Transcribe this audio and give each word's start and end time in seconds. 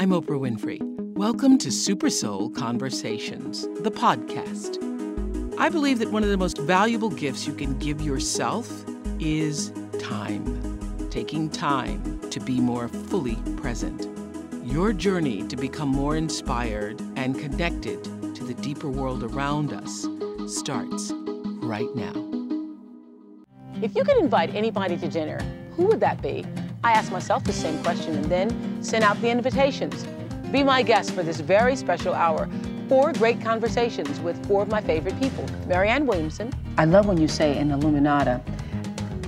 I'm 0.00 0.12
Oprah 0.12 0.40
Winfrey. 0.40 0.78
Welcome 1.14 1.58
to 1.58 1.70
Super 1.70 2.08
Soul 2.08 2.48
Conversations, 2.48 3.68
the 3.80 3.90
podcast. 3.90 4.78
I 5.58 5.68
believe 5.68 5.98
that 5.98 6.10
one 6.10 6.22
of 6.22 6.30
the 6.30 6.38
most 6.38 6.56
valuable 6.56 7.10
gifts 7.10 7.46
you 7.46 7.52
can 7.52 7.78
give 7.78 8.00
yourself 8.00 8.66
is 9.18 9.74
time. 9.98 11.10
Taking 11.10 11.50
time 11.50 12.18
to 12.30 12.40
be 12.40 12.60
more 12.60 12.88
fully 12.88 13.36
present. 13.58 14.08
Your 14.64 14.94
journey 14.94 15.46
to 15.48 15.54
become 15.54 15.90
more 15.90 16.16
inspired 16.16 16.98
and 17.16 17.38
connected 17.38 18.02
to 18.02 18.42
the 18.42 18.54
deeper 18.54 18.88
world 18.88 19.22
around 19.22 19.74
us 19.74 20.06
starts 20.46 21.12
right 21.60 21.94
now. 21.94 22.14
If 23.82 23.94
you 23.94 24.04
could 24.04 24.16
invite 24.16 24.54
anybody 24.54 24.96
to 24.96 25.08
dinner, 25.08 25.40
who 25.72 25.84
would 25.84 26.00
that 26.00 26.22
be? 26.22 26.46
I 26.82 26.92
asked 26.92 27.12
myself 27.12 27.44
the 27.44 27.52
same 27.52 27.82
question 27.82 28.14
and 28.14 28.24
then 28.26 28.82
sent 28.82 29.04
out 29.04 29.20
the 29.20 29.28
invitations. 29.28 30.06
Be 30.50 30.62
my 30.62 30.82
guest 30.82 31.12
for 31.12 31.22
this 31.22 31.40
very 31.40 31.76
special 31.76 32.14
hour. 32.14 32.48
Four 32.88 33.12
great 33.12 33.40
conversations 33.42 34.18
with 34.20 34.44
four 34.46 34.62
of 34.62 34.68
my 34.68 34.80
favorite 34.80 35.18
people. 35.20 35.44
Marianne 35.66 36.06
Williamson. 36.06 36.50
I 36.78 36.86
love 36.86 37.06
when 37.06 37.18
you 37.18 37.28
say 37.28 37.58
an 37.58 37.68
Illuminata, 37.68 38.40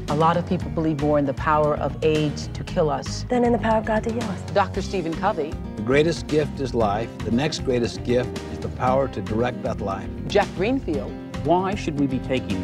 a 0.09 0.17
lot 0.17 0.39
of 0.39 0.47
people 0.47 0.71
believe 0.71 1.03
more 1.03 1.19
in 1.19 1.27
the 1.27 1.35
power 1.35 1.77
of 1.77 2.03
AIDS 2.03 2.49
to 2.55 2.65
kill 2.65 2.89
us 2.89 3.25
than 3.29 3.45
in 3.45 3.53
the 3.53 3.59
power 3.59 3.79
of 3.79 3.85
God 3.85 4.03
to 4.05 4.13
heal 4.13 4.23
us. 4.25 4.41
Dr. 4.53 4.81
Stephen 4.81 5.15
Covey. 5.15 5.53
The 5.77 5.83
greatest 5.83 6.29
gift 6.29 6.59
is 6.59 6.75
life. 6.75 7.11
The 7.19 7.31
next 7.33 7.67
greatest 7.67 8.03
gift 8.05 8.37
is 8.53 8.61
the 8.61 8.69
power 8.71 9.09
to 9.09 9.21
direct 9.21 9.63
that 9.63 9.81
life. 9.83 10.09
Jeff 10.27 10.53
Greenfield. 10.57 11.13
Why 11.45 11.75
should 11.75 12.01
we 12.01 12.07
be 12.07 12.19
taking 12.21 12.63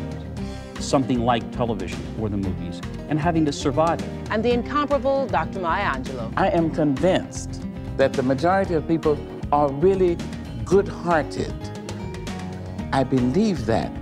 something 0.89 1.21
like 1.21 1.51
television 1.53 2.01
or 2.19 2.29
the 2.29 2.37
movies 2.37 2.81
and 3.09 3.21
having 3.21 3.45
to 3.45 3.53
survive 3.53 4.01
it? 4.01 4.09
And 4.31 4.45
the 4.45 4.53
incomparable 4.53 5.27
Dr. 5.27 5.61
Maya 5.61 5.95
Angelou. 5.95 6.33
I 6.37 6.49
am 6.49 6.71
convinced 6.71 7.63
that 7.97 8.13
the 8.13 8.23
majority 8.23 8.75
of 8.75 8.89
people 8.89 9.19
are 9.53 9.71
really 9.71 10.17
good 10.65 10.89
hearted. 10.89 11.55
I 12.93 13.05
believe 13.05 13.67
that. 13.67 13.93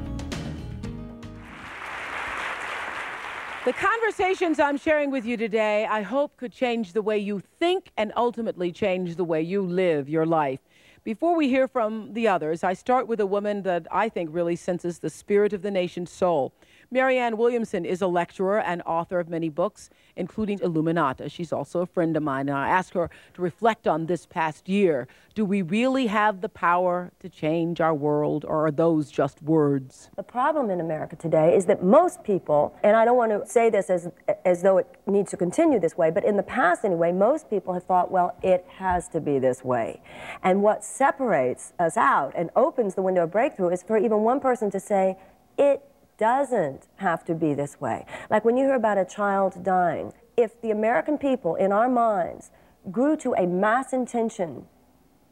The 3.64 3.72
conversations 3.72 4.60
I'm 4.60 4.76
sharing 4.76 5.10
with 5.10 5.24
you 5.24 5.36
today, 5.36 5.86
I 5.86 6.02
hope 6.02 6.36
could 6.36 6.52
change 6.52 6.92
the 6.92 7.02
way 7.02 7.18
you 7.18 7.42
think 7.58 7.90
and 7.96 8.12
ultimately 8.16 8.70
change 8.70 9.16
the 9.16 9.24
way 9.24 9.42
you 9.42 9.60
live 9.60 10.08
your 10.08 10.24
life. 10.24 10.60
Before 11.02 11.34
we 11.36 11.48
hear 11.48 11.66
from 11.66 12.12
the 12.14 12.28
others, 12.28 12.62
I 12.62 12.74
start 12.74 13.06
with 13.08 13.20
a 13.20 13.26
woman 13.26 13.62
that 13.62 13.86
I 13.92 14.08
think 14.08 14.30
really 14.32 14.56
senses 14.56 14.98
the 15.00 15.10
spirit 15.10 15.52
of 15.52 15.62
the 15.62 15.70
nation's 15.70 16.10
soul. 16.10 16.52
Marianne 16.90 17.36
Williamson 17.36 17.84
is 17.84 18.00
a 18.00 18.06
lecturer 18.06 18.60
and 18.60 18.80
author 18.86 19.18
of 19.18 19.28
many 19.28 19.48
books, 19.48 19.90
including 20.14 20.60
Illuminata. 20.60 21.28
She's 21.28 21.52
also 21.52 21.80
a 21.80 21.86
friend 21.86 22.16
of 22.16 22.22
mine, 22.22 22.48
and 22.48 22.56
I 22.56 22.68
asked 22.68 22.94
her 22.94 23.10
to 23.34 23.42
reflect 23.42 23.88
on 23.88 24.06
this 24.06 24.24
past 24.24 24.68
year. 24.68 25.08
Do 25.34 25.44
we 25.44 25.62
really 25.62 26.06
have 26.06 26.42
the 26.42 26.48
power 26.48 27.10
to 27.20 27.28
change 27.28 27.80
our 27.80 27.92
world, 27.92 28.44
or 28.46 28.66
are 28.66 28.70
those 28.70 29.10
just 29.10 29.42
words? 29.42 30.10
The 30.16 30.22
problem 30.22 30.70
in 30.70 30.80
America 30.80 31.16
today 31.16 31.56
is 31.56 31.66
that 31.66 31.82
most 31.82 32.22
people, 32.22 32.76
and 32.84 32.96
I 32.96 33.04
don't 33.04 33.16
want 33.16 33.32
to 33.32 33.44
say 33.50 33.68
this 33.68 33.90
as, 33.90 34.08
as 34.44 34.62
though 34.62 34.78
it 34.78 34.86
needs 35.06 35.32
to 35.32 35.36
continue 35.36 35.80
this 35.80 35.96
way, 35.96 36.12
but 36.12 36.24
in 36.24 36.36
the 36.36 36.44
past 36.44 36.84
anyway, 36.84 37.10
most 37.10 37.50
people 37.50 37.74
have 37.74 37.84
thought, 37.84 38.12
well, 38.12 38.36
it 38.42 38.64
has 38.68 39.08
to 39.08 39.20
be 39.20 39.40
this 39.40 39.64
way. 39.64 40.00
And 40.44 40.62
what 40.62 40.84
separates 40.84 41.72
us 41.80 41.96
out 41.96 42.32
and 42.36 42.50
opens 42.54 42.94
the 42.94 43.02
window 43.02 43.24
of 43.24 43.32
breakthrough 43.32 43.70
is 43.70 43.82
for 43.82 43.98
even 43.98 44.18
one 44.18 44.38
person 44.38 44.70
to 44.70 44.78
say, 44.78 45.16
it 45.58 45.82
doesn't 46.18 46.88
have 46.96 47.24
to 47.26 47.34
be 47.34 47.54
this 47.54 47.80
way. 47.80 48.06
Like 48.30 48.44
when 48.44 48.56
you 48.56 48.64
hear 48.64 48.74
about 48.74 48.98
a 48.98 49.04
child 49.04 49.62
dying, 49.62 50.12
if 50.36 50.60
the 50.60 50.70
American 50.70 51.18
people 51.18 51.54
in 51.54 51.72
our 51.72 51.88
minds 51.88 52.50
grew 52.90 53.16
to 53.16 53.34
a 53.34 53.46
mass 53.46 53.92
intention, 53.92 54.66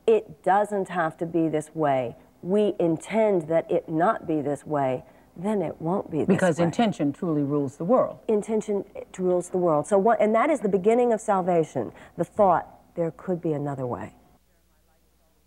it 0.06 0.42
doesn't 0.42 0.88
have 0.88 1.16
to 1.18 1.26
be 1.26 1.48
this 1.48 1.74
way. 1.74 2.16
We 2.42 2.74
intend 2.78 3.42
that 3.48 3.70
it 3.70 3.88
not 3.88 4.26
be 4.26 4.42
this 4.42 4.66
way, 4.66 5.02
then 5.36 5.62
it 5.62 5.80
won't 5.80 6.10
be 6.10 6.18
because 6.18 6.28
way. 6.28 6.34
Because 6.34 6.58
intention 6.58 7.12
truly 7.12 7.42
rules 7.42 7.76
the 7.76 7.84
world. 7.84 8.18
Intention 8.28 8.84
rules 9.18 9.48
the 9.48 9.58
world. 9.58 9.86
So 9.86 9.98
what, 9.98 10.20
and 10.20 10.34
that 10.34 10.50
is 10.50 10.60
the 10.60 10.68
beginning 10.68 11.12
of 11.12 11.20
salvation. 11.20 11.92
The 12.16 12.24
thought 12.24 12.68
there 12.94 13.12
could 13.16 13.40
be 13.40 13.52
another 13.52 13.86
way. 13.86 14.14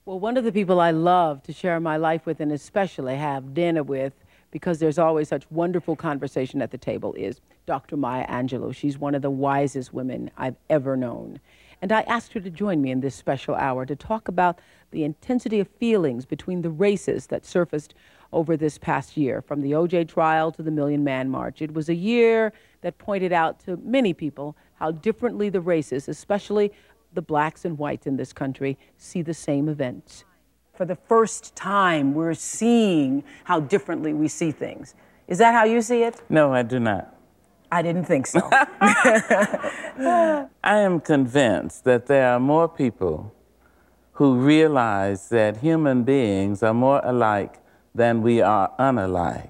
Well, 0.05 0.19
one 0.19 0.37
of 0.37 0.43
the 0.43 0.51
people 0.51 0.79
I 0.79 0.91
love 0.91 1.43
to 1.43 1.53
share 1.53 1.79
my 1.79 1.97
life 1.97 2.25
with 2.25 2.39
and 2.39 2.51
especially 2.51 3.17
have 3.17 3.53
dinner 3.53 3.83
with 3.83 4.13
because 4.51 4.79
there's 4.79 4.97
always 4.97 5.27
such 5.27 5.49
wonderful 5.51 5.95
conversation 5.95 6.61
at 6.61 6.71
the 6.71 6.77
table 6.77 7.13
is 7.13 7.41
Dr. 7.65 7.97
Maya 7.97 8.25
Angelou. 8.27 8.73
She's 8.73 8.97
one 8.97 9.15
of 9.15 9.21
the 9.21 9.29
wisest 9.29 9.93
women 9.93 10.31
I've 10.37 10.55
ever 10.69 10.95
known. 10.95 11.39
And 11.81 11.91
I 11.91 12.01
asked 12.01 12.33
her 12.33 12.39
to 12.39 12.49
join 12.49 12.81
me 12.81 12.89
in 12.91 13.01
this 13.01 13.15
special 13.15 13.53
hour 13.55 13.85
to 13.85 13.95
talk 13.95 14.27
about 14.27 14.59
the 14.91 15.03
intensity 15.03 15.59
of 15.59 15.67
feelings 15.67 16.25
between 16.25 16.61
the 16.61 16.69
races 16.69 17.27
that 17.27 17.45
surfaced 17.45 17.93
over 18.33 18.57
this 18.57 18.77
past 18.77 19.15
year, 19.15 19.41
from 19.41 19.61
the 19.61 19.71
OJ 19.71 20.07
trial 20.07 20.51
to 20.51 20.63
the 20.63 20.71
Million 20.71 21.03
Man 21.03 21.29
March. 21.29 21.61
It 21.61 21.73
was 21.73 21.87
a 21.87 21.95
year 21.95 22.51
that 22.81 22.97
pointed 22.97 23.31
out 23.31 23.59
to 23.65 23.77
many 23.77 24.13
people 24.13 24.55
how 24.75 24.91
differently 24.91 25.49
the 25.49 25.61
races, 25.61 26.07
especially 26.07 26.71
the 27.13 27.21
blacks 27.21 27.63
and 27.63 27.77
whites 27.77 28.07
in 28.07 28.17
this 28.17 28.33
country, 28.33 28.77
see 28.97 29.21
the 29.21 29.33
same 29.33 29.69
events 29.69 30.25
for 30.77 30.85
the 30.85 30.95
first 30.95 31.55
time, 31.55 32.13
we're 32.13 32.35
seeing 32.35 33.23
how 33.45 33.59
differently 33.59 34.13
we 34.13 34.27
see 34.27 34.51
things. 34.51 34.93
Is 35.27 35.39
that 35.39 35.55
how 35.55 35.63
you 35.65 35.81
see 35.81 36.03
it? 36.03 36.21
No, 36.29 36.53
I 36.53 36.61
do 36.61 36.79
not. 36.79 37.15
I 37.71 37.81
didn't 37.81 38.05
think 38.05 38.27
so. 38.27 38.47
I 38.51 40.47
am 40.63 40.99
convinced 40.99 41.83
that 41.85 42.05
there 42.05 42.31
are 42.31 42.39
more 42.39 42.69
people 42.69 43.33
who 44.13 44.35
realize 44.35 45.29
that 45.29 45.57
human 45.57 46.03
beings 46.03 46.61
are 46.61 46.73
more 46.73 47.01
alike 47.03 47.59
than 47.93 48.21
we 48.21 48.39
are 48.41 48.71
unalike, 48.79 49.49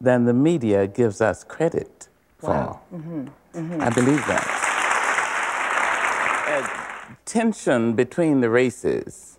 than 0.00 0.24
the 0.24 0.34
media 0.34 0.88
gives 0.88 1.20
us 1.20 1.44
credit 1.44 2.08
for. 2.36 2.80
Mm-hmm. 2.92 3.28
Mm-hmm. 3.54 3.80
I 3.80 3.90
believe 3.90 4.26
that. 4.26 4.44
Uh, 6.48 6.66
tension 7.24 7.94
between 7.94 8.40
the 8.40 8.50
races 8.50 9.37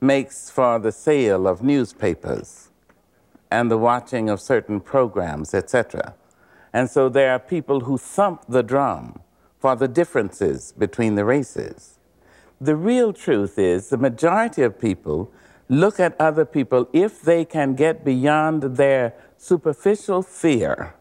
makes 0.00 0.50
for 0.50 0.78
the 0.78 0.92
sale 0.92 1.46
of 1.46 1.62
newspapers 1.62 2.70
and 3.50 3.70
the 3.70 3.78
watching 3.78 4.30
of 4.30 4.40
certain 4.40 4.80
programs, 4.80 5.54
etc. 5.54 6.14
And 6.72 6.88
so 6.88 7.08
there 7.08 7.32
are 7.32 7.38
people 7.38 7.80
who 7.80 7.98
thump 7.98 8.44
the 8.48 8.62
drum 8.62 9.20
for 9.58 9.76
the 9.76 9.88
differences 9.88 10.72
between 10.72 11.16
the 11.16 11.24
races. 11.24 11.98
The 12.60 12.76
real 12.76 13.12
truth 13.12 13.58
is 13.58 13.88
the 13.88 13.96
majority 13.98 14.62
of 14.62 14.78
people 14.78 15.32
look 15.68 16.00
at 16.00 16.20
other 16.20 16.44
people 16.44 16.88
if 16.92 17.22
they 17.22 17.44
can 17.44 17.74
get 17.74 18.04
beyond 18.04 18.76
their 18.76 19.14
superficial 19.36 20.22
fear. 20.22 20.94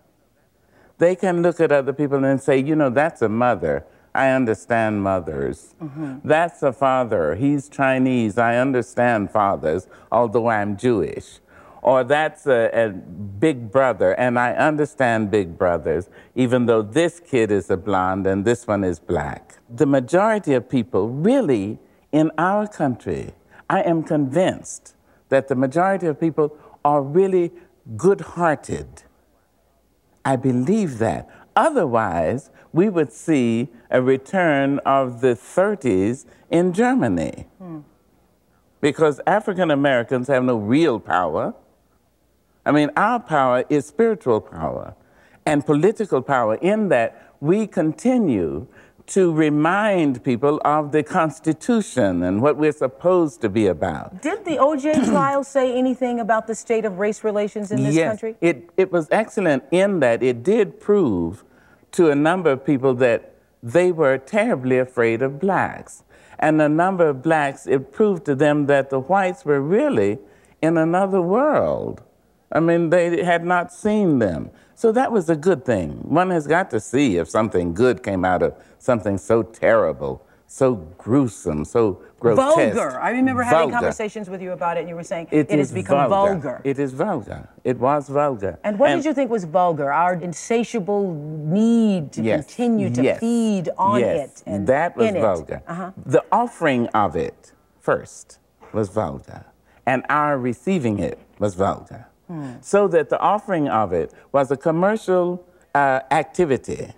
They 0.97 1.15
can 1.15 1.41
look 1.41 1.59
at 1.59 1.71
other 1.71 1.93
people 1.93 2.23
and 2.23 2.41
say, 2.41 2.59
you 2.59 2.75
know, 2.75 2.89
that's 2.89 3.21
a 3.21 3.29
mother 3.29 3.85
I 4.19 4.31
understand 4.31 5.01
mothers. 5.01 5.75
Mm-hmm. 5.81 6.27
That's 6.27 6.61
a 6.61 6.73
father. 6.73 7.35
He's 7.35 7.69
Chinese. 7.69 8.37
I 8.37 8.57
understand 8.57 9.31
fathers, 9.31 9.87
although 10.11 10.49
I'm 10.49 10.75
Jewish. 10.75 11.39
Or 11.81 12.03
that's 12.03 12.45
a, 12.45 12.69
a, 12.73 12.89
big 12.89 13.71
brother, 13.71 14.11
and 14.11 14.37
I 14.37 14.51
understand 14.51 15.31
big 15.31 15.57
brothers, 15.57 16.09
even 16.35 16.65
though 16.65 16.81
this 16.81 17.21
kid 17.21 17.49
is 17.49 17.69
a 17.69 17.77
blonde 17.77 18.27
and 18.27 18.43
this 18.43 18.67
one 18.67 18.83
is 18.83 18.99
black. 18.99 19.57
The 19.69 19.85
majority 19.85 20.53
of 20.53 20.67
people, 20.67 21.07
really, 21.07 21.79
in 22.11 22.29
our 22.37 22.67
country, 22.67 23.31
I 23.69 23.79
am 23.83 24.03
convinced 24.03 24.95
that 25.29 25.47
the 25.47 25.55
majority 25.55 26.07
of 26.07 26.19
people 26.19 26.57
are 26.83 27.01
really 27.01 27.53
good 27.95 28.19
hearted. 28.35 29.03
I 30.25 30.35
believe 30.35 30.97
that. 30.97 31.29
Otherwise, 31.55 32.49
we 32.71 32.89
would 32.89 33.11
see 33.11 33.69
a 33.89 34.01
return 34.01 34.79
of 34.79 35.21
the 35.21 35.35
30s 35.35 36.25
in 36.49 36.73
Germany. 36.73 37.47
Hmm. 37.57 37.79
Because 38.81 39.19
African 39.27 39.71
Americans 39.71 40.27
have 40.27 40.43
no 40.43 40.57
real 40.57 40.99
power. 40.99 41.53
I 42.65 42.71
mean, 42.71 42.91
our 42.95 43.19
power 43.19 43.65
is 43.69 43.85
spiritual 43.85 44.39
power 44.39 44.95
and 45.45 45.65
political 45.65 46.21
power, 46.21 46.55
in 46.55 46.89
that 46.89 47.33
we 47.39 47.65
continue 47.65 48.67
to 49.07 49.33
remind 49.33 50.23
people 50.23 50.61
of 50.63 50.91
the 50.91 51.01
Constitution 51.01 52.21
and 52.21 52.41
what 52.41 52.57
we're 52.57 52.71
supposed 52.71 53.41
to 53.41 53.49
be 53.49 53.65
about. 53.65 54.21
Did 54.21 54.45
the 54.45 54.57
OJ 54.57 55.05
trial 55.09 55.43
say 55.43 55.75
anything 55.75 56.19
about 56.19 56.45
the 56.45 56.53
state 56.53 56.85
of 56.85 56.99
race 56.99 57.23
relations 57.23 57.71
in 57.71 57.83
this 57.83 57.95
yes, 57.95 58.07
country? 58.07 58.35
It, 58.39 58.69
it 58.77 58.91
was 58.91 59.07
excellent 59.09 59.63
in 59.71 59.99
that 60.01 60.21
it 60.21 60.43
did 60.43 60.79
prove 60.79 61.43
to 61.91 62.09
a 62.09 62.15
number 62.15 62.51
of 62.51 62.65
people 62.65 62.93
that 62.95 63.33
they 63.61 63.91
were 63.91 64.17
terribly 64.17 64.77
afraid 64.77 65.21
of 65.21 65.39
blacks. 65.39 66.03
And 66.39 66.61
a 66.61 66.69
number 66.69 67.07
of 67.09 67.21
blacks, 67.21 67.67
it 67.67 67.91
proved 67.91 68.25
to 68.25 68.35
them 68.35 68.67
that 68.67 68.89
the 68.89 68.99
whites 68.99 69.43
were 69.43 69.61
really 69.61 70.19
in 70.61 70.77
another 70.77 71.21
world. 71.21 72.01
I 72.51 72.59
mean, 72.59 72.89
they 72.89 73.23
had 73.23 73.43
not 73.45 73.73
seen 73.73 74.19
them. 74.19 74.49
So 74.75 74.91
that 74.93 75.11
was 75.11 75.29
a 75.29 75.35
good 75.35 75.65
thing. 75.65 75.91
One 76.03 76.29
has 76.29 76.47
got 76.47 76.69
to 76.71 76.79
see 76.79 77.17
if 77.17 77.29
something 77.29 77.73
good 77.73 78.01
came 78.01 78.23
out 78.23 78.41
of 78.41 78.55
something 78.79 79.17
so 79.17 79.43
terrible 79.43 80.25
so 80.51 80.73
gruesome, 80.97 81.63
so 81.63 82.01
grotesque. 82.19 82.75
Vulgar. 82.75 82.99
I 82.99 83.11
remember 83.11 83.43
having 83.43 83.69
conversations 83.69 84.31
with 84.31 84.41
you 84.41 84.51
about 84.53 84.77
it, 84.77 84.79
and 84.79 84.89
you 84.89 84.95
were 84.95 85.03
saying 85.03 85.27
It 85.29 85.51
it 85.51 85.59
has 85.59 85.71
become 85.71 86.09
vulgar. 86.09 86.59
It 86.63 86.79
is 86.79 86.91
vulgar. 86.91 87.47
It 87.63 87.77
was 87.77 88.09
vulgar. 88.09 88.57
And 88.63 88.79
what 88.79 88.87
did 88.95 89.05
you 89.05 89.13
think 89.13 89.29
was 89.29 89.43
vulgar? 89.43 89.93
Our 89.93 90.15
insatiable 90.15 91.13
need 91.13 92.11
to 92.13 92.23
Yes, 92.23 92.45
continue 92.45 92.89
to 92.89 93.03
yes, 93.03 93.19
feed 93.19 93.69
on 93.77 93.99
yes, 93.99 94.41
it. 94.41 94.43
And 94.47 94.65
that 94.65 94.97
was 94.97 95.11
vulgar. 95.11 95.61
Uh-huh. 95.67 95.91
The 96.03 96.23
offering 96.31 96.87
of 96.87 97.15
it 97.15 97.53
first 97.79 98.39
was 98.73 98.89
vulgar, 98.89 99.45
and 99.85 100.03
our 100.09 100.39
receiving 100.39 100.97
it 100.97 101.19
was 101.37 101.53
vulgar. 101.53 102.07
Hmm. 102.25 102.53
So 102.61 102.87
that 102.87 103.09
the 103.09 103.19
offering 103.19 103.69
of 103.69 103.93
it 103.93 104.13
was 104.31 104.49
a 104.49 104.57
commercial 104.57 105.45
uh, 105.75 105.99
activity. 106.09 106.93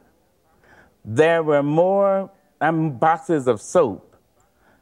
There 1.04 1.44
were 1.44 1.64
more 1.64 2.32
um, 2.62 2.92
boxes 2.92 3.48
of 3.48 3.62
soap 3.62 4.16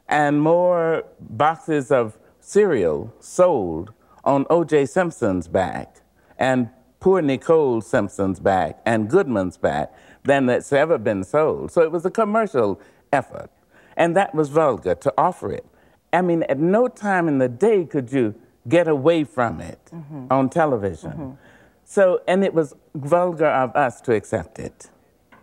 and 0.08 0.40
more 0.40 1.04
boxes 1.20 1.90
of 1.90 2.18
cereal 2.40 3.12
sold 3.20 3.92
on 4.24 4.46
O.J. 4.50 4.86
Simpson's 4.86 5.48
back 5.48 6.00
and 6.38 6.68
poor 7.00 7.22
Nicole 7.22 7.80
Simpson's 7.80 8.40
back 8.40 8.80
and 8.84 9.08
Goodman's 9.08 9.56
back 9.56 9.92
than 10.24 10.46
that's 10.46 10.72
ever 10.72 10.98
been 10.98 11.24
sold. 11.24 11.72
So 11.72 11.82
it 11.82 11.90
was 11.90 12.04
a 12.04 12.10
commercial 12.10 12.80
effort. 13.12 13.50
And 13.96 14.16
that 14.16 14.34
was 14.34 14.48
vulgar 14.48 14.94
to 14.94 15.12
offer 15.18 15.50
it. 15.52 15.66
I 16.12 16.22
mean, 16.22 16.42
at 16.44 16.58
no 16.58 16.88
time 16.88 17.28
in 17.28 17.38
the 17.38 17.48
day 17.48 17.84
could 17.84 18.12
you 18.12 18.34
get 18.68 18.88
away 18.88 19.24
from 19.24 19.60
it 19.60 19.90
on 20.30 20.48
television. 20.50 21.38
So, 21.84 22.20
and 22.28 22.44
it 22.44 22.54
was 22.54 22.74
vulgar 22.94 23.46
of 23.46 23.74
us 23.74 24.00
to 24.02 24.12
accept 24.14 24.58
it. 24.58 24.90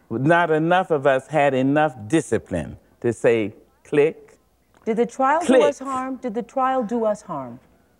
Not 0.09 0.51
enough 0.51 0.92
of 0.92 1.06
us 1.06 1.27
had 1.27 1.54
enough 1.54 1.95
discipline 2.07 2.77
to 3.01 3.12
say, 3.13 3.54
click, 3.83 4.38
Did 4.86 4.98
the 4.98 5.06
trial 5.06 5.44
do 5.45 5.62
us 5.62 5.80
harm? 5.80 6.18
Did 6.18 6.33
the 6.33 6.44
trial 6.44 6.83
do 6.83 7.06
us 7.06 7.21
harm? 7.21 7.59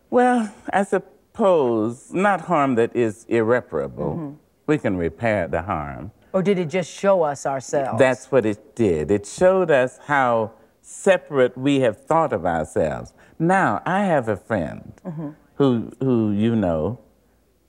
Well, 0.10 0.54
I 0.72 0.84
suppose 0.84 2.14
not 2.14 2.42
harm 2.42 2.76
that 2.76 2.96
is 2.96 3.26
irreparable. 3.28 4.14
Mm-hmm. 4.16 4.36
We 4.68 4.78
can 4.78 4.98
repair 4.98 5.48
the 5.48 5.62
harm. 5.62 6.12
Or 6.34 6.42
did 6.42 6.60
it 6.60 6.66
just 6.66 6.92
show 6.92 7.24
us 7.24 7.46
ourselves? 7.46 8.00
That's 8.00 8.32
what 8.32 8.46
it 8.46 8.76
did. 8.76 9.12
It 9.12 9.26
showed 9.26 9.72
us 9.72 10.00
how 10.06 10.52
separate 10.82 11.58
we 11.58 11.82
have 11.82 12.06
thought 12.06 12.32
of 12.32 12.46
ourselves. 12.46 13.14
Now, 13.40 13.82
I 13.86 14.04
have 14.04 14.30
a 14.30 14.38
friend 14.38 14.94
mm-hmm. 15.06 15.30
who, 15.56 15.92
who 16.00 16.32
you 16.32 16.56
know, 16.56 17.00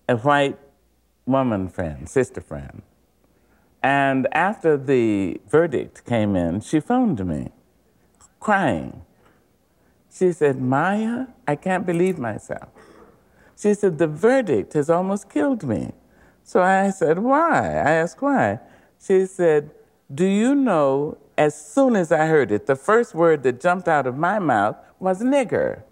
a 0.08 0.16
white 0.16 0.58
woman 1.26 1.68
friend, 1.68 2.08
sister 2.08 2.40
friend. 2.40 2.82
And 3.82 4.26
after 4.32 4.76
the 4.76 5.40
verdict 5.48 6.04
came 6.04 6.34
in, 6.34 6.60
she 6.60 6.80
phoned 6.80 7.24
me, 7.24 7.50
crying. 8.40 9.02
She 10.10 10.32
said, 10.32 10.60
Maya, 10.60 11.26
I 11.46 11.54
can't 11.54 11.86
believe 11.86 12.18
myself. 12.18 12.68
She 13.56 13.74
said, 13.74 13.98
The 13.98 14.08
verdict 14.08 14.72
has 14.72 14.90
almost 14.90 15.30
killed 15.30 15.62
me. 15.62 15.92
So 16.42 16.62
I 16.62 16.90
said, 16.90 17.18
Why? 17.18 17.58
I 17.58 17.90
asked 17.90 18.20
why. 18.20 18.60
She 19.00 19.26
said, 19.26 19.70
Do 20.12 20.26
you 20.26 20.54
know, 20.54 21.18
as 21.36 21.54
soon 21.54 21.94
as 21.94 22.10
I 22.10 22.26
heard 22.26 22.50
it, 22.50 22.66
the 22.66 22.76
first 22.76 23.14
word 23.14 23.42
that 23.44 23.60
jumped 23.60 23.86
out 23.86 24.06
of 24.06 24.16
my 24.16 24.38
mouth 24.38 24.76
was 24.98 25.20
nigger. 25.20 25.82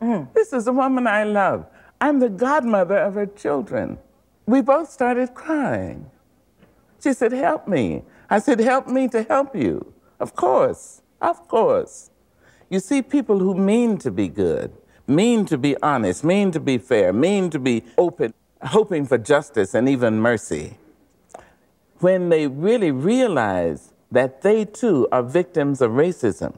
Mm-hmm. 0.00 0.32
This 0.34 0.52
is 0.52 0.66
a 0.66 0.72
woman 0.72 1.06
I 1.06 1.24
love. 1.24 1.66
I'm 2.00 2.20
the 2.20 2.28
godmother 2.28 2.98
of 2.98 3.14
her 3.14 3.26
children. 3.26 3.98
We 4.46 4.60
both 4.60 4.90
started 4.90 5.34
crying. 5.34 6.10
She 7.04 7.12
said, 7.12 7.32
Help 7.32 7.68
me. 7.68 8.02
I 8.30 8.38
said, 8.38 8.58
Help 8.60 8.88
me 8.88 9.08
to 9.08 9.22
help 9.24 9.54
you. 9.54 9.92
Of 10.18 10.34
course, 10.34 11.02
of 11.20 11.46
course. 11.48 12.10
You 12.70 12.80
see, 12.80 13.02
people 13.02 13.38
who 13.40 13.54
mean 13.54 13.98
to 13.98 14.10
be 14.10 14.26
good, 14.26 14.72
mean 15.06 15.44
to 15.46 15.58
be 15.58 15.76
honest, 15.82 16.24
mean 16.24 16.50
to 16.52 16.60
be 16.60 16.78
fair, 16.78 17.12
mean 17.12 17.50
to 17.50 17.58
be 17.58 17.84
open, 17.98 18.32
hoping 18.62 19.04
for 19.04 19.18
justice 19.18 19.74
and 19.74 19.86
even 19.86 20.18
mercy, 20.18 20.78
when 21.98 22.30
they 22.30 22.46
really 22.46 22.90
realize 22.90 23.92
that 24.10 24.40
they 24.40 24.64
too 24.64 25.06
are 25.12 25.22
victims 25.22 25.82
of 25.82 25.90
racism, 25.90 26.54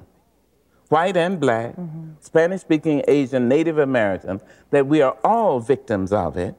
white 0.91 1.17
and 1.17 1.41
black, 1.41 1.75
mm-hmm. 1.75 2.11
Spanish 2.21 2.61
speaking, 2.61 3.03
Asian, 3.09 3.49
Native 3.49 3.79
American, 3.79 4.41
that 4.71 4.87
we 4.87 5.03
are 5.03 5.17
all 5.25 5.59
victims 5.59 6.13
of 6.13 6.37
it, 6.37 6.55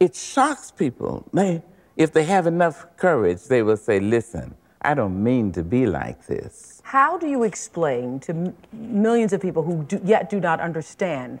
it 0.00 0.16
shocks 0.16 0.70
people. 0.70 1.28
They, 1.34 1.62
if 1.96 2.12
they 2.12 2.24
have 2.24 2.46
enough 2.46 2.86
courage, 2.96 3.44
they 3.44 3.62
will 3.62 3.76
say, 3.76 4.00
Listen, 4.00 4.54
I 4.80 4.94
don't 4.94 5.22
mean 5.22 5.52
to 5.52 5.62
be 5.62 5.86
like 5.86 6.26
this. 6.26 6.80
How 6.84 7.16
do 7.18 7.26
you 7.28 7.44
explain 7.44 8.18
to 8.20 8.32
m- 8.32 8.56
millions 8.72 9.32
of 9.32 9.40
people 9.40 9.62
who 9.62 9.84
do, 9.84 10.00
yet 10.04 10.28
do 10.28 10.40
not 10.40 10.60
understand 10.60 11.38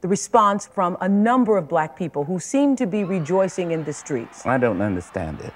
the 0.00 0.08
response 0.08 0.66
from 0.66 0.96
a 1.00 1.08
number 1.08 1.56
of 1.56 1.68
black 1.68 1.96
people 1.96 2.24
who 2.24 2.38
seem 2.38 2.76
to 2.76 2.86
be 2.86 3.04
rejoicing 3.04 3.72
in 3.72 3.84
the 3.84 3.92
streets? 3.92 4.46
I 4.46 4.58
don't 4.58 4.80
understand 4.80 5.40
it. 5.40 5.52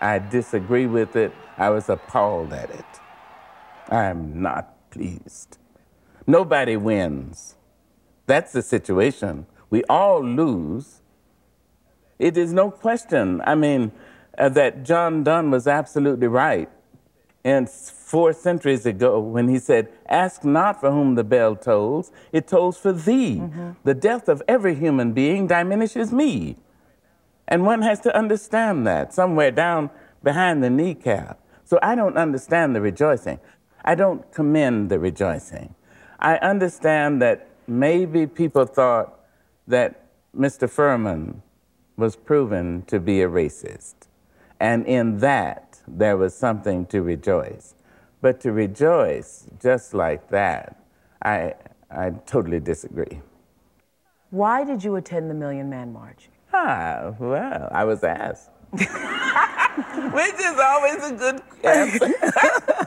I 0.00 0.18
disagree 0.18 0.86
with 0.86 1.16
it. 1.16 1.32
I 1.58 1.68
was 1.70 1.88
appalled 1.88 2.52
at 2.52 2.70
it. 2.70 2.84
I 3.88 4.04
am 4.04 4.40
not 4.40 4.90
pleased. 4.90 5.58
Nobody 6.26 6.76
wins. 6.76 7.56
That's 8.26 8.52
the 8.52 8.62
situation. 8.62 9.46
We 9.68 9.84
all 9.84 10.24
lose. 10.24 10.99
It 12.20 12.36
is 12.36 12.52
no 12.52 12.70
question, 12.70 13.40
I 13.46 13.54
mean, 13.54 13.92
uh, 14.36 14.50
that 14.50 14.84
John 14.84 15.24
Donne 15.24 15.50
was 15.50 15.66
absolutely 15.66 16.26
right. 16.26 16.68
And 17.42 17.68
four 17.68 18.34
centuries 18.34 18.84
ago, 18.84 19.18
when 19.18 19.48
he 19.48 19.58
said, 19.58 19.88
Ask 20.06 20.44
not 20.44 20.80
for 20.80 20.90
whom 20.90 21.14
the 21.14 21.24
bell 21.24 21.56
tolls, 21.56 22.12
it 22.30 22.46
tolls 22.46 22.76
for 22.76 22.92
thee. 22.92 23.42
The 23.84 23.94
death 23.94 24.28
of 24.28 24.42
every 24.46 24.74
human 24.74 25.12
being 25.14 25.46
diminishes 25.46 26.12
me. 26.12 26.58
And 27.48 27.64
one 27.64 27.80
has 27.80 28.00
to 28.00 28.14
understand 28.14 28.86
that 28.86 29.14
somewhere 29.14 29.50
down 29.50 29.88
behind 30.22 30.62
the 30.62 30.68
kneecap. 30.68 31.40
So 31.64 31.78
I 31.82 31.94
don't 31.94 32.18
understand 32.18 32.76
the 32.76 32.82
rejoicing. 32.82 33.40
I 33.82 33.94
don't 33.94 34.30
commend 34.34 34.90
the 34.90 34.98
rejoicing. 34.98 35.74
I 36.18 36.36
understand 36.36 37.22
that 37.22 37.48
maybe 37.66 38.26
people 38.26 38.66
thought 38.66 39.18
that 39.66 40.04
Mr. 40.36 40.68
Fuhrman 40.68 41.40
was 42.00 42.16
proven 42.16 42.82
to 42.88 42.98
be 42.98 43.22
a 43.22 43.28
racist. 43.28 43.94
And 44.58 44.84
in 44.86 45.18
that, 45.18 45.80
there 45.86 46.16
was 46.16 46.34
something 46.34 46.86
to 46.86 47.02
rejoice. 47.02 47.74
But 48.20 48.40
to 48.40 48.52
rejoice 48.52 49.46
just 49.62 49.94
like 49.94 50.28
that, 50.30 50.82
I, 51.22 51.54
I 51.90 52.10
totally 52.26 52.60
disagree. 52.60 53.20
Why 54.30 54.64
did 54.64 54.84
you 54.84 54.96
attend 54.96 55.30
the 55.30 55.34
Million 55.34 55.70
Man 55.70 55.92
March? 55.92 56.28
Ah, 56.52 57.14
well, 57.18 57.68
I 57.72 57.84
was 57.84 58.02
asked. 58.04 58.50
Which 58.72 58.86
is 58.88 60.58
always 60.58 61.10
a 61.10 61.14
good 61.16 61.42
answer. 61.64 62.08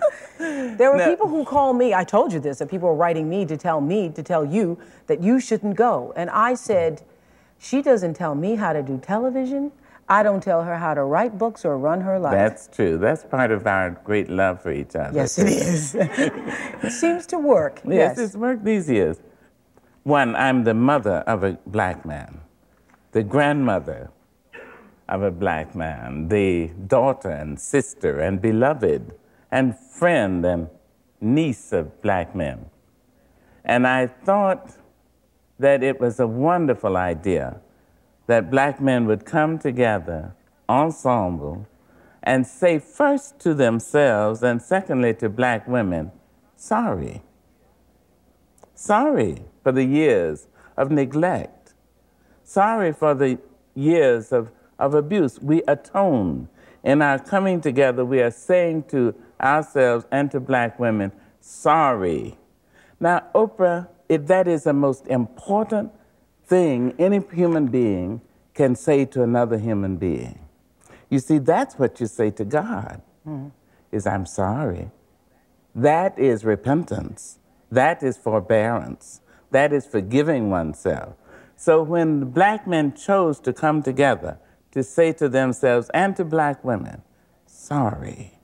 There 0.77 0.91
were 0.91 0.98
No. 0.98 1.10
people 1.10 1.27
who 1.29 1.46
call 1.46 1.74
me, 1.74 1.93
I 1.93 2.03
told 2.03 2.34
you 2.34 2.39
this, 2.39 2.58
that 2.60 2.70
people 2.70 2.89
were 2.89 2.96
writing 2.96 3.29
me 3.29 3.46
to 3.46 3.55
tell 3.55 3.79
me, 3.79 4.10
to 4.10 4.22
tell 4.22 4.43
you 4.43 4.77
that 5.08 5.24
you 5.24 5.39
shouldn't 5.39 5.77
go. 5.77 6.12
And 6.17 6.29
I 6.32 6.55
said, 6.55 7.01
she 7.63 7.82
doesn't 7.82 8.15
tell 8.15 8.36
me 8.36 8.55
how 8.55 8.74
to 8.74 8.84
do 8.84 8.98
television. 8.98 9.72
I 10.10 10.22
don't 10.22 10.43
tell 10.43 10.63
her 10.63 10.77
how 10.77 10.93
to 10.93 11.03
write 11.03 11.38
books 11.38 11.63
or 11.63 11.77
run 11.77 12.01
her 12.01 12.20
life. 12.20 12.34
That's 12.34 12.67
true. 12.67 12.98
That's 12.98 13.24
part 13.24 13.51
of 13.51 13.65
our 13.65 13.91
great 14.03 14.29
love 14.29 14.62
for 14.62 14.74
each 14.74 14.96
other. 14.96 15.15
yes, 15.15 15.39
it 15.39 15.48
is. 15.48 15.96
it 16.00 16.91
seems 16.91 17.25
to 17.27 17.39
work. 17.39 17.82
Yes, 17.88 18.20
it's 18.20 18.36
worked 18.36 18.65
these 18.65 18.89
years. 18.89 19.22
One, 20.03 20.36
I'm 20.36 20.65
the 20.65 20.74
mother 20.74 21.24
of 21.25 21.46
a 21.46 21.58
black 21.65 22.05
man, 22.05 22.41
the 23.13 23.24
grandmother 23.24 24.12
of 25.08 25.24
a 25.24 25.32
black 25.32 25.74
man, 25.74 26.27
the 26.27 26.67
daughter 26.88 27.29
and 27.29 27.58
sister 27.58 28.20
and 28.20 28.41
beloved 28.41 29.13
and 29.51 29.79
friend 29.79 30.46
and 30.46 30.67
niece 31.22 31.72
of 31.72 32.01
black 32.01 32.36
men. 32.36 32.65
And 33.63 33.88
I 33.88 34.08
thought 34.08 34.75
that 35.63 35.82
it 35.82 35.98
was 35.98 36.20
a 36.20 36.27
wonderful 36.27 36.98
idea 36.98 37.55
that 38.27 38.51
black 38.51 38.82
men 38.82 39.05
would 39.05 39.25
come 39.25 39.58
together, 39.58 40.36
ensemble, 40.67 41.65
and 42.22 42.46
say 42.46 42.77
first 42.77 43.39
to 43.39 43.53
themselves 43.53 44.43
and 44.43 44.62
secondly 44.62 45.13
to 45.13 45.29
black 45.29 45.65
women, 45.65 46.12
sorry. 46.58 47.22
Sorry 48.75 49.46
for 49.63 49.72
the 49.72 49.86
years 49.86 50.48
of 50.75 50.91
neglect. 50.91 51.74
Sorry 52.43 52.91
for 52.91 53.13
the 53.13 53.39
years 53.74 54.34
of, 54.34 54.51
of 54.77 54.93
abuse. 54.93 55.39
We 55.39 55.63
atone. 55.65 56.50
In 56.84 57.01
our 57.01 57.20
coming 57.20 57.62
together, 57.62 58.03
we 58.03 58.20
are 58.20 58.32
saying 58.32 58.84
to 58.89 59.15
ourselves 59.39 60.05
and 60.12 60.29
to 60.32 60.41
black 60.41 60.77
women, 60.77 61.13
sorry. 61.39 62.38
Now, 63.00 63.27
Oprah, 63.34 63.88
it, 64.10 64.27
that 64.27 64.48
is 64.48 64.63
the 64.63 64.74
most 64.74 65.07
important 65.07 65.91
thing 66.45 66.93
any 67.00 67.22
human 67.33 67.67
being 67.67 68.22
can 68.53 68.75
say 68.75 69.05
to 69.05 69.24
another 69.24 69.57
human 69.57 69.98
being. 69.98 70.39
You 71.10 71.19
see, 71.19 71.38
that's 71.38 71.75
what 71.75 72.00
you 72.00 72.07
say 72.07 72.31
to 72.31 72.45
God, 72.45 73.01
mm-hmm. 73.27 73.50
is 73.91 74.05
I'm 74.05 74.25
sorry. 74.25 74.91
That 75.75 76.17
is 76.17 76.45
repentance. 76.45 77.39
That 77.72 78.03
is 78.03 78.17
forbearance. 78.17 79.22
That 79.51 79.74
is 79.74 79.86
forgiving 79.86 80.50
oneself. 80.50 81.15
So 81.55 81.81
when 81.81 82.31
black 82.31 82.67
men 82.67 82.93
chose 82.93 83.39
to 83.41 83.53
come 83.53 83.81
together 83.81 84.38
to 84.72 84.83
say 84.83 85.13
to 85.13 85.29
themselves 85.29 85.89
and 85.93 86.15
to 86.15 86.25
black 86.25 86.63
women, 86.63 87.03
sorry, 87.45 88.39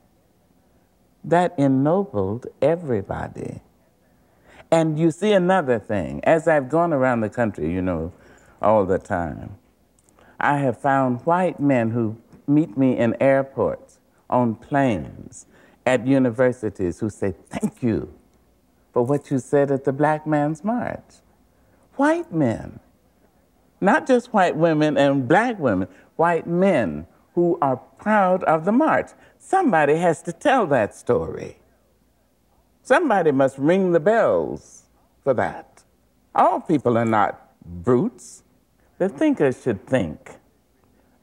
that 1.22 1.54
ennobled 1.58 2.46
everybody. 2.62 3.60
And 4.70 4.98
you 4.98 5.10
see 5.10 5.32
another 5.32 5.78
thing, 5.78 6.20
as 6.24 6.46
I've 6.46 6.68
gone 6.68 6.92
around 6.92 7.20
the 7.20 7.28
country, 7.28 7.72
you 7.72 7.82
know, 7.82 8.12
all 8.62 8.86
the 8.86 8.98
time, 8.98 9.56
I 10.38 10.58
have 10.58 10.78
found 10.78 11.20
white 11.22 11.58
men 11.58 11.90
who 11.90 12.16
meet 12.46 12.76
me 12.76 12.96
in 12.96 13.16
airports, 13.20 13.98
on 14.28 14.54
planes, 14.54 15.46
at 15.84 16.06
universities 16.06 17.00
who 17.00 17.10
say, 17.10 17.34
Thank 17.48 17.82
you 17.82 18.12
for 18.92 19.02
what 19.02 19.30
you 19.30 19.38
said 19.38 19.70
at 19.70 19.84
the 19.84 19.92
Black 19.92 20.26
Man's 20.26 20.64
March. 20.64 21.20
White 21.96 22.32
men, 22.32 22.80
not 23.80 24.06
just 24.06 24.32
white 24.32 24.56
women 24.56 24.96
and 24.96 25.26
black 25.26 25.58
women, 25.58 25.88
white 26.16 26.46
men 26.46 27.06
who 27.34 27.58
are 27.60 27.76
proud 27.76 28.44
of 28.44 28.64
the 28.64 28.72
march. 28.72 29.10
Somebody 29.38 29.96
has 29.96 30.22
to 30.22 30.32
tell 30.32 30.66
that 30.66 30.94
story. 30.94 31.59
Somebody 32.82 33.30
must 33.32 33.58
ring 33.58 33.92
the 33.92 34.00
bells 34.00 34.84
for 35.22 35.34
that. 35.34 35.84
All 36.34 36.60
people 36.60 36.96
are 36.96 37.04
not 37.04 37.52
brutes. 37.64 38.42
The 38.98 39.08
thinkers 39.08 39.62
should 39.62 39.86
think. 39.86 40.38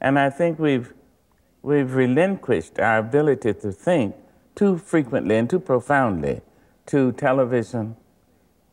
And 0.00 0.18
I 0.18 0.30
think 0.30 0.58
we've, 0.58 0.92
we've 1.62 1.94
relinquished 1.94 2.78
our 2.78 2.98
ability 2.98 3.54
to 3.54 3.72
think 3.72 4.14
too 4.54 4.78
frequently 4.78 5.36
and 5.36 5.48
too 5.48 5.60
profoundly 5.60 6.40
to 6.86 7.12
television, 7.12 7.96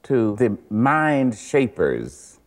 to 0.04 0.36
the 0.38 0.58
mind 0.70 1.36
shapers, 1.36 2.40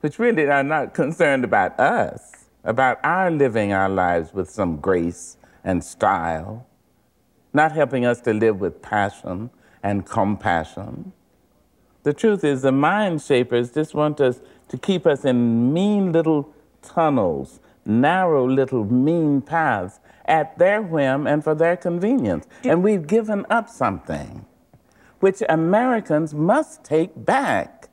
which 0.00 0.18
really 0.18 0.46
are 0.46 0.62
not 0.62 0.94
concerned 0.94 1.44
about 1.44 1.78
us, 1.78 2.46
about 2.64 2.98
our 3.04 3.30
living 3.30 3.72
our 3.72 3.88
lives 3.88 4.34
with 4.34 4.50
some 4.50 4.76
grace 4.76 5.36
and 5.62 5.82
style, 5.82 6.66
not 7.54 7.72
helping 7.72 8.04
us 8.04 8.20
to 8.22 8.34
live 8.34 8.60
with 8.60 8.82
passion 8.82 9.50
and 9.82 10.04
compassion. 10.04 11.12
The 12.02 12.12
truth 12.12 12.44
is, 12.44 12.62
the 12.62 12.72
mind 12.72 13.22
shapers 13.22 13.72
just 13.72 13.94
want 13.94 14.20
us 14.20 14.40
to 14.68 14.76
keep 14.76 15.06
us 15.06 15.24
in 15.24 15.72
mean 15.72 16.12
little 16.12 16.52
tunnels, 16.82 17.60
narrow 17.86 18.46
little 18.46 18.84
mean 18.84 19.40
paths 19.40 20.00
at 20.26 20.58
their 20.58 20.82
whim 20.82 21.26
and 21.26 21.42
for 21.42 21.54
their 21.54 21.76
convenience. 21.76 22.46
And 22.62 22.82
we've 22.82 23.06
given 23.06 23.46
up 23.48 23.68
something 23.70 24.44
which 25.20 25.42
Americans 25.48 26.34
must 26.34 26.84
take 26.84 27.24
back. 27.24 27.88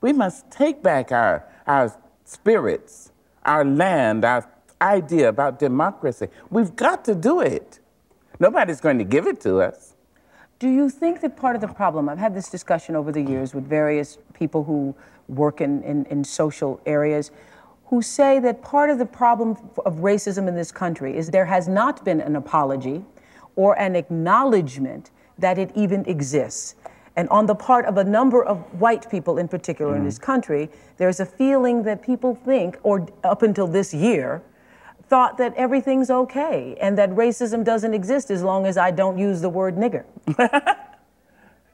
We 0.00 0.12
must 0.12 0.50
take 0.50 0.82
back 0.82 1.12
our, 1.12 1.46
our 1.66 1.94
spirits, 2.24 3.12
our 3.44 3.64
land, 3.64 4.24
our 4.24 4.48
idea 4.80 5.28
about 5.28 5.60
democracy. 5.60 6.28
We've 6.50 6.74
got 6.74 7.04
to 7.04 7.14
do 7.14 7.40
it. 7.40 7.78
Nobody's 8.40 8.80
going 8.80 8.98
to 8.98 9.04
give 9.04 9.26
it 9.26 9.40
to 9.42 9.60
us. 9.60 9.94
Do 10.58 10.68
you 10.68 10.88
think 10.88 11.20
that 11.20 11.36
part 11.36 11.54
of 11.54 11.60
the 11.60 11.68
problem, 11.68 12.08
I've 12.08 12.18
had 12.18 12.34
this 12.34 12.48
discussion 12.48 12.96
over 12.96 13.12
the 13.12 13.22
years 13.22 13.54
with 13.54 13.66
various 13.68 14.18
people 14.32 14.64
who 14.64 14.94
work 15.28 15.60
in, 15.60 15.82
in, 15.82 16.04
in 16.06 16.24
social 16.24 16.80
areas, 16.86 17.30
who 17.86 18.02
say 18.02 18.38
that 18.40 18.62
part 18.62 18.90
of 18.90 18.98
the 18.98 19.06
problem 19.06 19.56
of 19.84 19.96
racism 19.96 20.48
in 20.48 20.54
this 20.54 20.72
country 20.72 21.16
is 21.16 21.30
there 21.30 21.44
has 21.44 21.68
not 21.68 22.04
been 22.04 22.20
an 22.20 22.36
apology 22.36 23.04
or 23.56 23.78
an 23.78 23.94
acknowledgement 23.94 25.10
that 25.38 25.58
it 25.58 25.70
even 25.74 26.04
exists. 26.06 26.76
And 27.16 27.28
on 27.28 27.46
the 27.46 27.54
part 27.54 27.84
of 27.84 27.96
a 27.98 28.04
number 28.04 28.44
of 28.44 28.58
white 28.80 29.08
people 29.10 29.38
in 29.38 29.46
particular 29.46 29.94
mm. 29.94 29.98
in 29.98 30.04
this 30.04 30.18
country, 30.18 30.70
there's 30.96 31.20
a 31.20 31.26
feeling 31.26 31.82
that 31.84 32.02
people 32.02 32.34
think, 32.34 32.78
or 32.82 33.06
up 33.22 33.42
until 33.42 33.66
this 33.66 33.94
year, 33.94 34.42
thought 35.08 35.38
that 35.38 35.54
everything's 35.54 36.10
okay 36.10 36.76
and 36.80 36.96
that 36.98 37.10
racism 37.10 37.64
doesn't 37.64 37.94
exist 37.94 38.30
as 38.30 38.42
long 38.42 38.66
as 38.66 38.76
I 38.76 38.90
don't 38.90 39.18
use 39.18 39.40
the 39.40 39.48
word 39.48 39.76
nigger. 39.76 40.04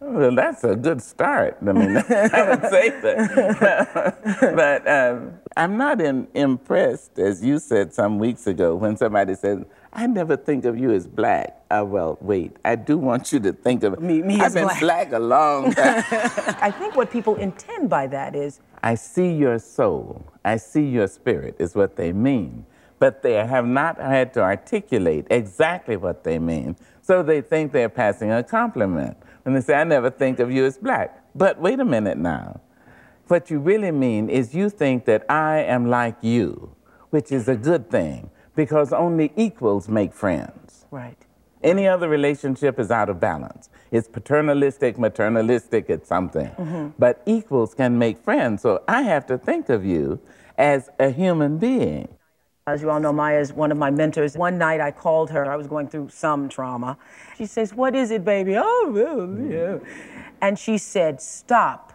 well, 0.00 0.34
that's 0.34 0.64
a 0.64 0.74
good 0.74 1.02
start. 1.02 1.58
I 1.60 1.72
mean, 1.72 1.96
I 2.08 2.48
would 2.48 2.70
say 2.70 2.90
that. 2.90 4.18
but 4.56 4.88
um, 4.88 5.34
I'm 5.56 5.76
not 5.76 6.00
in, 6.00 6.26
impressed, 6.34 7.18
as 7.18 7.44
you 7.44 7.58
said 7.58 7.94
some 7.94 8.18
weeks 8.18 8.46
ago, 8.46 8.74
when 8.74 8.96
somebody 8.96 9.34
said, 9.34 9.64
I 9.92 10.06
never 10.06 10.36
think 10.36 10.64
of 10.64 10.78
you 10.78 10.92
as 10.92 11.06
black. 11.06 11.62
Uh, 11.70 11.84
well, 11.86 12.18
wait, 12.20 12.56
I 12.64 12.76
do 12.76 12.96
want 12.98 13.32
you 13.32 13.40
to 13.40 13.52
think 13.52 13.82
of 13.82 14.00
me. 14.00 14.22
me 14.22 14.40
I've 14.40 14.54
been 14.54 14.64
black. 14.64 14.80
black 14.80 15.12
a 15.12 15.18
long 15.18 15.72
time. 15.72 16.04
I 16.60 16.70
think 16.70 16.96
what 16.96 17.10
people 17.10 17.36
intend 17.36 17.90
by 17.90 18.06
that 18.08 18.34
is 18.34 18.60
I 18.82 18.94
see 18.94 19.32
your 19.32 19.58
soul, 19.58 20.24
I 20.44 20.56
see 20.56 20.86
your 20.86 21.06
spirit, 21.06 21.56
is 21.58 21.74
what 21.74 21.96
they 21.96 22.12
mean. 22.12 22.64
But 23.00 23.22
they 23.22 23.32
have 23.32 23.66
not 23.66 23.98
had 23.98 24.32
to 24.34 24.42
articulate 24.42 25.26
exactly 25.30 25.96
what 25.96 26.22
they 26.22 26.38
mean. 26.38 26.76
So 27.02 27.24
they 27.24 27.40
think 27.40 27.72
they're 27.72 27.88
passing 27.88 28.30
a 28.30 28.44
compliment 28.44 29.16
And 29.44 29.56
they 29.56 29.62
say, 29.62 29.74
I 29.74 29.84
never 29.84 30.10
think 30.10 30.38
of 30.38 30.52
you 30.52 30.64
as 30.66 30.78
black. 30.78 31.24
But 31.34 31.60
wait 31.60 31.80
a 31.80 31.84
minute 31.84 32.18
now. 32.18 32.60
What 33.26 33.50
you 33.50 33.58
really 33.58 33.90
mean 33.90 34.28
is 34.28 34.54
you 34.54 34.70
think 34.70 35.06
that 35.06 35.24
I 35.30 35.58
am 35.62 35.88
like 35.88 36.16
you, 36.20 36.76
which 37.10 37.32
is 37.32 37.48
a 37.48 37.56
good 37.56 37.90
thing 37.90 38.30
because 38.54 38.92
only 38.92 39.32
equals 39.36 39.88
make 39.88 40.12
friends. 40.12 40.86
Right. 40.90 41.16
Any 41.62 41.86
other 41.86 42.08
relationship 42.08 42.78
is 42.78 42.90
out 42.90 43.08
of 43.08 43.20
balance. 43.20 43.70
It's 43.90 44.08
paternalistic, 44.08 44.96
maternalistic, 44.96 45.88
it's 45.88 46.08
something. 46.08 46.48
Mm-hmm. 46.48 46.88
But 46.98 47.22
equals 47.26 47.74
can 47.74 47.98
make 47.98 48.18
friends. 48.18 48.62
So 48.62 48.82
I 48.88 49.02
have 49.02 49.26
to 49.26 49.38
think 49.38 49.68
of 49.68 49.84
you 49.84 50.20
as 50.58 50.90
a 50.98 51.10
human 51.10 51.58
being. 51.58 52.08
As 52.72 52.82
you 52.82 52.90
all 52.90 53.00
know, 53.00 53.12
Maya 53.12 53.40
is 53.40 53.52
one 53.52 53.72
of 53.72 53.78
my 53.78 53.90
mentors. 53.90 54.36
One 54.36 54.56
night 54.56 54.80
I 54.80 54.90
called 54.92 55.30
her. 55.30 55.50
I 55.50 55.56
was 55.56 55.66
going 55.66 55.88
through 55.88 56.10
some 56.10 56.48
trauma. 56.48 56.96
She 57.36 57.46
says, 57.46 57.74
What 57.74 57.94
is 57.96 58.10
it, 58.10 58.24
baby? 58.24 58.54
Oh, 58.56 58.90
well, 58.92 59.50
yeah. 59.50 59.78
And 60.40 60.58
she 60.58 60.78
said, 60.78 61.20
Stop, 61.20 61.92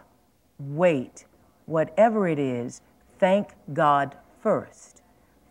wait, 0.58 1.24
whatever 1.64 2.28
it 2.28 2.38
is, 2.38 2.80
thank 3.18 3.50
God 3.72 4.16
first. 4.42 5.02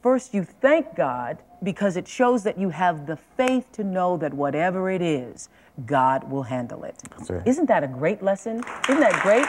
First, 0.04 0.34
you 0.36 0.44
thank 0.44 0.96
God 0.96 1.40
because 1.64 1.98
it 1.98 2.08
shows 2.08 2.44
that 2.44 2.60
you 2.60 2.70
have 2.70 3.08
the 3.08 3.18
faith 3.18 3.72
to 3.72 3.84
know 3.84 4.18
that 4.18 4.34
whatever 4.34 4.90
it 4.90 5.02
is, 5.02 5.50
God 5.86 6.30
will 6.30 6.44
handle 6.44 6.84
it. 6.84 7.02
Isn't 7.46 7.66
that 7.66 7.84
a 7.84 7.88
great 7.88 8.22
lesson? 8.22 8.64
Isn't 8.88 9.02
that 9.02 9.22
great? 9.24 9.46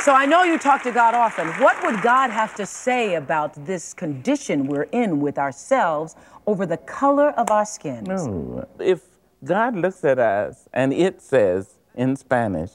So 0.00 0.14
I 0.14 0.26
know 0.26 0.44
you 0.44 0.58
talk 0.58 0.84
to 0.84 0.92
God 0.92 1.14
often. 1.14 1.48
What 1.60 1.82
would 1.82 2.02
God 2.02 2.30
have 2.30 2.54
to 2.54 2.64
say 2.64 3.16
about 3.16 3.66
this 3.66 3.92
condition 3.92 4.68
we're 4.68 4.88
in 4.92 5.20
with 5.20 5.38
ourselves 5.38 6.14
over 6.46 6.66
the 6.66 6.76
color 6.76 7.30
of 7.30 7.50
our 7.50 7.66
skin? 7.66 8.04
No. 8.04 8.66
If 8.78 9.02
God 9.44 9.74
looks 9.74 10.04
at 10.04 10.20
us 10.20 10.68
and 10.72 10.92
it 10.92 11.20
says 11.20 11.78
in 11.96 12.14
Spanish, 12.14 12.70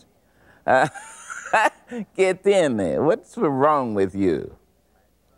uh, 0.68 0.90
get 2.16 2.46
in 2.46 2.78
there, 2.78 3.02
what's 3.02 3.38
wrong 3.38 3.94
with 3.94 4.14
you? 4.14 4.58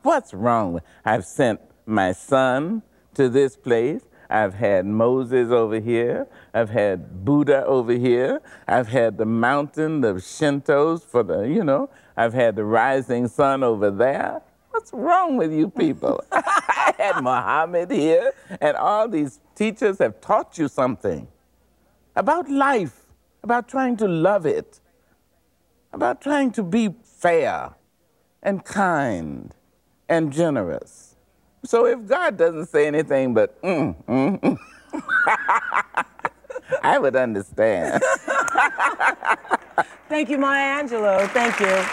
What's 0.02 0.34
wrong? 0.34 0.82
I've 1.06 1.26
sent 1.26 1.62
my 1.86 2.14
son 2.14 2.82
to 3.14 3.30
this 3.30 3.56
place. 3.56 4.02
I've 4.30 4.54
had 4.54 4.86
Moses 4.86 5.52
over 5.52 5.80
here. 5.80 6.28
I've 6.54 6.70
had 6.70 7.24
Buddha 7.26 7.66
over 7.66 7.94
here. 7.94 8.42
I've 8.68 8.88
had 8.88 9.18
the 9.18 9.26
mountain 9.26 10.04
of 10.04 10.18
Shintos 10.18 11.04
for 11.04 11.24
the, 11.24 11.42
you 11.42 11.64
know, 11.64 11.90
I've 12.18 12.34
had 12.34 12.56
the 12.56 12.64
rising 12.64 13.28
sun 13.28 13.64
over 13.64 13.92
there. 13.92 14.42
What's 14.72 14.92
wrong 14.94 15.38
with 15.38 15.52
you 15.54 15.70
people? 15.70 16.24
I 16.32 16.94
had 16.98 17.22
Muhammad 17.22 17.92
here, 17.92 18.34
and 18.62 18.76
all 18.78 19.08
these 19.08 19.40
teachers 19.56 20.00
have 20.00 20.20
taught 20.22 20.58
you 20.58 20.68
something 20.68 21.28
about 22.16 22.50
life, 22.50 23.06
about 23.44 23.68
trying 23.68 23.98
to 23.98 24.08
love 24.08 24.46
it, 24.46 24.80
about 25.94 26.22
trying 26.22 26.52
to 26.52 26.64
be 26.64 26.94
fair 27.04 27.74
and 28.44 28.64
kind 28.64 29.56
and 30.08 30.32
generous. 30.32 31.15
So 31.66 31.86
if 31.86 32.06
God 32.08 32.38
doesn't 32.38 32.68
say 32.68 32.88
anything 32.88 33.34
but, 33.34 33.62
mm, 33.62 33.96
mm, 34.06 34.40
mm, 34.40 34.58
I 36.84 37.00
would 37.00 37.16
understand. 37.16 38.02
Thank 40.10 40.30
you, 40.30 40.38
Maya 40.38 40.84
Angelou. 40.84 41.28
Thank 41.30 41.60
you. 41.60 41.84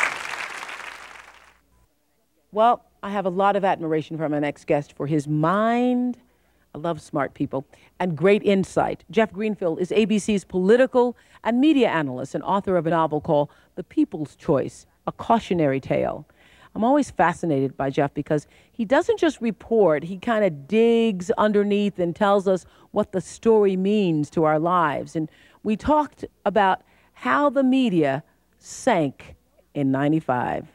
Well, 2.53 2.85
I 3.03 3.11
have 3.11 3.25
a 3.25 3.31
lot 3.31 3.57
of 3.57 3.65
admiration 3.65 4.19
for 4.19 4.29
my 4.29 4.39
next 4.39 4.67
guest 4.67 4.93
for 4.93 5.07
his 5.07 5.27
mind. 5.27 6.19
I 6.75 6.79
love 6.79 7.01
smart 7.01 7.35
people 7.35 7.67
and 7.99 8.17
great 8.17 8.43
insight. 8.43 9.05
Jeff 9.11 9.33
Greenfield 9.33 9.81
is 9.81 9.91
ABC's 9.91 10.45
political 10.45 11.17
and 11.45 11.61
media 11.61 11.89
analyst 11.89 12.35
and 12.35 12.45
author 12.45 12.77
of 12.77 12.87
a 12.87 12.91
novel 12.91 13.21
called 13.21 13.51
The 13.75 13.85
People's 13.85 14.37
Choice, 14.37 14.87
a 15.07 15.13
cautionary 15.13 15.81
tale. 15.81 16.27
I'm 16.75 16.85
always 16.85 17.11
fascinated 17.11 17.77
by 17.77 17.91
Jeff 17.91 18.15
because 18.15 18.47
he 18.73 18.85
doesn't 18.85 19.19
just 19.19 19.41
report, 19.41 20.05
he 20.05 20.19
kind 20.19 20.45
of 20.45 20.67
digs 20.67 21.31
underneath 21.33 21.99
and 21.99 22.17
tells 22.17 22.49
us 22.49 22.65
what 22.93 23.13
the 23.13 23.21
story 23.21 23.77
means 23.77 24.31
to 24.31 24.45
our 24.45 24.59
lives. 24.59 25.15
And 25.15 25.31
we 25.63 25.77
talked 25.77 26.25
about 26.47 26.83
how 27.13 27.51
the 27.51 27.63
media 27.63 28.25
sank 28.59 29.35
in 29.75 29.91
95. 29.91 30.67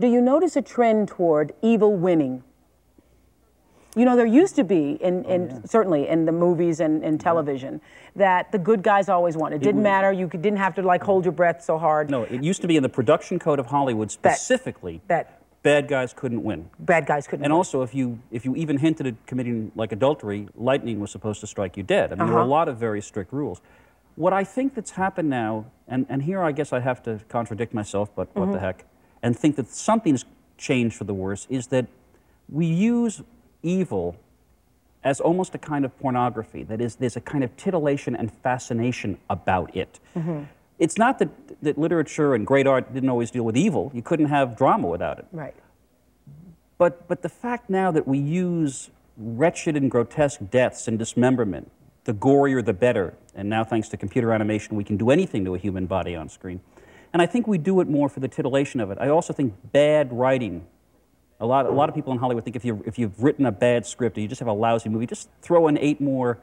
Do 0.00 0.06
you 0.06 0.20
notice 0.22 0.56
a 0.56 0.62
trend 0.62 1.08
toward 1.08 1.52
evil 1.60 1.94
winning? 1.94 2.42
You 3.96 4.04
know, 4.04 4.14
there 4.16 4.26
used 4.26 4.54
to 4.56 4.64
be, 4.64 4.92
in, 5.00 5.24
in 5.24 5.50
yeah. 5.50 5.58
certainly 5.64 6.06
in 6.06 6.24
the 6.24 6.32
movies 6.32 6.78
and, 6.80 7.02
and 7.02 7.20
television, 7.20 7.80
that 8.14 8.52
the 8.52 8.58
good 8.58 8.82
guys 8.82 9.08
always 9.08 9.36
won. 9.36 9.52
It 9.52 9.62
didn't 9.62 9.82
matter. 9.82 10.12
You 10.12 10.28
could, 10.28 10.42
didn't 10.42 10.58
have 10.60 10.74
to 10.76 10.82
like 10.82 11.02
hold 11.02 11.24
your 11.24 11.32
breath 11.32 11.62
so 11.64 11.76
hard. 11.76 12.08
No, 12.10 12.22
it 12.22 12.42
used 12.44 12.60
to 12.62 12.68
be 12.68 12.76
in 12.76 12.82
the 12.84 12.88
production 12.88 13.38
code 13.40 13.58
of 13.58 13.66
Hollywood 13.66 14.10
specifically 14.12 15.00
that 15.08 15.42
bad 15.62 15.88
guys 15.88 16.12
couldn't 16.12 16.42
win. 16.44 16.70
bad 16.78 17.04
guys 17.04 17.26
couldn't. 17.26 17.44
And 17.44 17.52
win. 17.52 17.56
also, 17.58 17.82
if 17.82 17.92
you 17.94 18.20
if 18.30 18.44
you 18.44 18.54
even 18.54 18.76
hinted 18.78 19.06
at 19.08 19.26
committing 19.26 19.72
like 19.74 19.90
adultery, 19.92 20.48
lightning 20.54 21.00
was 21.00 21.10
supposed 21.10 21.40
to 21.40 21.46
strike 21.48 21.76
you 21.76 21.82
dead. 21.82 22.12
I 22.12 22.14
mean, 22.14 22.26
there 22.26 22.34
were 22.34 22.40
a 22.40 22.42
Uh-huh. 22.42 22.50
lot 22.50 22.68
of 22.68 22.76
very 22.78 23.00
strict 23.02 23.32
rules. 23.32 23.60
What 24.14 24.32
I 24.32 24.44
think 24.44 24.74
that's 24.74 24.92
happened 24.92 25.30
now, 25.30 25.66
and, 25.88 26.06
and 26.08 26.22
here 26.22 26.42
I 26.42 26.52
guess 26.52 26.72
I 26.72 26.80
have 26.80 27.02
to 27.04 27.20
contradict 27.28 27.74
myself, 27.74 28.10
but 28.14 28.28
what 28.36 28.44
Mm-hmm. 28.44 28.52
the 28.52 28.60
heck, 28.60 28.84
and 29.22 29.36
think 29.36 29.56
that 29.56 29.68
something's 29.68 30.24
changed 30.58 30.96
for 30.96 31.04
the 31.04 31.14
worse, 31.14 31.46
is 31.50 31.66
that 31.68 31.86
we 32.48 32.66
use 32.66 33.22
evil 33.62 34.16
as 35.02 35.20
almost 35.20 35.54
a 35.54 35.58
kind 35.58 35.84
of 35.84 35.98
pornography. 35.98 36.62
That 36.62 36.80
is, 36.80 36.96
there's 36.96 37.16
a 37.16 37.20
kind 37.20 37.42
of 37.42 37.56
titillation 37.56 38.14
and 38.14 38.32
fascination 38.32 39.18
about 39.30 39.74
it. 39.74 39.98
Mm-hmm. 40.14 40.44
It's 40.78 40.98
not 40.98 41.18
that, 41.18 41.28
that 41.62 41.78
literature 41.78 42.34
and 42.34 42.46
great 42.46 42.66
art 42.66 42.92
didn't 42.92 43.08
always 43.08 43.30
deal 43.30 43.44
with 43.44 43.56
evil. 43.56 43.90
You 43.94 44.02
couldn't 44.02 44.26
have 44.26 44.56
drama 44.56 44.88
without 44.88 45.18
it. 45.18 45.26
right. 45.32 45.54
But, 46.78 47.06
but 47.08 47.20
the 47.20 47.28
fact 47.28 47.68
now 47.68 47.90
that 47.90 48.08
we 48.08 48.18
use 48.18 48.88
wretched 49.18 49.76
and 49.76 49.90
grotesque 49.90 50.40
deaths 50.50 50.88
and 50.88 50.98
dismemberment, 50.98 51.70
the 52.04 52.14
gorier 52.14 52.64
the 52.64 52.72
better, 52.72 53.12
and 53.34 53.50
now 53.50 53.64
thanks 53.64 53.90
to 53.90 53.98
computer 53.98 54.32
animation, 54.32 54.76
we 54.76 54.84
can 54.84 54.96
do 54.96 55.10
anything 55.10 55.44
to 55.44 55.54
a 55.54 55.58
human 55.58 55.84
body 55.84 56.16
on 56.16 56.30
screen. 56.30 56.60
And 57.12 57.20
I 57.20 57.26
think 57.26 57.46
we 57.46 57.58
do 57.58 57.80
it 57.80 57.88
more 57.88 58.08
for 58.08 58.20
the 58.20 58.28
titillation 58.28 58.80
of 58.80 58.90
it. 58.90 58.96
I 58.98 59.08
also 59.08 59.34
think 59.34 59.54
bad 59.72 60.10
writing. 60.10 60.66
A 61.40 61.46
lot, 61.46 61.64
a 61.64 61.70
lot 61.70 61.88
of 61.88 61.94
people 61.94 62.12
in 62.12 62.18
Hollywood 62.18 62.44
think 62.44 62.54
if, 62.54 62.64
you, 62.64 62.82
if 62.86 62.98
you've 62.98 63.22
written 63.22 63.46
a 63.46 63.52
bad 63.52 63.86
script 63.86 64.18
or 64.18 64.20
you 64.20 64.28
just 64.28 64.40
have 64.40 64.48
a 64.48 64.52
lousy 64.52 64.90
movie, 64.90 65.06
just 65.06 65.28
throw 65.40 65.68
in 65.68 65.78
eight 65.78 66.00
more 66.00 66.38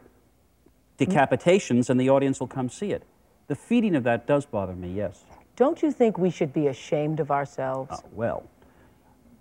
decapitations 0.98 1.90
and 1.90 2.00
the 2.00 2.10
audience 2.10 2.40
will 2.40 2.48
come 2.48 2.68
see 2.68 2.92
it. 2.92 3.04
The 3.48 3.56
feeding 3.56 3.96
of 3.96 4.04
that 4.04 4.26
does 4.26 4.46
bother 4.48 4.74
me, 4.74 4.92
yes. 4.92 5.24
Don't 5.56 5.82
you 5.84 5.92
think 5.92 6.18
we 6.18 6.32
should 6.32 6.52
be 6.52 6.68
ashamed 6.68 7.20
of 7.20 7.30
ourselves? 7.30 7.92
Uh, 7.92 7.98
well, 8.12 8.44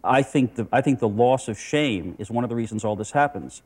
I 0.04 0.22
think, 0.22 0.56
the, 0.56 0.68
I 0.70 0.82
think 0.82 1.00
the 1.00 1.08
loss 1.08 1.48
of 1.48 1.58
shame 1.58 2.16
is 2.18 2.30
one 2.30 2.44
of 2.44 2.50
the 2.50 2.56
reasons 2.56 2.84
all 2.84 2.94
this 2.94 3.12
happens. 3.12 3.62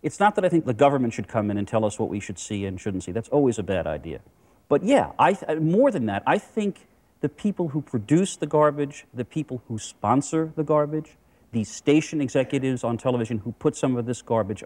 It's 0.00 0.18
not 0.20 0.36
that 0.36 0.44
I 0.44 0.48
think 0.48 0.64
the 0.64 0.74
government 0.74 1.12
should 1.12 1.28
come 1.28 1.50
in 1.50 1.58
and 1.58 1.66
tell 1.66 1.84
us 1.84 1.98
what 1.98 2.08
we 2.08 2.20
should 2.20 2.38
see 2.38 2.64
and 2.64 2.80
shouldn't 2.80 3.04
see. 3.04 3.12
That's 3.12 3.28
always 3.28 3.58
a 3.58 3.62
bad 3.62 3.86
idea. 3.86 4.20
But 4.68 4.84
yeah, 4.84 5.12
I, 5.18 5.36
more 5.56 5.90
than 5.90 6.06
that, 6.06 6.22
I 6.26 6.38
think 6.38 6.86
the 7.22 7.28
people 7.28 7.68
who 7.68 7.80
produce 7.80 8.36
the 8.36 8.46
garbage, 8.46 9.06
the 9.14 9.24
people 9.24 9.62
who 9.68 9.78
sponsor 9.78 10.52
the 10.56 10.64
garbage, 10.64 11.16
the 11.52 11.64
station 11.64 12.20
executives 12.20 12.84
on 12.84 12.98
television 12.98 13.38
who 13.38 13.52
put 13.52 13.76
some 13.76 13.96
of 13.96 14.06
this 14.06 14.20
garbage 14.20 14.62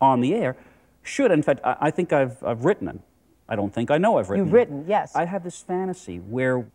on 0.00 0.20
the 0.20 0.32
air 0.32 0.56
should, 1.02 1.30
in 1.30 1.42
fact, 1.42 1.60
I, 1.64 1.76
I 1.80 1.90
think 1.90 2.12
I've, 2.12 2.42
I've 2.42 2.64
written 2.64 2.88
it. 2.88 3.00
I 3.48 3.56
don't 3.56 3.74
think 3.74 3.90
I 3.90 3.98
know 3.98 4.18
I've 4.18 4.30
written 4.30 4.46
You've 4.46 4.54
it. 4.54 4.56
written, 4.56 4.84
yes. 4.86 5.16
I 5.16 5.24
have 5.24 5.42
this 5.42 5.60
fantasy 5.60 6.18
where 6.18 6.66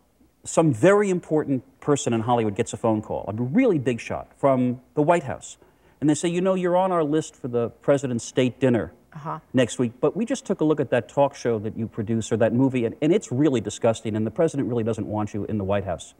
some 0.44 0.74
very 0.74 1.08
important 1.08 1.62
person 1.80 2.12
in 2.12 2.20
Hollywood 2.20 2.54
gets 2.54 2.72
a 2.72 2.76
phone 2.76 3.00
call, 3.00 3.24
a 3.26 3.32
really 3.32 3.78
big 3.78 4.00
shot 4.00 4.28
from 4.36 4.80
the 4.94 5.02
White 5.02 5.22
House. 5.22 5.56
And 6.00 6.10
they 6.10 6.14
say, 6.14 6.28
you 6.28 6.42
know, 6.42 6.54
you're 6.54 6.76
on 6.76 6.92
our 6.92 7.04
list 7.04 7.34
for 7.34 7.48
the 7.48 7.70
president's 7.70 8.24
state 8.24 8.60
dinner 8.60 8.92
Uh-huh. 9.14 9.38
next 9.52 9.78
week, 9.78 9.92
but 10.00 10.16
we 10.16 10.24
just 10.24 10.44
took 10.44 10.60
a 10.60 10.64
look 10.64 10.80
at 10.80 10.90
that 10.90 11.08
talk 11.08 11.34
show 11.36 11.58
that 11.60 11.76
you 11.76 11.86
produce 11.86 12.32
or 12.32 12.36
that 12.38 12.52
movie, 12.52 12.84
and, 12.84 12.96
and 13.00 13.12
it's 13.12 13.30
really 13.30 13.60
disgusting, 13.60 14.16
and 14.16 14.26
the 14.26 14.30
president 14.30 14.68
really 14.68 14.82
doesn't 14.82 15.06
want 15.06 15.32
you 15.32 15.44
in 15.44 15.56
the 15.56 15.64
White 15.64 15.84
House. 15.84 16.14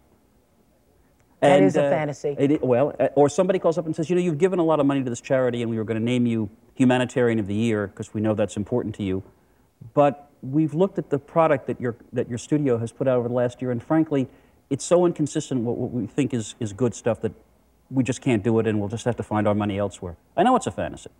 That 1.40 1.58
And, 1.58 1.64
is 1.64 1.76
a 1.76 1.84
uh, 1.84 1.90
fantasy. 1.90 2.36
it 2.38 2.62
well, 2.62 2.94
uh, 3.00 3.08
or 3.16 3.28
somebody 3.28 3.58
calls 3.58 3.78
up 3.78 3.86
and 3.86 3.94
says, 3.94 4.08
you 4.08 4.16
know, 4.16 4.22
you've 4.22 4.38
given 4.38 4.58
a 4.60 4.64
lot 4.64 4.80
of 4.80 4.86
money 4.86 5.02
to 5.02 5.10
this 5.10 5.20
charity, 5.20 5.60
and 5.60 5.70
we 5.70 5.76
were 5.76 5.84
going 5.84 5.98
to 5.98 6.04
name 6.04 6.26
you 6.26 6.50
Humanitarian 6.74 7.38
of 7.38 7.46
the 7.46 7.54
Year 7.54 7.88
because 7.88 8.14
we 8.14 8.20
know 8.20 8.34
that's 8.34 8.56
important 8.56 8.94
to 8.96 9.02
you. 9.02 9.22
But 9.92 10.30
we've 10.40 10.72
looked 10.74 10.98
at 10.98 11.10
the 11.10 11.18
product 11.18 11.66
that 11.66 11.80
your 11.80 11.96
that 12.12 12.28
your 12.28 12.38
studio 12.38 12.78
has 12.78 12.92
put 12.92 13.08
out 13.08 13.18
over 13.18 13.28
the 13.28 13.34
last 13.34 13.60
year, 13.60 13.70
and 13.70 13.82
frankly, 13.82 14.28
it's 14.70 14.84
so 14.84 15.04
inconsistent 15.04 15.64
with 15.64 15.76
what 15.76 15.90
we 15.90 16.06
think 16.06 16.32
is 16.32 16.54
is 16.60 16.72
good 16.72 16.94
stuff 16.94 17.20
that 17.22 17.32
we 17.90 18.02
just 18.02 18.22
can't 18.22 18.42
do 18.42 18.58
it, 18.60 18.66
and 18.66 18.78
we'll 18.80 18.88
just 18.88 19.04
have 19.04 19.16
to 19.16 19.22
find 19.22 19.46
our 19.46 19.54
money 19.54 19.78
elsewhere. 19.78 20.16
I 20.36 20.42
know 20.44 20.56
it's 20.56 20.66
a 20.66 20.70
fantasy, 20.70 21.10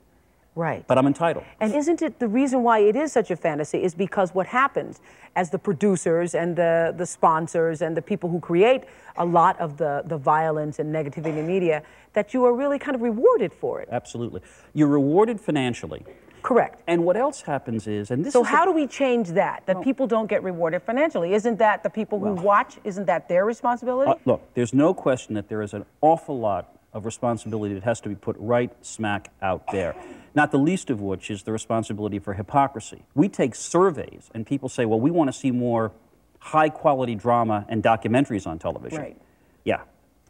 Right. 0.56 0.86
but 0.86 0.98
I'm 0.98 1.06
entitled. 1.06 1.44
And 1.60 1.74
isn't 1.74 2.00
it 2.02 2.20
the 2.20 2.28
reason 2.28 2.62
why 2.62 2.78
it 2.80 2.94
is 2.94 3.12
such 3.12 3.30
a 3.30 3.36
fantasy 3.36 3.82
is 3.82 3.94
because 3.94 4.34
what 4.34 4.46
happens 4.46 5.00
as 5.34 5.50
the 5.50 5.58
producers 5.58 6.34
and 6.34 6.54
the, 6.54 6.94
the 6.96 7.06
sponsors 7.06 7.82
and 7.82 7.96
the 7.96 8.02
people 8.02 8.30
who 8.30 8.38
create 8.38 8.84
a 9.16 9.24
lot 9.24 9.58
of 9.58 9.76
the, 9.76 10.02
the 10.06 10.16
violence 10.16 10.78
and 10.78 10.94
negativity 10.94 11.38
in 11.38 11.46
media, 11.46 11.82
that 12.12 12.32
you 12.32 12.44
are 12.44 12.54
really 12.54 12.78
kind 12.78 12.94
of 12.94 13.02
rewarded 13.02 13.52
for 13.52 13.80
it. 13.80 13.88
Absolutely, 13.90 14.42
you're 14.74 14.88
rewarded 14.88 15.40
financially. 15.40 16.04
Correct. 16.42 16.82
And 16.86 17.04
what 17.06 17.16
else 17.16 17.40
happens 17.40 17.86
is, 17.86 18.10
and 18.10 18.22
this 18.22 18.34
So 18.34 18.42
how 18.42 18.64
a- 18.64 18.66
do 18.66 18.72
we 18.72 18.86
change 18.86 19.30
that? 19.30 19.64
That 19.64 19.80
people 19.80 20.06
don't 20.06 20.26
get 20.28 20.42
rewarded 20.42 20.82
financially? 20.82 21.32
Isn't 21.32 21.58
that 21.58 21.82
the 21.82 21.88
people 21.88 22.20
who 22.20 22.34
watch? 22.34 22.76
Isn't 22.84 23.06
that 23.06 23.28
their 23.28 23.46
responsibility? 23.46 24.10
Uh, 24.10 24.16
look, 24.26 24.42
there's 24.52 24.74
no 24.74 24.92
question 24.92 25.34
that 25.36 25.48
there 25.48 25.62
is 25.62 25.72
an 25.72 25.86
awful 26.02 26.38
lot 26.38 26.68
of 26.94 27.04
responsibility 27.04 27.74
that 27.74 27.82
has 27.82 28.00
to 28.00 28.08
be 28.08 28.14
put 28.14 28.36
right 28.38 28.72
smack 28.80 29.32
out 29.42 29.70
there. 29.72 29.96
Not 30.34 30.52
the 30.52 30.58
least 30.58 30.90
of 30.90 31.00
which 31.00 31.30
is 31.30 31.42
the 31.42 31.52
responsibility 31.52 32.20
for 32.20 32.34
hypocrisy. 32.34 33.04
We 33.14 33.28
take 33.28 33.54
surveys 33.54 34.30
and 34.32 34.46
people 34.46 34.68
say, 34.68 34.84
well, 34.86 35.00
we 35.00 35.10
want 35.10 35.28
to 35.28 35.32
see 35.32 35.50
more 35.50 35.92
high 36.38 36.68
quality 36.68 37.14
drama 37.14 37.66
and 37.68 37.82
documentaries 37.82 38.46
on 38.46 38.58
television. 38.58 38.98
Right. 39.00 39.20
Yeah. 39.64 39.82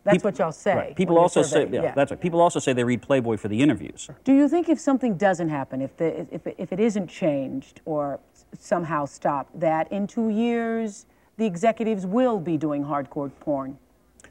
That's 0.04 0.16
People- 0.18 0.28
what 0.28 0.38
y'all 0.38 0.52
say 0.52 0.74
Right. 0.76 0.96
People 0.96 1.18
also 1.18 1.42
say, 1.42 1.66
yeah, 1.70 1.82
yeah. 1.82 1.92
that's 1.94 2.10
right. 2.10 2.20
People 2.20 2.40
also 2.40 2.58
say 2.58 2.72
they 2.72 2.84
read 2.84 3.02
Playboy 3.02 3.36
for 3.36 3.48
the 3.48 3.60
interviews. 3.60 4.08
Do 4.22 4.32
you 4.34 4.48
think 4.48 4.68
if 4.68 4.78
something 4.78 5.16
doesn't 5.16 5.48
happen, 5.48 5.80
if, 5.80 5.96
the, 5.96 6.26
if, 6.30 6.46
if 6.58 6.72
it 6.72 6.80
isn't 6.80 7.08
changed 7.08 7.80
or 7.84 8.20
somehow 8.58 9.06
stopped, 9.06 9.58
that 9.60 9.90
in 9.90 10.06
two 10.06 10.28
years 10.28 11.06
the 11.36 11.46
executives 11.46 12.06
will 12.06 12.38
be 12.38 12.56
doing 12.56 12.84
hardcore 12.84 13.30
porn? 13.40 13.78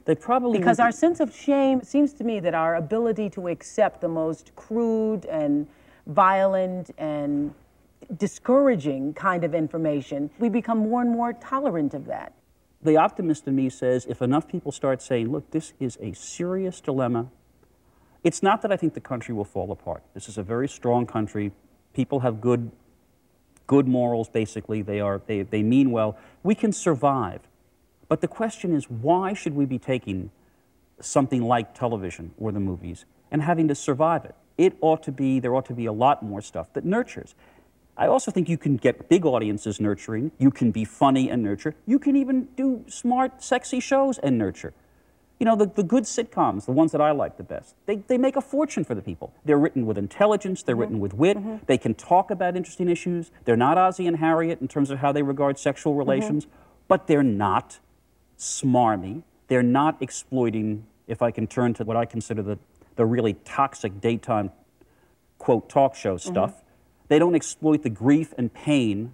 They 0.06 0.16
probably 0.16 0.58
Because 0.58 0.80
our 0.80 0.92
sense 0.92 1.20
of 1.20 1.34
shame 1.34 1.82
seems 1.82 2.14
to 2.14 2.24
me 2.24 2.40
that 2.42 2.54
our 2.54 2.76
ability 2.76 3.30
to 3.32 3.48
accept 3.48 4.02
the 4.02 4.10
most 4.10 4.54
crude 4.56 5.26
and 5.26 5.68
violent 6.08 6.92
and 6.98 7.54
discouraging 8.18 9.14
kind 9.14 9.44
of 9.46 9.56
information, 9.56 10.30
we 10.40 10.50
become 10.50 10.80
more 10.80 11.02
and 11.02 11.10
more 11.10 11.34
tolerant 11.34 11.94
of 11.94 12.06
that. 12.06 12.34
the 12.82 12.98
optimist 12.98 13.48
in 13.48 13.56
me 13.56 13.70
says 13.70 14.06
if 14.10 14.22
enough 14.22 14.48
people 14.48 14.72
start 14.72 15.02
saying, 15.02 15.32
look, 15.32 15.50
this 15.52 15.74
is 15.80 15.98
a 16.02 16.12
serious 16.14 16.82
dilemma, 16.82 17.30
it's 18.24 18.44
not 18.44 18.62
that 18.62 18.72
I 18.72 18.78
think 18.78 18.94
the 18.94 19.02
country 19.02 19.34
will 19.34 19.46
fall 19.46 19.72
apart. 19.72 20.04
This 20.14 20.28
is 20.28 20.38
a 20.38 20.44
very 20.44 20.68
strong 20.68 21.06
country. 21.06 21.52
People 21.94 22.22
have 22.22 22.42
good, 22.42 22.72
good 23.68 23.88
morals, 23.88 24.30
basically. 24.30 24.82
They, 24.82 25.00
are, 25.00 25.22
they, 25.26 25.44
they 25.44 25.64
mean 25.64 25.92
well. 25.92 26.18
We 26.42 26.56
can 26.56 26.72
survive. 26.72 27.42
But 28.08 28.22
the 28.22 28.28
question 28.28 28.76
is, 28.76 28.90
why 28.90 29.34
should 29.34 29.56
we 29.56 29.66
be 29.66 29.80
taking 29.80 30.32
something 31.00 31.42
like 31.42 31.74
television 31.74 32.32
or 32.38 32.52
the 32.52 32.60
movies 32.60 33.06
and 33.32 33.42
having 33.42 33.68
to 33.68 33.76
survive 33.76 34.26
it? 34.26 34.36
It 34.58 34.76
ought 34.82 35.04
to 35.04 35.12
be, 35.12 35.40
there 35.40 35.56
ought 35.56 35.66
to 35.66 35.74
be 35.74 35.86
a 35.86 35.94
lot 35.94 36.24
more 36.24 36.42
stuff 36.42 36.72
that 36.74 36.86
nurtures. 36.86 37.36
I 37.96 38.08
also 38.08 38.32
think 38.32 38.50
you 38.50 38.58
can 38.58 38.78
get 38.78 39.08
big 39.08 39.26
audiences 39.26 39.80
nurturing. 39.80 40.32
You 40.40 40.52
can 40.52 40.72
be 40.72 40.84
funny 40.84 41.30
and 41.30 41.44
nurture. 41.44 41.76
You 41.86 42.00
can 42.00 42.16
even 42.16 42.48
do 42.56 42.84
smart, 42.88 43.44
sexy 43.44 43.80
shows 43.80 44.18
and 44.18 44.38
nurture. 44.38 44.74
You 45.40 45.46
know, 45.46 45.56
the, 45.56 45.66
the 45.66 45.84
good 45.84 46.04
sitcoms, 46.04 46.66
the 46.66 46.72
ones 46.72 46.92
that 46.92 47.02
I 47.02 47.12
like 47.12 47.38
the 47.38 47.44
best, 47.44 47.76
they, 47.86 47.98
they 47.98 48.18
make 48.18 48.36
a 48.36 48.42
fortune 48.42 48.84
for 48.84 48.96
the 48.96 49.02
people. 49.02 49.34
They're 49.44 49.60
written 49.60 49.86
with 49.86 49.98
intelligence, 49.98 50.64
they're 50.64 50.76
written 50.76 50.96
mm-hmm. 50.96 51.02
with 51.02 51.14
wit, 51.14 51.38
mm-hmm. 51.38 51.58
they 51.66 51.78
can 51.78 51.96
talk 51.96 52.32
about 52.32 52.56
interesting 52.56 52.88
issues. 52.88 53.30
They're 53.46 53.58
not 53.58 53.78
Ozzie 53.78 54.08
and 54.08 54.18
Harriet 54.18 54.62
in 54.62 54.68
terms 54.68 54.90
of 54.90 55.00
how 55.00 55.12
they 55.12 55.22
regard 55.22 55.60
sexual 55.60 55.94
mm-hmm. 55.94 56.00
relations, 56.00 56.48
but 56.88 57.08
they're 57.08 57.24
not 57.24 57.80
smarmy. 58.38 59.24
They're 59.48 59.64
not 59.64 60.02
exploiting, 60.02 60.86
if 61.08 61.22
I 61.22 61.32
can 61.32 61.48
turn 61.48 61.74
to 61.76 61.84
what 61.84 61.98
I 61.98 62.06
consider 62.06 62.42
the, 62.42 62.58
the 62.96 63.06
really 63.06 63.34
toxic 63.46 64.00
daytime 64.02 64.52
quote 65.38 65.70
talk 65.70 65.96
show 65.96 66.16
mm-hmm. 66.16 66.32
stuff. 66.32 66.64
They 67.10 67.20
don't 67.20 67.36
exploit 67.36 67.84
the 67.84 67.90
grief 67.90 68.34
and 68.38 68.54
pain 68.54 69.14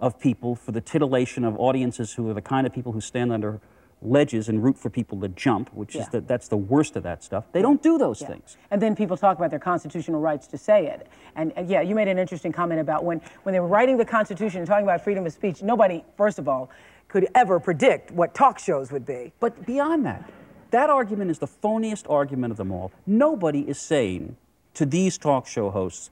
of 0.00 0.20
people 0.20 0.54
for 0.54 0.72
the 0.72 0.80
titillation 0.80 1.44
of 1.44 1.58
audiences 1.58 2.14
who 2.14 2.30
are 2.30 2.34
the 2.34 2.42
kind 2.42 2.66
of 2.66 2.72
people 2.72 2.92
who 2.92 3.00
stand 3.00 3.32
under 3.32 3.60
ledges 4.00 4.48
and 4.48 4.62
root 4.62 4.78
for 4.78 4.90
people 4.90 5.20
to 5.20 5.28
jump, 5.28 5.70
which 5.74 5.96
is 5.96 6.02
Yeah. 6.02 6.08
the, 6.12 6.20
that's 6.20 6.46
the 6.46 6.56
worst 6.56 6.94
of 6.94 7.02
that 7.02 7.24
stuff. 7.24 7.50
They 7.50 7.62
don't 7.62 7.82
do 7.82 7.98
those 7.98 8.20
things. 8.22 8.56
And 8.70 8.80
then 8.80 8.94
people 8.94 9.16
talk 9.16 9.36
about 9.38 9.50
their 9.50 9.58
constitutional 9.58 10.20
rights 10.20 10.46
to 10.48 10.58
say 10.58 10.86
it. 10.86 11.08
And, 11.34 11.52
and 11.56 11.68
yeah, 11.68 11.80
you 11.80 11.96
made 11.96 12.06
an 12.06 12.18
interesting 12.18 12.52
comment 12.52 12.80
about 12.80 13.04
when, 13.04 13.20
when 13.42 13.52
they 13.52 13.60
were 13.60 13.66
writing 13.66 13.96
the 13.96 14.04
Constitution 14.04 14.60
and 14.60 14.68
talking 14.68 14.84
about 14.84 15.02
freedom 15.02 15.26
of 15.26 15.32
speech, 15.32 15.62
nobody, 15.62 16.04
first 16.16 16.38
of 16.38 16.48
all, 16.48 16.70
could 17.08 17.26
ever 17.34 17.58
predict 17.58 18.10
what 18.10 18.34
talk 18.34 18.58
shows 18.58 18.92
would 18.92 19.04
be. 19.04 19.32
But 19.40 19.66
beyond 19.66 20.04
that, 20.06 20.30
That 20.70 20.90
argument 20.90 21.30
is 21.30 21.38
the 21.38 21.46
phoniest 21.46 22.10
argument 22.10 22.50
of 22.50 22.58
them 22.58 22.70
all. 22.70 22.92
Nobody 23.06 23.60
is 23.60 23.78
saying 23.78 24.36
to 24.74 24.84
these 24.84 25.16
talk 25.16 25.46
show 25.46 25.70
hosts, 25.70 26.10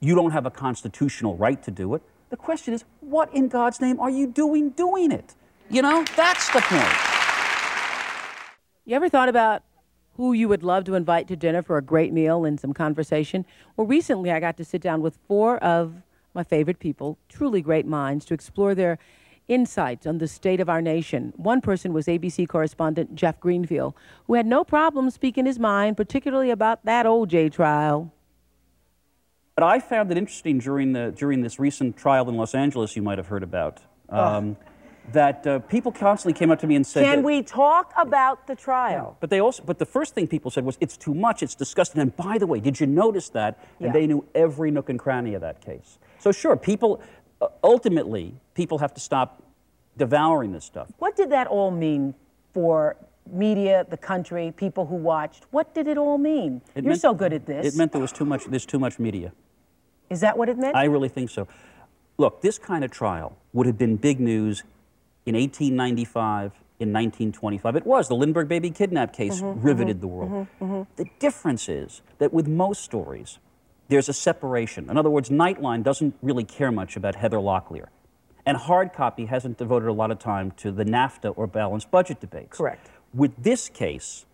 you 0.00 0.14
don't 0.14 0.32
have 0.32 0.44
a 0.44 0.50
constitutional 0.50 1.36
right 1.36 1.62
to 1.62 1.70
do 1.70 1.94
it. 1.94 2.02
The 2.30 2.36
question 2.36 2.74
is, 2.74 2.84
what 3.00 3.32
in 3.32 3.46
God's 3.48 3.80
name 3.80 4.00
are 4.00 4.10
you 4.10 4.26
doing 4.26 4.70
doing 4.70 5.12
it? 5.12 5.34
You 5.70 5.82
know, 5.82 6.04
that's 6.16 6.52
the 6.52 6.60
point. 6.60 6.96
You 8.84 8.96
ever 8.96 9.08
thought 9.08 9.28
about 9.28 9.62
who 10.14 10.32
you 10.32 10.48
would 10.48 10.64
love 10.64 10.84
to 10.84 10.94
invite 10.94 11.28
to 11.28 11.36
dinner 11.36 11.62
for 11.62 11.76
a 11.76 11.82
great 11.82 12.12
meal 12.12 12.44
and 12.44 12.58
some 12.58 12.72
conversation? 12.72 13.44
Well, 13.76 13.86
recently 13.86 14.32
I 14.32 14.40
got 14.40 14.56
to 14.56 14.64
sit 14.64 14.82
down 14.82 15.00
with 15.00 15.16
four 15.28 15.58
of 15.58 16.02
my 16.34 16.42
favorite 16.42 16.80
people, 16.80 17.18
truly 17.28 17.62
great 17.62 17.86
minds, 17.86 18.24
to 18.26 18.34
explore 18.34 18.74
their 18.74 18.98
insights 19.48 20.06
on 20.06 20.18
the 20.18 20.28
state 20.28 20.60
of 20.60 20.68
our 20.68 20.82
nation. 20.82 21.32
One 21.36 21.60
person 21.60 21.92
was 21.92 22.06
ABC 22.06 22.48
correspondent 22.48 23.14
Jeff 23.14 23.38
Greenfield, 23.40 23.94
who 24.26 24.34
had 24.34 24.46
no 24.46 24.64
problem 24.64 25.10
speaking 25.10 25.46
his 25.46 25.58
mind, 25.58 25.96
particularly 25.96 26.50
about 26.50 26.84
that 26.84 27.06
OJ 27.06 27.52
trial. 27.52 28.12
But 29.54 29.64
I 29.64 29.80
found 29.80 30.10
it 30.10 30.18
interesting 30.18 30.58
during, 30.58 30.92
the, 30.92 31.14
during 31.16 31.40
this 31.40 31.58
recent 31.58 31.96
trial 31.96 32.28
in 32.28 32.36
Los 32.36 32.54
Angeles 32.54 32.94
you 32.94 33.02
might 33.02 33.18
have 33.18 33.28
heard 33.28 33.42
about. 33.42 33.80
Um, 34.08 34.56
that 35.12 35.46
uh, 35.46 35.60
people 35.60 35.92
constantly 35.92 36.36
came 36.36 36.50
up 36.50 36.58
to 36.60 36.66
me 36.66 36.74
and 36.74 36.86
said, 36.86 37.04
Can 37.04 37.22
we 37.22 37.42
talk 37.42 37.92
about 37.96 38.46
the 38.46 38.54
trial? 38.56 39.16
But 39.20 39.30
they 39.30 39.40
also, 39.40 39.62
but 39.64 39.78
the 39.78 39.86
first 39.86 40.14
thing 40.14 40.26
people 40.26 40.50
said 40.50 40.64
was, 40.64 40.76
"It's 40.80 40.96
too 40.96 41.14
much. 41.14 41.42
It's 41.42 41.54
disgusting." 41.54 42.00
And 42.00 42.14
by 42.16 42.38
the 42.38 42.46
way, 42.46 42.60
did 42.60 42.80
you 42.80 42.86
notice 42.86 43.28
that? 43.30 43.58
And 43.78 43.88
Yeah. 43.88 43.92
they 43.92 44.06
knew 44.06 44.24
every 44.34 44.70
nook 44.70 44.88
and 44.88 44.98
cranny 44.98 45.34
of 45.34 45.42
that 45.42 45.60
case. 45.60 45.98
So 46.18 46.32
sure, 46.32 46.56
people, 46.56 47.00
ultimately, 47.62 48.34
people 48.54 48.78
have 48.78 48.94
to 48.94 49.00
stop 49.00 49.42
devouring 49.96 50.52
this 50.52 50.64
stuff. 50.64 50.90
What 50.98 51.16
did 51.16 51.30
that 51.30 51.46
all 51.46 51.70
mean 51.70 52.14
for 52.52 52.96
media, 53.30 53.86
the 53.88 53.96
country, 53.96 54.52
people 54.56 54.86
who 54.86 54.96
watched? 54.96 55.44
What 55.50 55.74
did 55.74 55.86
it 55.86 55.98
all 55.98 56.18
mean? 56.18 56.60
It 56.74 56.84
You're 56.84 56.90
meant- 56.90 57.00
so 57.00 57.14
good 57.14 57.32
at 57.32 57.46
this. 57.46 57.74
It 57.74 57.76
meant 57.76 57.92
there 57.92 58.00
was 58.00 58.12
too 58.12 58.24
much. 58.24 58.44
There's 58.44 58.66
too 58.66 58.78
much 58.78 58.98
media. 58.98 59.32
Is 60.08 60.20
that 60.20 60.38
what 60.38 60.48
it 60.48 60.56
meant? 60.56 60.76
I 60.76 60.84
really 60.84 61.08
think 61.08 61.30
so. 61.30 61.48
Look, 62.18 62.40
this 62.40 62.58
kind 62.58 62.84
of 62.84 62.90
trial 62.90 63.36
would 63.52 63.66
have 63.66 63.76
been 63.76 63.96
big 63.96 64.20
news 64.20 64.62
in 65.26 65.34
1895, 65.34 66.52
in 66.78 66.92
1925. 66.92 67.76
It 67.76 67.86
was. 67.86 68.08
The 68.08 68.14
Lindbergh 68.14 68.48
baby 68.48 68.70
kidnap 68.70 69.12
case 69.12 69.40
mm-hmm, 69.40 69.60
riveted 69.60 69.96
mm-hmm, 69.96 70.00
the 70.00 70.06
world. 70.06 70.46
Mm-hmm, 70.60 70.82
the 70.96 71.06
difference 71.18 71.68
is 71.68 72.02
that 72.18 72.32
with 72.32 72.46
most 72.46 72.82
stories, 72.84 73.38
there's 73.88 74.08
a 74.08 74.12
separation. 74.12 74.90
In 74.90 74.96
other 74.96 75.10
words, 75.10 75.28
Nightline 75.28 75.82
doesn't 75.82 76.14
really 76.22 76.44
care 76.44 76.72
much 76.72 76.96
about 76.96 77.14
Heather 77.14 77.38
Locklear. 77.38 77.86
And 78.44 78.56
hard 78.56 78.92
copy 78.92 79.26
hasn't 79.26 79.58
devoted 79.58 79.88
a 79.88 79.92
lot 79.92 80.10
of 80.10 80.18
time 80.18 80.52
to 80.52 80.70
the 80.70 80.84
NAFTA 80.84 81.34
or 81.36 81.46
balanced 81.46 81.90
budget 81.90 82.20
debates. 82.20 82.56
Correct. 82.56 82.88
With 83.12 83.32
this 83.42 83.68
case, 83.68 84.24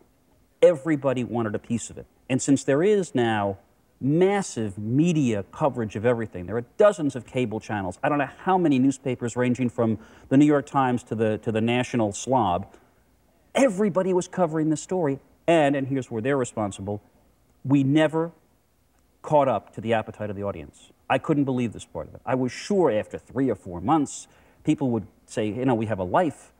everybody 0.61 1.25
wanted 1.25 1.55
a 1.55 1.59
piece 1.59 1.88
of 1.88 1.99
it. 1.99 2.07
And 2.29 2.41
since 2.41 2.65
there 2.65 2.83
is 2.83 3.15
now 3.15 3.59
massive 4.01 4.77
media 4.79 5.45
coverage 5.53 5.97
of 5.97 6.05
everything, 6.05 6.47
there 6.47 6.57
are 6.57 6.65
dozens 6.77 7.17
of 7.17 7.25
cable 7.25 7.61
channels. 7.61 7.99
I 8.03 8.09
don't 8.09 8.19
know 8.19 8.29
how 8.45 8.59
many 8.59 8.79
newspapers 8.79 9.37
ranging 9.37 9.71
from 9.71 9.99
the 10.29 10.37
New 10.37 10.47
York 10.47 10.67
Times 10.67 11.03
to 11.05 11.15
the, 11.15 11.38
to 11.38 11.53
the 11.53 11.61
National 11.61 12.12
Slob. 12.12 12.67
Everybody 13.55 14.12
was 14.12 14.29
covering 14.29 14.71
this 14.71 14.83
story. 14.83 15.21
And, 15.47 15.75
and 15.75 15.87
here's 15.88 16.11
where 16.11 16.23
they're 16.23 16.37
responsible, 16.37 17.03
we 17.65 17.83
never 17.83 18.33
caught 19.23 19.49
up 19.49 19.73
to 19.75 19.81
the 19.81 19.95
appetite 19.95 20.31
of 20.31 20.37
the 20.37 20.43
audience. 20.43 20.91
I 21.09 21.19
couldn't 21.19 21.45
believe 21.45 21.73
this 21.73 21.85
part 21.85 22.09
of 22.09 22.15
it. 22.15 22.21
I 22.27 22.35
was 22.35 22.53
sure 22.53 22.91
after 22.91 23.19
three 23.19 23.51
or 23.51 23.55
four 23.55 23.81
months, 23.81 24.29
people 24.65 24.91
would 24.91 25.07
say, 25.27 25.47
you 25.47 25.65
know, 25.65 25.75
we 25.75 25.87
have 25.87 25.99
a 25.99 26.05
life. 26.05 26.53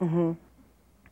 Mm-hmm. 0.00 0.32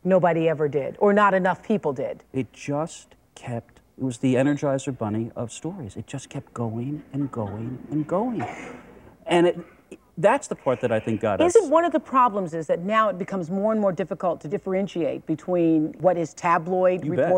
Nobody 0.03 0.47
ever 0.47 0.67
did, 0.67 0.95
or 0.99 1.13
not 1.13 1.33
enough 1.33 1.63
people 1.63 1.91
did. 1.91 2.23
It 2.31 2.53
just 2.53 3.15
kept, 3.33 3.81
it 3.97 4.03
was 4.03 4.19
the 4.19 4.35
Energizer 4.35 4.95
Bunny 4.95 5.31
of 5.35 5.51
stories. 5.51 5.95
It 5.95 6.05
just 6.07 6.29
kept 6.29 6.53
going 6.53 7.03
and 7.11 7.31
going 7.31 7.79
and 7.89 8.07
going. 8.07 8.45
And 9.25 9.47
it, 9.47 9.59
that's 10.17 10.47
the 10.47 10.55
part 10.55 10.79
that 10.81 10.91
I 10.91 10.99
think 10.99 11.21
got 11.21 11.41
us. 11.41 11.55
Isn't 11.55 11.69
one 11.69 11.83
of 11.83 11.91
the 11.91 11.99
problems 11.99 12.53
is 12.53 12.67
that 12.67 12.81
now 12.81 13.09
it 13.09 13.17
becomes 13.17 13.49
more 13.49 13.71
and 13.71 13.81
more 13.81 13.91
difficult 13.91 14.39
to 14.41 14.47
differentiate 14.47 15.25
between 15.25 15.93
what 15.99 16.17
is 16.17 16.33
tabloid 16.33 17.03
You 17.03 17.15
bet. 17.15 17.29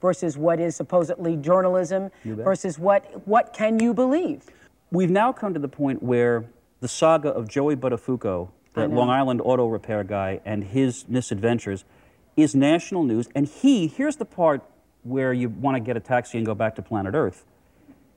Versus 0.00 0.36
what 0.36 0.60
is 0.60 0.76
supposedly 0.76 1.36
journalism 1.36 2.10
versus 2.24 2.78
what 2.78 3.26
what 3.26 3.52
can 3.52 3.80
you 3.80 3.94
believe? 3.94 4.42
We've 4.90 5.10
now 5.10 5.32
come 5.32 5.54
to 5.54 5.60
the 5.60 5.68
point 5.68 6.02
where 6.02 6.44
the 6.80 6.88
saga 6.88 7.30
of 7.30 7.48
Joey 7.48 7.76
Buttafuoco, 7.76 8.48
the 8.74 8.88
Long 8.88 9.10
Island 9.10 9.40
auto 9.42 9.66
repair 9.66 10.04
guy, 10.04 10.40
and 10.44 10.62
his 10.62 11.08
misadventures 11.08 11.84
is 12.36 12.54
national 12.54 13.02
news. 13.02 13.28
And 13.34 13.48
he, 13.48 13.86
here's 13.86 14.16
the 14.16 14.24
part 14.24 14.62
where 15.02 15.32
you 15.32 15.48
want 15.48 15.76
to 15.76 15.80
get 15.80 15.96
a 15.96 16.00
taxi 16.00 16.36
and 16.36 16.46
go 16.46 16.54
back 16.54 16.74
to 16.76 16.82
planet 16.82 17.14
Earth. 17.14 17.44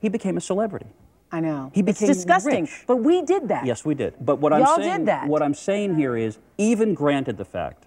He 0.00 0.08
became 0.08 0.36
a 0.36 0.40
celebrity. 0.40 0.86
I 1.32 1.40
know. 1.40 1.70
He 1.74 1.82
became 1.82 2.10
it's 2.10 2.18
disgusting, 2.18 2.64
rich. 2.64 2.84
but 2.86 2.96
we 2.96 3.22
did 3.22 3.48
that. 3.48 3.64
Yes, 3.64 3.84
we 3.84 3.94
did. 3.94 4.14
But 4.20 4.36
what 4.36 4.52
I'm 4.52 4.66
saying, 4.66 4.98
did 4.98 5.06
that. 5.06 5.28
what 5.28 5.42
I'm 5.42 5.54
saying 5.54 5.96
here 5.96 6.16
is, 6.16 6.38
even 6.58 6.94
granted 6.94 7.36
the 7.36 7.44
fact 7.44 7.86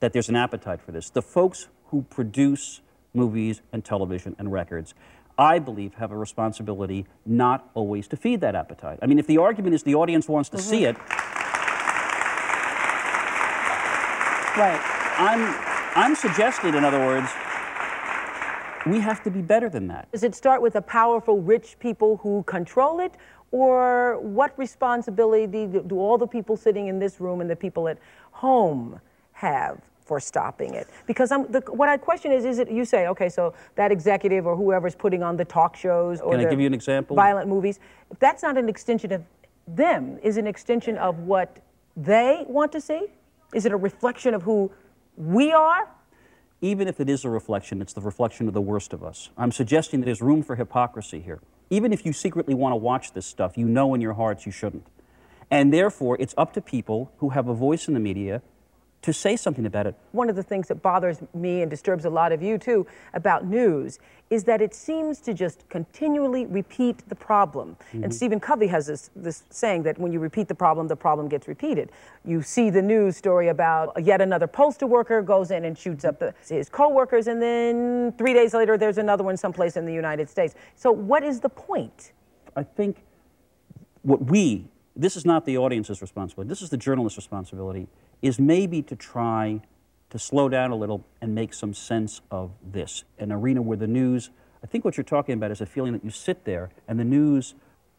that 0.00 0.12
there's 0.12 0.28
an 0.28 0.36
appetite 0.36 0.82
for 0.82 0.92
this, 0.92 1.08
the 1.08 1.22
folks 1.22 1.68
who 1.86 2.02
produce 2.02 2.80
movies 3.14 3.62
and 3.72 3.84
television 3.84 4.36
and 4.38 4.52
records, 4.52 4.94
I 5.38 5.58
believe, 5.58 5.94
have 5.94 6.12
a 6.12 6.16
responsibility 6.16 7.06
not 7.24 7.70
always 7.74 8.06
to 8.08 8.16
feed 8.16 8.40
that 8.42 8.54
appetite. 8.54 8.98
I 9.02 9.06
mean, 9.06 9.18
if 9.18 9.26
the 9.26 9.38
argument 9.38 9.74
is 9.74 9.82
the 9.82 9.94
audience 9.94 10.28
wants 10.28 10.48
to 10.50 10.58
see 10.58 10.82
mm-hmm. 10.82 11.00
it, 11.00 11.34
Right. 14.56 14.80
I'm, 15.18 15.52
I'm 15.96 16.14
suggesting, 16.14 16.76
in 16.76 16.84
other 16.84 17.00
words, 17.00 17.28
we 18.86 19.00
have 19.00 19.20
to 19.24 19.30
be 19.30 19.42
better 19.42 19.68
than 19.68 19.88
that. 19.88 20.12
Does 20.12 20.22
it 20.22 20.36
start 20.36 20.62
with 20.62 20.74
the 20.74 20.82
powerful, 20.82 21.40
rich 21.40 21.76
people 21.80 22.18
who 22.18 22.44
control 22.44 23.00
it, 23.00 23.14
or 23.50 24.20
what 24.20 24.56
responsibility 24.56 25.66
do, 25.66 25.82
do 25.82 25.98
all 25.98 26.18
the 26.18 26.26
people 26.26 26.56
sitting 26.56 26.86
in 26.86 27.00
this 27.00 27.20
room 27.20 27.40
and 27.40 27.50
the 27.50 27.56
people 27.56 27.88
at 27.88 27.98
home 28.30 29.00
have 29.32 29.80
for 30.04 30.20
stopping 30.20 30.74
it? 30.74 30.88
Because 31.06 31.32
I'm, 31.32 31.50
the, 31.50 31.60
what 31.68 31.88
I 31.88 31.96
question 31.96 32.32
is, 32.32 32.44
is 32.44 32.58
it 32.58 32.70
you 32.70 32.84
say, 32.84 33.06
okay, 33.08 33.28
so 33.28 33.54
that 33.76 33.90
executive 33.90 34.46
or 34.46 34.56
whoever's 34.56 34.94
putting 34.94 35.22
on 35.22 35.36
the 35.36 35.44
talk 35.44 35.76
shows 35.76 36.20
or 36.20 36.32
Can 36.32 36.46
I 36.46 36.50
give 36.50 36.60
you 36.60 36.66
an 36.66 36.74
example? 36.74 37.16
violent 37.16 37.48
movies, 37.48 37.80
if 38.10 38.18
that's 38.18 38.42
not 38.42 38.56
an 38.58 38.68
extension 38.68 39.12
of 39.12 39.22
them, 39.66 40.18
is 40.22 40.36
an 40.36 40.46
extension 40.46 40.98
of 40.98 41.20
what 41.20 41.58
they 41.96 42.44
want 42.46 42.72
to 42.72 42.80
see? 42.80 43.06
Is 43.54 43.66
it 43.66 43.72
a 43.72 43.76
reflection 43.76 44.34
of 44.34 44.42
who 44.42 44.70
we 45.16 45.52
are? 45.52 45.88
even 46.64 46.88
if 46.88 46.98
it 46.98 47.10
is 47.10 47.26
a 47.26 47.28
reflection, 47.28 47.82
it's 47.82 47.92
the 47.92 48.00
reflection 48.00 48.48
of 48.48 48.54
the 48.54 48.60
worst 48.60 48.94
of 48.94 49.04
us. 49.04 49.28
I'm 49.36 49.52
suggesting 49.52 50.00
that 50.00 50.06
there's 50.06 50.22
room 50.22 50.42
for 50.42 50.56
hypocrisy 50.56 51.20
here. 51.20 51.40
Even 51.68 51.92
if 51.92 52.06
you 52.06 52.12
secretly 52.14 52.54
want 52.54 52.72
to 52.72 52.76
watch 52.76 53.12
this 53.12 53.26
stuff, 53.26 53.58
you 53.58 53.66
know 53.66 53.92
in 53.92 54.00
your 54.00 54.14
hearts 54.14 54.46
you 54.46 54.52
shouldn't. 54.52 54.86
And 55.50 55.74
therefore, 55.74 56.16
it's 56.18 56.34
up 56.38 56.54
to 56.54 56.62
people 56.62 57.12
who 57.18 57.30
have 57.30 57.48
a 57.48 57.54
voice 57.54 57.86
in 57.86 57.92
the 57.92 58.00
media 58.00 58.40
to 59.04 59.12
say 59.12 59.36
something 59.36 59.66
about 59.66 59.86
it. 59.86 59.94
One 60.12 60.30
of 60.30 60.36
the 60.36 60.42
things 60.42 60.68
that 60.68 60.76
bothers 60.76 61.18
me 61.34 61.60
and 61.60 61.70
disturbs 61.70 62.06
a 62.06 62.10
lot 62.10 62.32
of 62.32 62.42
you 62.42 62.56
too 62.56 62.86
about 63.12 63.44
news 63.44 63.98
is 64.30 64.44
that 64.44 64.62
it 64.62 64.74
seems 64.74 65.20
to 65.20 65.34
just 65.34 65.68
continually 65.68 66.46
repeat 66.46 67.06
the 67.10 67.14
problem. 67.14 67.76
And 67.92 68.04
mm-hmm. 68.04 68.10
Stephen 68.10 68.40
Covey 68.40 68.66
has 68.68 68.86
this, 68.86 69.10
this 69.14 69.42
saying 69.50 69.82
that 69.82 69.98
when 69.98 70.10
you 70.10 70.20
repeat 70.20 70.48
the 70.48 70.54
problem, 70.54 70.88
the 70.88 70.96
problem 70.96 71.28
gets 71.28 71.46
repeated. 71.46 71.92
You 72.24 72.40
see 72.40 72.70
the 72.70 72.80
news 72.80 73.18
story 73.18 73.48
about 73.48 73.92
yet 74.02 74.22
another 74.22 74.46
postal 74.46 74.88
worker 74.88 75.20
goes 75.20 75.50
in 75.50 75.66
and 75.66 75.76
shoots 75.76 76.06
up 76.06 76.18
the, 76.18 76.32
his 76.48 76.70
coworkers, 76.70 77.26
and 77.26 77.42
then 77.42 78.12
three 78.16 78.32
days 78.32 78.54
later, 78.54 78.78
there's 78.78 78.96
another 78.96 79.22
one 79.22 79.36
someplace 79.36 79.76
in 79.76 79.84
the 79.84 79.92
United 79.92 80.30
States. 80.30 80.54
So, 80.76 80.90
what 80.90 81.22
is 81.22 81.40
the 81.40 81.50
point? 81.50 82.12
I 82.56 82.62
think 82.62 83.04
what 84.00 84.24
we, 84.24 84.64
this 84.96 85.14
is 85.14 85.26
not 85.26 85.44
the 85.44 85.58
audience's 85.58 86.00
responsibility, 86.00 86.48
this 86.48 86.62
is 86.62 86.70
the 86.70 86.78
journalist's 86.78 87.18
responsibility, 87.18 87.86
is 88.24 88.40
maybe 88.40 88.80
to 88.80 88.96
try 88.96 89.60
to 90.08 90.18
slow 90.18 90.48
down 90.48 90.70
a 90.70 90.74
little 90.74 91.04
and 91.20 91.34
make 91.34 91.52
some 91.52 91.74
sense 91.74 92.22
of 92.30 92.50
this. 92.72 93.04
An 93.18 93.30
arena 93.30 93.60
where 93.60 93.76
the 93.76 93.86
news, 93.86 94.30
I 94.62 94.66
think 94.66 94.82
what 94.82 94.96
you're 94.96 95.04
talking 95.04 95.34
about 95.34 95.50
is 95.50 95.60
a 95.60 95.66
feeling 95.66 95.92
that 95.92 96.02
you 96.02 96.10
sit 96.10 96.46
there 96.46 96.70
and 96.88 96.98
the 96.98 97.04
news 97.04 97.54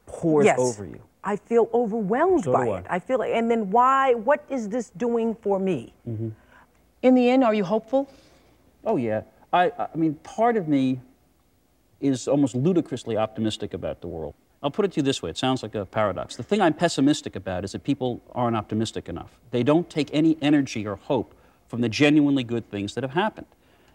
pours 0.08 0.46
yes. 0.46 0.58
over 0.58 0.84
you. 0.84 1.00
I 1.24 1.36
feel 1.36 1.70
overwhelmed 1.76 2.44
So 2.44 2.54
by 2.54 2.66
do 2.66 2.72
I. 2.72 2.80
it. 2.80 2.86
I 2.90 3.00
feel 3.00 3.20
like, 3.20 3.34
and 3.34 3.52
then 3.52 3.70
why? 3.70 4.16
What 4.16 4.44
is 4.50 4.68
this 4.68 4.90
doing 4.98 5.36
for 5.36 5.60
me? 5.60 5.94
Mm-hmm. 6.10 6.30
In 7.04 7.14
the 7.14 7.30
end, 7.30 7.44
are 7.44 7.54
you 7.54 7.64
hopeful? 7.64 8.10
Oh 8.84 8.98
yeah, 8.98 9.22
I, 9.54 9.72
I 9.78 9.96
mean, 9.96 10.16
part 10.16 10.58
of 10.58 10.68
me 10.68 11.02
is 12.02 12.28
almost 12.28 12.56
ludicrously 12.56 13.16
optimistic 13.16 13.76
about 13.76 14.02
the 14.02 14.08
world. 14.08 14.34
I'll 14.63 14.72
put 14.72 14.86
it 14.86 14.94
to 14.94 14.98
you 14.98 15.04
this 15.04 15.22
way: 15.22 15.30
it 15.30 15.38
sounds 15.38 15.63
like 15.63 15.76
a 15.76 15.86
paradox. 15.86 16.36
The 16.36 16.44
thing 16.44 16.62
I'm 16.62 16.74
pessimistic 16.74 17.36
about 17.36 17.63
is 17.63 17.74
that 17.74 17.84
people 17.84 18.22
aren't 18.34 18.56
optimistic 18.56 19.08
enough. 19.10 19.38
They 19.52 19.63
don't 19.63 19.89
take 19.89 20.10
any 20.13 20.38
energy 20.41 20.88
or 20.88 20.96
hope 20.96 21.36
from 21.68 21.82
the 21.82 21.89
genuinely 21.89 22.44
good 22.44 22.70
things 22.70 22.94
that 22.96 23.04
have 23.04 23.13
happened. 23.13 23.48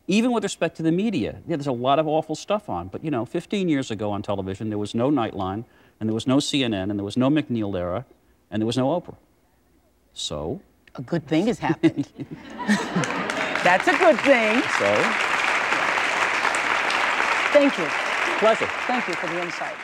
Even 0.06 0.32
with 0.32 0.42
respect 0.42 0.76
to 0.76 0.82
the 0.82 0.90
media, 0.92 1.38
yeah, 1.46 1.56
there's 1.56 1.66
a 1.66 1.72
lot 1.72 1.98
of 1.98 2.06
awful 2.08 2.34
stuff 2.34 2.68
on. 2.68 2.88
But 2.88 3.04
you 3.04 3.10
know, 3.10 3.24
15 3.24 3.68
years 3.68 3.90
ago 3.90 4.10
on 4.10 4.22
television, 4.22 4.68
there 4.68 4.78
was 4.78 4.94
no 4.94 5.10
Nightline, 5.10 5.64
and 6.00 6.08
there 6.08 6.14
was 6.14 6.26
no 6.26 6.38
CNN, 6.38 6.90
and 6.90 6.98
there 6.98 7.04
was 7.04 7.16
no 7.16 7.30
MacNeil/Lehrer, 7.30 8.04
and 8.50 8.60
there 8.60 8.66
was 8.66 8.76
no 8.76 8.88
Oprah. 8.88 9.16
So 10.12 10.60
A 10.96 11.02
good 11.02 11.26
thing 11.26 11.46
has 11.46 11.58
happened. 11.60 12.08
That's 13.62 13.86
a 13.88 13.96
good 13.96 14.18
thing. 14.20 14.62
so. 14.78 14.90
Thank 17.52 17.78
you. 17.78 17.86
Pleasure. 18.38 18.66
Thank 18.86 19.08
you 19.08 19.14
for 19.14 19.26
the 19.26 19.42
insight. 19.42 19.74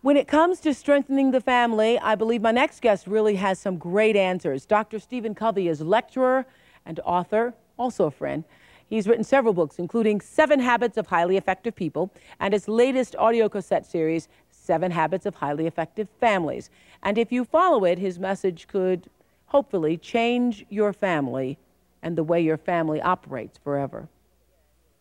When 0.00 0.16
it 0.16 0.28
comes 0.28 0.60
to 0.60 0.74
strengthening 0.74 1.32
the 1.32 1.40
family, 1.40 1.98
I 1.98 2.14
believe 2.14 2.40
my 2.40 2.52
next 2.52 2.82
guest 2.82 3.08
really 3.08 3.34
has 3.34 3.58
some 3.58 3.78
great 3.78 4.14
answers. 4.14 4.64
Dr. 4.64 5.00
Stephen 5.00 5.34
Covey 5.34 5.66
is 5.66 5.80
lecturer 5.80 6.46
and 6.86 7.00
author, 7.00 7.52
also 7.76 8.04
a 8.04 8.10
friend. 8.12 8.44
He's 8.88 9.08
written 9.08 9.24
several 9.24 9.52
books, 9.52 9.80
including 9.80 10.20
Seven 10.20 10.60
Habits 10.60 10.98
of 10.98 11.08
Highly 11.08 11.36
Effective 11.36 11.74
People 11.74 12.12
and 12.38 12.54
his 12.54 12.68
latest 12.68 13.16
audio 13.16 13.48
cassette 13.48 13.86
series, 13.86 14.28
Seven 14.52 14.92
Habits 14.92 15.26
of 15.26 15.34
Highly 15.34 15.66
Effective 15.66 16.08
Families. 16.20 16.70
And 17.02 17.18
if 17.18 17.32
you 17.32 17.44
follow 17.44 17.84
it, 17.84 17.98
his 17.98 18.20
message 18.20 18.68
could 18.68 19.10
hopefully 19.46 19.96
change 19.96 20.64
your 20.68 20.92
family 20.92 21.58
and 22.04 22.16
the 22.16 22.22
way 22.22 22.40
your 22.40 22.56
family 22.56 23.02
operates 23.02 23.58
forever. 23.58 24.08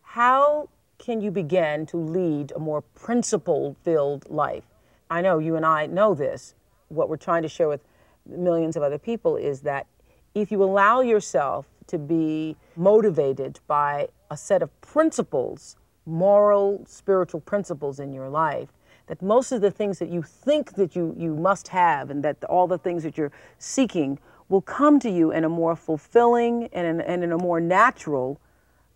How 0.01 0.69
can 0.97 1.21
you 1.21 1.29
begin 1.29 1.85
to 1.85 1.97
lead 1.97 2.51
a 2.55 2.59
more 2.59 2.81
principle 2.81 3.75
filled 3.83 4.27
life? 4.27 4.63
I 5.09 5.21
know 5.21 5.39
you 5.39 5.55
and 5.55 5.65
I 5.65 5.85
know 5.85 6.13
this. 6.13 6.55
What 6.89 7.09
we're 7.09 7.17
trying 7.17 7.43
to 7.43 7.49
share 7.49 7.67
with 7.67 7.81
millions 8.25 8.75
of 8.75 8.83
other 8.83 8.97
people 8.97 9.35
is 9.35 9.61
that 9.61 9.87
if 10.35 10.51
you 10.51 10.63
allow 10.63 11.01
yourself 11.01 11.65
to 11.87 11.97
be 11.97 12.55
motivated 12.75 13.59
by 13.67 14.09
a 14.29 14.37
set 14.37 14.61
of 14.61 14.81
principles, 14.81 15.77
moral, 16.05 16.83
spiritual 16.85 17.39
principles 17.39 17.99
in 17.99 18.13
your 18.13 18.29
life, 18.29 18.69
that 19.07 19.21
most 19.21 19.51
of 19.51 19.61
the 19.61 19.71
things 19.71 19.99
that 19.99 20.09
you 20.09 20.21
think 20.21 20.73
that 20.73 20.95
you, 20.95 21.15
you 21.17 21.35
must 21.35 21.69
have 21.69 22.09
and 22.09 22.23
that 22.23 22.43
all 22.45 22.67
the 22.67 22.77
things 22.77 23.03
that 23.03 23.17
you're 23.17 23.31
seeking 23.57 24.19
will 24.49 24.61
come 24.61 24.99
to 24.99 25.09
you 25.09 25.31
in 25.31 25.43
a 25.43 25.49
more 25.49 25.75
fulfilling 25.75 26.69
and 26.73 26.85
in, 26.87 27.01
and 27.01 27.23
in 27.23 27.31
a 27.31 27.37
more 27.37 27.59
natural 27.59 28.39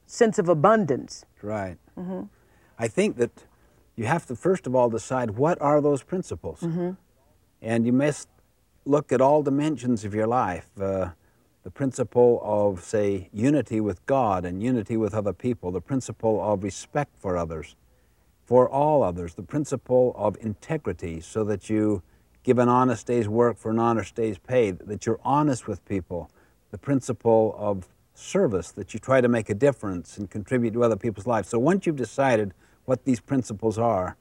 sense 0.05 0.37
of 0.37 0.49
abundance. 0.49 1.25
Right. 1.41 1.77
Mm-hmm. 1.97 2.23
I 2.77 2.87
think 2.87 3.17
that 3.17 3.45
you 4.01 4.07
have 4.07 4.25
to 4.25 4.35
first 4.35 4.65
of 4.65 4.73
all 4.73 4.89
decide 4.89 5.29
what 5.31 5.61
are 5.61 5.79
those 5.79 6.01
principles, 6.01 6.59
and 7.61 7.85
you 7.85 7.93
must 7.93 8.27
look 8.83 9.11
at 9.11 9.21
all 9.21 9.43
dimensions 9.43 10.03
of 10.03 10.15
your 10.15 10.25
life. 10.25 10.67
Uh, 10.79 11.09
the 11.63 11.69
principle 11.69 12.41
of, 12.43 12.83
say, 12.83 13.29
unity 13.31 13.79
with 13.79 14.03
God 14.07 14.43
and 14.43 14.63
unity 14.63 14.97
with 14.97 15.13
other 15.13 15.33
people, 15.33 15.69
the 15.69 15.79
principle 15.79 16.41
of 16.41 16.63
respect 16.63 17.11
for 17.19 17.37
others, 17.37 17.75
for 18.43 18.67
all 18.67 19.03
others, 19.03 19.35
the 19.35 19.43
principle 19.43 20.15
of 20.17 20.35
integrity, 20.41 21.21
so 21.21 21.43
that 21.43 21.69
you 21.69 22.01
give 22.41 22.57
an 22.57 22.67
honest 22.67 23.05
day's 23.05 23.29
work 23.29 23.55
for 23.59 23.69
an 23.69 23.77
honest 23.77 24.15
day's 24.15 24.39
pay, 24.39 24.71
that 24.71 25.05
you're 25.05 25.19
honest 25.23 25.67
with 25.67 25.85
people, 25.85 26.31
the 26.71 26.79
principle 26.79 27.55
of 27.59 27.87
service, 28.15 28.71
that 28.71 28.95
you 28.95 28.99
try 28.99 29.21
to 29.21 29.27
make 29.27 29.47
a 29.51 29.53
difference 29.53 30.17
and 30.17 30.31
contribute 30.31 30.71
to 30.71 30.83
other 30.83 30.95
people's 30.95 31.27
lives. 31.27 31.47
So 31.49 31.59
once 31.59 31.85
you've 31.85 31.95
decided 31.95 32.55
what 32.91 33.05
these 33.05 33.21
principles 33.21 33.77
are, 33.77 34.17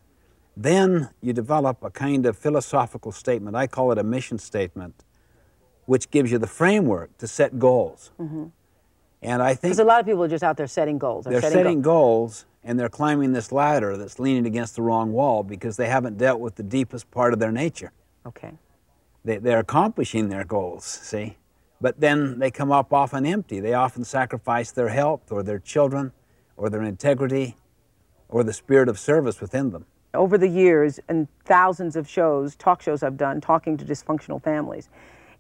then 0.57 1.11
you 1.21 1.33
develop 1.33 1.83
a 1.83 1.91
kind 1.91 2.25
of 2.25 2.39
philosophical 2.39 3.11
statement. 3.11 3.57
I 3.57 3.67
call 3.67 3.91
it 3.91 3.99
a 3.99 4.05
mission 4.05 4.39
statement, 4.39 4.95
which 5.87 6.09
gives 6.13 6.31
you 6.31 6.39
the 6.39 6.47
framework 6.47 7.19
to 7.19 7.27
set 7.27 7.59
goals. 7.59 8.13
Mm-hmm. 8.21 8.45
And 9.23 9.43
I 9.43 9.55
think 9.55 9.63
Because 9.63 9.81
a 9.81 9.85
lot 9.93 9.99
of 9.99 10.07
people 10.07 10.23
are 10.23 10.29
just 10.29 10.45
out 10.45 10.57
there 10.57 10.69
setting 10.69 10.99
goals. 10.99 11.25
they're 11.25 11.43
setting 11.43 11.83
goals 11.83 12.47
and 12.63 12.79
they're 12.79 12.89
climbing 12.89 13.33
this 13.33 13.51
ladder 13.51 13.97
that's 13.97 14.21
leaning 14.21 14.47
against 14.47 14.77
the 14.77 14.83
wrong 14.83 15.13
wall 15.13 15.43
because 15.43 15.77
they 15.77 15.89
haven't 15.89 16.17
dealt 16.17 16.39
with 16.39 16.55
the 16.55 16.63
deepest 16.63 17.11
part 17.11 17.33
of 17.33 17.41
their 17.41 17.51
nature. 17.51 17.91
Okay. 18.25 18.53
They, 19.25 19.39
they're 19.39 19.59
accomplishing 19.59 20.29
their 20.29 20.45
goals, 20.45 20.85
see? 20.85 21.39
But 21.81 21.99
then 21.99 22.39
they 22.39 22.53
come 22.53 22.71
up 22.71 22.93
often 22.93 23.27
empty. 23.27 23.59
They 23.59 23.75
often 23.75 24.05
sacrifice 24.05 24.71
their 24.71 24.91
health 24.91 25.33
or 25.33 25.43
their 25.43 25.59
children 25.59 26.13
or 26.57 26.71
their 26.71 26.83
integrity 26.83 27.57
or 28.31 28.43
the 28.43 28.53
spirit 28.53 28.89
of 28.89 28.99
service 28.99 29.41
within 29.41 29.71
them. 29.71 29.85
over 30.15 30.37
the 30.37 30.49
years 30.49 30.99
and 31.09 31.29
thousands 31.45 31.95
of 31.95 32.09
shows, 32.09 32.57
talk 32.57 32.83
shows 32.83 33.03
I've 33.03 33.17
done, 33.17 33.41
talking 33.41 33.77
to 33.77 33.85
dysfunctional 33.85 34.43
families, 34.43 34.89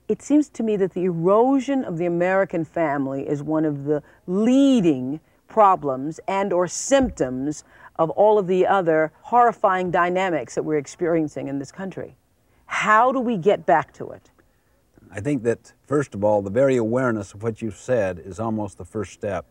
it 0.09 0.23
seems 0.23 0.49
to 0.51 0.63
me 0.63 0.77
that 0.77 0.93
the 0.93 1.05
erosion 1.05 1.85
of 1.85 1.99
the 1.99 2.07
American 2.07 2.65
family 2.65 3.29
is 3.29 3.43
one 3.43 3.65
of 3.65 3.85
the 3.85 4.03
leading 4.27 5.21
problems 5.49 6.21
and 6.29 6.53
or 6.53 6.67
symptoms 6.67 7.65
of 7.97 8.11
all 8.11 8.39
of 8.39 8.47
the 8.47 8.67
other 8.67 9.13
horrifying 9.23 9.91
dynamics 9.91 10.55
that 10.55 10.63
we're 10.63 10.79
experiencing 10.79 11.49
in 11.49 11.59
this 11.59 11.73
country. 11.73 12.17
How 12.67 13.13
do 13.13 13.21
we 13.21 13.37
get 13.37 13.67
back 13.67 13.93
to 13.95 14.11
it? 14.11 14.31
I 15.13 15.21
think 15.21 15.43
that, 15.43 15.73
first 15.87 16.15
of 16.15 16.23
all, 16.23 16.41
the 16.43 16.51
very 16.51 16.77
awareness 16.77 17.35
of 17.35 17.43
what 17.43 17.61
you've 17.61 17.77
said 17.77 18.21
is 18.21 18.39
almost 18.39 18.79
the 18.79 18.85
first 18.85 19.13
step. 19.13 19.47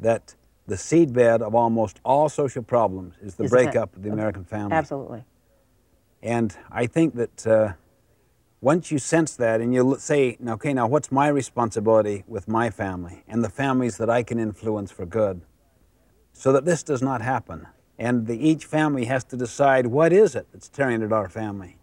That 0.00 0.34
the 0.70 0.76
seedbed 0.76 1.42
of 1.42 1.54
almost 1.54 1.98
all 2.04 2.28
social 2.28 2.62
problems 2.62 3.16
is 3.20 3.34
the 3.34 3.44
Is 3.44 3.50
breakup 3.50 3.94
of 3.96 4.02
the 4.02 4.10
American 4.10 4.44
family. 4.44 4.76
Absolutely. 4.76 5.24
And 6.22 6.56
I 6.70 6.86
think 6.86 7.16
that 7.16 7.46
uh, 7.46 7.72
once 8.60 8.92
you 8.92 8.98
sense 8.98 9.34
that 9.36 9.60
and 9.60 9.74
you 9.74 9.96
say, 9.98 10.38
okay, 10.46 10.72
now 10.72 10.86
what's 10.86 11.10
my 11.10 11.26
responsibility 11.26 12.22
with 12.28 12.46
my 12.46 12.70
family 12.70 13.24
and 13.26 13.42
the 13.42 13.48
families 13.48 13.96
that 13.96 14.08
I 14.08 14.22
can 14.22 14.38
influence 14.38 14.92
for 14.92 15.04
good 15.06 15.40
so 16.32 16.52
that 16.52 16.64
this 16.64 16.84
does 16.84 17.02
not 17.02 17.20
happen? 17.20 17.66
And 17.98 18.28
the, 18.28 18.38
each 18.48 18.64
family 18.64 19.06
has 19.06 19.24
to 19.24 19.36
decide 19.36 19.88
what 19.88 20.12
is 20.12 20.36
it 20.36 20.46
that's 20.52 20.68
tearing 20.68 21.02
at 21.02 21.12
our 21.12 21.28
family? 21.28 21.78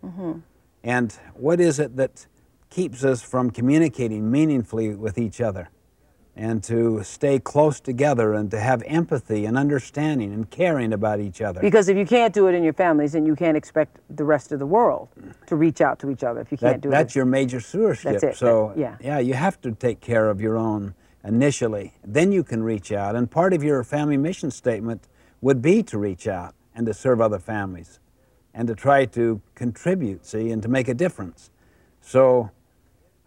And 0.84 1.13
what 1.34 1.60
is 1.60 1.78
it 1.78 1.97
that 1.97 2.26
keeps 2.69 3.04
us 3.04 3.21
from 3.21 3.52
communicating 3.52 4.32
meaningfully 4.32 4.95
with 4.95 5.17
each 5.17 5.41
other? 5.41 5.69
And 6.39 6.63
to 6.65 7.02
stay 7.04 7.39
close 7.39 7.80
together 7.80 8.34
and 8.34 8.52
to 8.52 8.60
have 8.60 8.84
empathy 8.86 9.45
and 9.47 9.58
understanding 9.58 10.32
and 10.32 10.47
caring 10.47 10.93
about 10.93 11.19
each 11.19 11.41
other. 11.41 11.60
Because 11.62 11.89
if 11.89 11.97
you 11.97 12.06
can't 12.06 12.32
do 12.32 12.45
it 12.45 12.54
in 12.54 12.63
your 12.63 12.73
families, 12.73 13.13
then 13.13 13.26
you 13.26 13.36
can't 13.36 13.58
expect 13.58 13.97
the 14.15 14.23
rest 14.23 14.52
of 14.52 14.60
the 14.60 14.65
world 14.67 15.10
to 15.47 15.56
reach 15.56 15.82
out 15.82 15.97
to 16.00 16.12
each 16.12 16.23
other. 16.23 16.39
If 16.41 16.52
you 16.52 16.58
can't 16.60 16.76
That- 16.76 16.82
do 16.82 16.89
that's 16.91 17.13
it, 17.13 17.17
your 17.17 17.26
major 17.26 17.60
stewardship. 17.60 18.12
That's 18.12 18.23
it, 18.23 18.36
So 18.36 18.73
that- 18.76 18.80
yeah. 18.80 18.95
yeah, 19.02 19.17
you 19.17 19.34
have 19.34 19.60
to 19.62 19.71
take 19.71 20.00
care 20.00 20.30
of 20.30 20.39
your 20.39 20.58
own 20.58 20.93
initially. 21.23 21.95
Then 22.06 22.32
you 22.32 22.43
can 22.43 22.62
reach 22.62 22.91
out, 22.91 23.15
and 23.15 23.32
part 23.32 23.52
of 23.54 23.63
your 23.63 23.84
family 23.84 24.17
mission 24.17 24.52
statement 24.52 25.08
would 25.41 25.60
be 25.60 25.82
to 25.84 25.97
reach 25.97 26.28
out 26.28 26.54
and 26.76 26.86
to 26.86 26.93
serve 26.93 27.19
other 27.19 27.39
families, 27.39 28.00
and 28.54 28.67
to 28.67 28.76
try 28.76 29.06
to 29.06 29.41
contribute, 29.56 30.23
see, 30.23 30.52
and 30.52 30.62
to 30.62 30.69
make 30.69 30.88
a 30.88 30.93
difference. 30.93 31.50
So. 32.00 32.52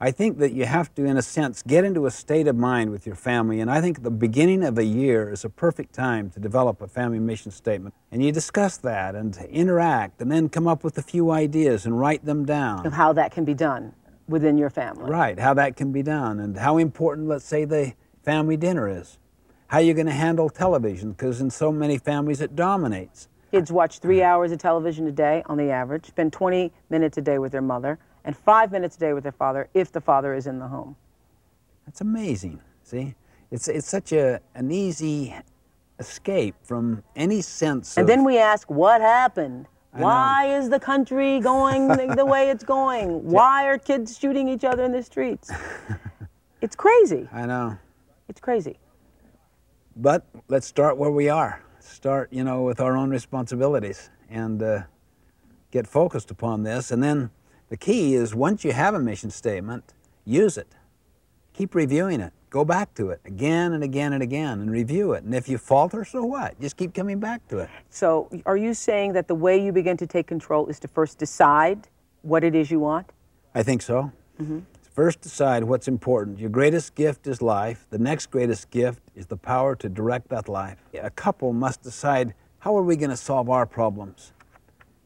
I 0.02 0.10
think 0.12 0.38
that 0.38 0.52
you 0.52 0.64
have 0.64 0.94
to, 0.94 1.04
in 1.04 1.18
a 1.18 1.22
sense, 1.22 1.62
get 1.62 1.84
into 1.84 2.06
a 2.06 2.10
state 2.10 2.46
of 2.46 2.56
mind 2.56 2.90
with 2.90 3.04
your 3.04 3.14
family. 3.14 3.60
And 3.60 3.70
I 3.70 3.82
think 3.82 4.02
the 4.02 4.10
beginning 4.10 4.64
of 4.64 4.78
a 4.78 4.84
year 4.84 5.30
is 5.30 5.44
a 5.44 5.50
perfect 5.50 5.92
time 5.92 6.30
to 6.30 6.40
develop 6.40 6.80
a 6.80 6.88
family 6.88 7.18
mission 7.18 7.50
statement. 7.50 7.94
And 8.10 8.24
you 8.24 8.32
discuss 8.32 8.78
that 8.78 9.14
and 9.14 9.36
interact 9.50 10.22
and 10.22 10.32
then 10.32 10.48
come 10.48 10.66
up 10.66 10.84
with 10.84 10.96
a 10.96 11.02
few 11.02 11.30
ideas 11.30 11.84
and 11.84 12.00
write 12.00 12.24
them 12.24 12.46
down. 12.46 12.86
of 12.86 12.94
how 12.94 13.12
that 13.12 13.30
can 13.30 13.44
be 13.44 13.52
done 13.52 13.92
within 14.26 14.56
your 14.56 14.70
family. 14.70 15.10
Right, 15.10 15.38
how 15.38 15.52
that 15.54 15.76
can 15.76 15.92
be 15.92 16.02
done 16.02 16.40
and 16.40 16.56
how 16.56 16.78
important, 16.78 17.28
let's 17.28 17.44
say, 17.44 17.66
the 17.66 17.92
family 18.22 18.56
dinner 18.56 18.88
is. 18.88 19.18
How 19.66 19.80
you're 19.80 19.94
going 19.94 20.06
to 20.06 20.12
handle 20.12 20.48
television, 20.48 21.12
because 21.12 21.42
in 21.42 21.50
so 21.50 21.70
many 21.70 21.98
families 21.98 22.40
it 22.40 22.56
dominates. 22.56 23.28
Kids 23.50 23.70
watch 23.70 23.98
three 23.98 24.22
hours 24.22 24.50
of 24.50 24.58
television 24.58 25.06
a 25.08 25.12
day 25.12 25.42
on 25.46 25.58
the 25.58 25.70
average, 25.70 26.06
spend 26.06 26.32
20 26.32 26.72
minutes 26.88 27.18
a 27.18 27.20
day 27.20 27.38
with 27.38 27.52
their 27.52 27.60
mother, 27.60 27.98
and 28.24 28.36
five 28.36 28.70
minutes 28.72 28.96
a 28.96 29.00
day 29.00 29.12
with 29.12 29.22
their 29.22 29.32
father 29.32 29.68
if 29.74 29.90
the 29.92 30.00
father 30.00 30.34
is 30.34 30.46
in 30.46 30.58
the 30.58 30.68
home. 30.68 30.96
That's 31.86 32.00
amazing. 32.00 32.60
See, 32.82 33.14
it's 33.50 33.68
it's 33.68 33.88
such 33.88 34.12
a 34.12 34.40
an 34.54 34.70
easy 34.70 35.34
escape 35.98 36.54
from 36.62 37.02
any 37.16 37.40
sense 37.42 37.96
And 37.96 38.04
of. 38.04 38.08
then 38.08 38.24
we 38.24 38.38
ask, 38.38 38.70
what 38.70 39.00
happened? 39.00 39.66
know. 39.94 40.02
Why 40.04 40.46
is 40.56 40.70
the 40.70 40.80
country 40.80 41.40
going 41.40 41.88
the, 41.88 42.14
the 42.16 42.24
way 42.24 42.48
it's 42.50 42.64
going? 42.64 43.24
Why 43.24 43.66
are 43.66 43.76
kids 43.78 44.16
shooting 44.18 44.48
each 44.48 44.64
other 44.64 44.84
in 44.84 44.92
the 44.92 45.02
streets? 45.02 45.50
It's 46.62 46.76
crazy. 46.76 47.26
I 47.32 47.46
know, 47.46 47.78
It's 48.28 48.38
crazy. 48.40 48.78
but 49.96 50.26
let's 50.48 50.66
start 50.66 50.98
where 50.98 51.10
we 51.10 51.30
are. 51.30 51.62
Start, 51.78 52.30
you 52.30 52.44
know, 52.44 52.60
with 52.62 52.80
our 52.80 52.96
own 52.98 53.08
responsibilities 53.08 54.10
and 54.28 54.62
uh, 54.62 54.82
get 55.70 55.86
focused 55.86 56.30
upon 56.30 56.62
this. 56.62 56.90
And 56.90 57.02
then 57.02 57.30
the 57.70 57.76
key 57.76 58.14
is 58.14 58.34
once 58.34 58.64
you 58.64 58.72
have 58.72 58.94
a 58.94 59.00
mission 59.00 59.30
statement, 59.30 59.94
use 60.24 60.58
it. 60.58 60.68
Keep 61.54 61.74
reviewing 61.74 62.20
it. 62.20 62.32
Go 62.50 62.64
back 62.64 62.94
to 62.94 63.10
it 63.10 63.20
again 63.24 63.72
and 63.72 63.84
again 63.84 64.12
and 64.12 64.24
again 64.24 64.60
and 64.60 64.70
review 64.70 65.12
it. 65.12 65.22
And 65.22 65.34
if 65.34 65.48
you 65.48 65.56
falter, 65.56 66.04
so 66.04 66.24
what? 66.24 66.60
Just 66.60 66.76
keep 66.76 66.92
coming 66.92 67.20
back 67.20 67.46
to 67.48 67.58
it. 67.58 67.70
So, 67.88 68.28
are 68.44 68.56
you 68.56 68.74
saying 68.74 69.12
that 69.12 69.28
the 69.28 69.36
way 69.36 69.64
you 69.64 69.70
begin 69.70 69.96
to 69.98 70.06
take 70.06 70.26
control 70.26 70.66
is 70.66 70.80
to 70.80 70.88
first 70.88 71.16
decide 71.16 71.86
what 72.22 72.42
it 72.42 72.56
is 72.56 72.72
you 72.72 72.80
want? 72.80 73.12
I 73.54 73.62
think 73.62 73.82
so. 73.82 74.10
Mm-hmm. 74.40 74.60
First, 74.92 75.20
decide 75.20 75.62
what's 75.62 75.86
important. 75.86 76.40
Your 76.40 76.50
greatest 76.50 76.96
gift 76.96 77.28
is 77.28 77.40
life. 77.40 77.86
The 77.90 77.98
next 77.98 78.26
greatest 78.26 78.70
gift 78.70 79.00
is 79.14 79.26
the 79.26 79.36
power 79.36 79.76
to 79.76 79.88
direct 79.88 80.28
that 80.30 80.48
life. 80.48 80.78
A 81.00 81.10
couple 81.10 81.52
must 81.52 81.82
decide 81.82 82.34
how 82.58 82.76
are 82.76 82.82
we 82.82 82.96
going 82.96 83.10
to 83.10 83.16
solve 83.16 83.48
our 83.48 83.64
problems. 83.64 84.32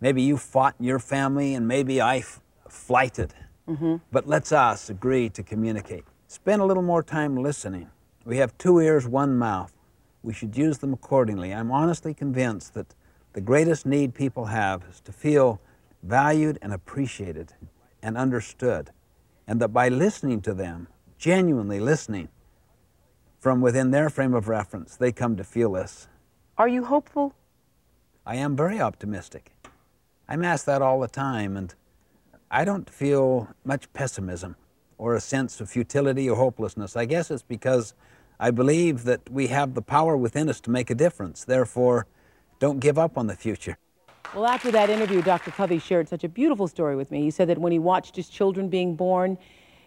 Maybe 0.00 0.22
you 0.22 0.38
fought 0.38 0.74
in 0.79 0.87
your 0.87 0.98
family, 0.98 1.55
and 1.55 1.68
maybe 1.68 2.00
I 2.00 2.18
f- 2.18 2.40
flighted. 2.75 3.35
Mm-hmm. 3.69 3.97
But 4.13 4.27
let's 4.27 4.53
us 4.53 4.91
agree 4.91 5.31
to 5.31 5.43
communicate. 5.43 6.05
Spend 6.27 6.61
a 6.61 6.65
little 6.65 6.83
more 6.83 7.03
time 7.03 7.37
listening 7.37 7.91
We 8.25 8.39
have 8.39 8.57
two 8.57 8.81
ears, 8.81 9.07
one 9.07 9.37
mouth. 9.37 9.75
We 10.23 10.33
should 10.33 10.57
use 10.57 10.79
them 10.79 10.95
accordingly. 10.95 11.53
I'm 11.53 11.71
honestly 11.71 12.15
convinced 12.15 12.73
that 12.75 12.95
the 13.35 13.41
greatest 13.41 13.85
need 13.85 14.15
people 14.15 14.47
have 14.47 14.83
is 14.91 15.01
to 15.01 15.13
feel 15.13 15.61
valued 16.03 16.59
and 16.63 16.73
appreciated 16.73 17.53
and 18.03 18.17
understood, 18.17 18.91
and 19.47 19.61
that 19.61 19.69
by 19.69 19.89
listening 19.89 20.41
to 20.43 20.55
them, 20.55 20.89
genuinely 21.19 21.81
listening 21.81 22.29
from 23.41 23.61
within 23.61 23.91
their 23.91 24.09
frame 24.09 24.33
of 24.33 24.49
reference, 24.49 24.97
they 24.97 25.13
come 25.13 25.37
to 25.37 25.45
feel 25.45 25.73
this. 25.73 26.09
Are 26.57 26.69
you 26.69 26.85
hopeful? 26.85 27.35
I 28.25 28.37
am 28.37 28.57
very 28.57 28.81
optimistic. 28.81 29.53
I'm 30.27 30.45
asked 30.45 30.65
that 30.65 30.81
all 30.81 31.01
the 31.01 31.09
time, 31.09 31.57
and 31.57 31.75
I 32.55 32.64
don't 32.64 32.88
feel 32.88 33.49
much 33.64 33.93
pessimism 33.95 34.55
or 34.97 35.17
a 35.17 35.21
sense 35.21 35.61
of 35.61 35.69
futility 35.69 36.31
or 36.31 36.37
hopelessness. 36.37 36.95
I 36.95 37.05
guess 37.05 37.29
it's 37.33 37.43
because 37.43 37.95
I 38.38 38.53
believe 38.53 39.03
that 39.03 39.29
we 39.29 39.49
have 39.49 39.75
the 39.75 39.83
power 39.83 40.17
within 40.17 40.49
us 40.49 40.61
to 40.61 40.71
make 40.71 40.88
a 40.88 40.95
difference. 40.95 41.43
Therefore, 41.45 42.07
don't 42.61 42.79
give 42.79 42.97
up 42.97 43.19
on 43.19 43.27
the 43.27 43.35
future. 43.35 43.77
Well, 44.37 44.47
after 44.47 44.71
that 44.71 44.88
interview, 44.88 45.21
Dr. 45.21 45.51
Covey 45.51 45.81
shared 45.81 46.09
such 46.09 46.23
a 46.23 46.29
beautiful 46.29 46.69
story 46.69 46.95
with 46.95 47.11
me. 47.11 47.23
He 47.23 47.33
said 47.33 47.49
that 47.49 47.59
when 47.59 47.73
he 47.73 47.81
watched 47.81 48.14
his 48.14 48.29
children 48.29 48.69
being 48.69 48.95
born, 48.95 49.37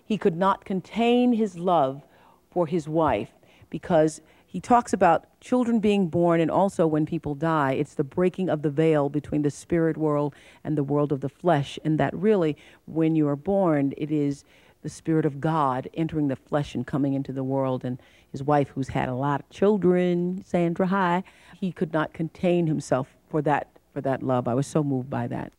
he 0.03 0.17
could 0.17 0.35
not 0.35 0.65
contain 0.65 1.31
his 1.31 1.57
love 1.57 2.03
for 2.51 2.67
his 2.67 2.85
wife 2.85 3.31
because 3.69 4.19
he 4.47 4.61
talks 4.61 4.93
about 4.93 5.25
children 5.41 5.79
being 5.79 6.07
born 6.07 6.39
and 6.39 6.49
also 6.49 6.87
when 6.87 7.05
people 7.05 7.35
die, 7.35 7.73
it's 7.73 7.93
the 7.93 8.03
breaking 8.03 8.49
of 8.49 8.61
the 8.61 8.69
veil 8.69 9.09
between 9.09 9.41
the 9.41 9.51
spirit 9.51 9.97
world 9.97 10.33
and 10.63 10.77
the 10.77 10.83
world 10.83 11.11
of 11.11 11.19
the 11.19 11.29
flesh. 11.29 11.77
And 11.83 11.99
that 11.99 12.15
really, 12.15 12.55
when 12.85 13.15
you 13.15 13.27
are 13.27 13.35
born, 13.35 13.93
it 13.97 14.09
is 14.09 14.45
the 14.83 14.89
Spirit 14.89 15.25
of 15.25 15.41
God 15.41 15.89
entering 15.95 16.29
the 16.29 16.35
flesh 16.37 16.73
and 16.73 16.87
coming 16.87 17.13
into 17.13 17.33
the 17.33 17.43
world. 17.43 17.83
And 17.83 18.01
his 18.31 18.41
wife, 18.41 18.69
who's 18.69 18.87
had 18.87 19.09
a 19.09 19.15
lot 19.15 19.41
of 19.41 19.49
children, 19.49 20.43
Sandra 20.45 20.87
High, 20.87 21.23
he 21.59 21.73
could 21.73 21.91
not 21.91 22.13
contain 22.13 22.67
himself 22.67 23.09
for 23.29 23.41
that, 23.41 23.67
for 23.93 23.99
that 24.01 24.23
love. 24.23 24.47
I 24.47 24.53
was 24.53 24.65
so 24.65 24.83
moved 24.83 25.09
by 25.09 25.27
that. 25.27 25.51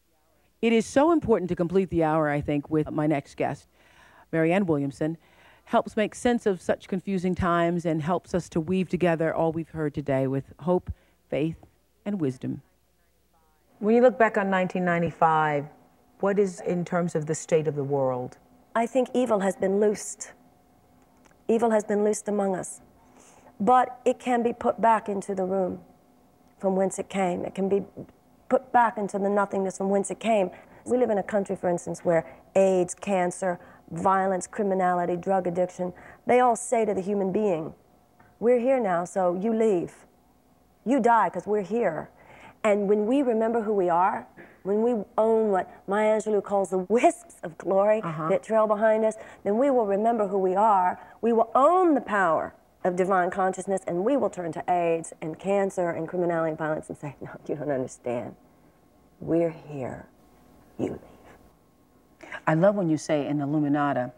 It 0.62 0.72
is 0.72 0.86
so 0.86 1.12
important 1.12 1.50
to 1.50 1.56
complete 1.56 1.90
the 1.90 2.04
hour, 2.04 2.30
I 2.30 2.40
think, 2.40 2.70
with 2.70 2.90
my 2.90 3.06
next 3.06 3.36
guest, 3.36 3.68
Marianne 4.32 4.64
Williamson 4.64 5.18
helps 5.68 5.98
make 5.98 6.14
sense 6.14 6.46
of 6.46 6.62
such 6.62 6.88
confusing 6.88 7.34
times 7.34 7.84
and 7.84 8.00
helps 8.00 8.32
us 8.34 8.48
to 8.48 8.58
weave 8.58 8.88
together 8.88 9.34
all 9.34 9.52
we've 9.52 9.68
heard 9.68 9.92
today 9.92 10.26
with 10.26 10.44
hope, 10.60 10.90
faith, 11.28 11.58
and 12.06 12.18
wisdom. 12.18 12.62
When 13.78 13.94
you 13.94 14.00
look 14.00 14.18
back 14.18 14.38
on 14.38 14.50
1995, 14.50 15.66
what 16.20 16.38
is 16.38 16.60
in 16.60 16.86
terms 16.86 17.14
of 17.14 17.26
the 17.26 17.34
state 17.34 17.68
of 17.68 17.74
the 17.74 17.84
world? 17.84 18.38
I 18.74 18.86
think 18.86 19.10
evil 19.12 19.40
has 19.40 19.56
been 19.56 19.78
loosed. 19.78 20.32
Evil 21.48 21.70
has 21.70 21.84
been 21.84 22.02
loosed 22.02 22.28
among 22.28 22.56
us. 22.56 22.80
But 23.60 24.00
it 24.06 24.18
can 24.18 24.42
be 24.42 24.54
put 24.54 24.80
back 24.80 25.10
into 25.10 25.34
the 25.34 25.44
room 25.44 25.80
from 26.58 26.76
whence 26.76 26.98
it 26.98 27.10
came. 27.10 27.44
It 27.44 27.54
can 27.54 27.68
be 27.68 27.82
put 28.48 28.72
back 28.72 28.96
into 28.96 29.18
the 29.18 29.28
nothingness 29.28 29.76
from 29.76 29.90
whence 29.90 30.10
it 30.10 30.18
came. 30.18 30.50
We 30.86 30.96
live 30.96 31.10
in 31.10 31.18
a 31.18 31.22
country, 31.22 31.56
for 31.56 31.68
instance, 31.68 32.06
where 32.06 32.24
AIDS, 32.54 32.94
cancer, 32.94 33.60
violence, 33.90 34.46
criminality, 34.46 35.16
drug 35.16 35.46
addiction, 35.46 35.92
they 36.26 36.40
all 36.40 36.56
say 36.56 36.84
to 36.84 36.94
the 36.94 37.00
human 37.00 37.32
being, 37.32 37.74
We're 38.40 38.60
here 38.60 38.80
now, 38.80 39.04
so 39.04 39.34
you 39.34 39.54
leave. 39.54 39.94
You 40.84 41.00
die 41.00 41.28
because 41.28 41.46
we're 41.46 41.62
here. 41.62 42.10
And 42.64 42.88
when 42.88 43.06
we 43.06 43.22
remember 43.22 43.62
who 43.62 43.72
we 43.72 43.88
are, 43.88 44.26
when 44.62 44.82
we 44.82 45.02
own 45.16 45.50
what 45.50 45.70
Maya 45.86 46.18
Angelou 46.18 46.42
calls 46.42 46.70
the 46.70 46.78
wisps 46.88 47.36
of 47.42 47.56
glory 47.56 48.00
uh-huh. 48.02 48.28
that 48.28 48.42
trail 48.42 48.66
behind 48.66 49.04
us, 49.04 49.14
then 49.44 49.58
we 49.58 49.70
will 49.70 49.86
remember 49.86 50.26
who 50.26 50.38
we 50.38 50.54
are. 50.54 51.00
We 51.20 51.32
will 51.32 51.50
own 51.54 51.94
the 51.94 52.00
power 52.00 52.54
of 52.84 52.96
divine 52.96 53.30
consciousness, 53.30 53.82
and 53.86 54.04
we 54.04 54.16
will 54.16 54.30
turn 54.30 54.52
to 54.52 54.64
AIDS 54.68 55.12
and 55.20 55.38
cancer 55.38 55.90
and 55.90 56.08
criminality 56.08 56.50
and 56.50 56.58
violence 56.58 56.88
and 56.88 56.98
say, 56.98 57.16
No, 57.20 57.30
you 57.46 57.54
don't 57.54 57.70
understand. 57.70 58.34
We're 59.20 59.50
here. 59.50 60.06
You 60.78 60.90
leave. 60.90 61.07
I 62.46 62.54
love 62.54 62.74
when 62.74 62.88
you 62.88 62.96
say 62.96 63.26
in 63.26 63.38
Illuminata, 63.38 64.12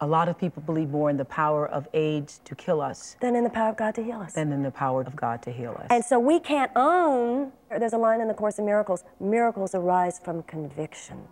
a 0.00 0.06
lot 0.06 0.28
of 0.28 0.36
people 0.36 0.62
believe 0.62 0.90
more 0.90 1.10
in 1.10 1.16
the 1.16 1.24
power 1.24 1.66
of 1.68 1.86
AIDS 1.94 2.40
to 2.44 2.56
kill 2.56 2.80
us 2.80 3.16
than 3.20 3.36
in 3.36 3.44
the 3.44 3.50
power 3.50 3.70
of 3.70 3.76
God 3.76 3.94
to 3.94 4.02
heal 4.02 4.20
us. 4.20 4.32
Than 4.32 4.52
in 4.52 4.64
the 4.64 4.70
power 4.72 5.02
of 5.02 5.14
God 5.14 5.42
to 5.42 5.52
heal 5.52 5.76
us. 5.78 5.86
And 5.90 6.04
so 6.04 6.18
we 6.18 6.40
can't 6.40 6.72
own, 6.74 7.52
there's 7.70 7.92
a 7.92 7.98
line 7.98 8.20
in 8.20 8.26
the 8.26 8.34
Course 8.34 8.58
of 8.58 8.64
Miracles 8.64 9.04
miracles 9.20 9.76
arise 9.76 10.18
from 10.18 10.42
conviction. 10.42 11.28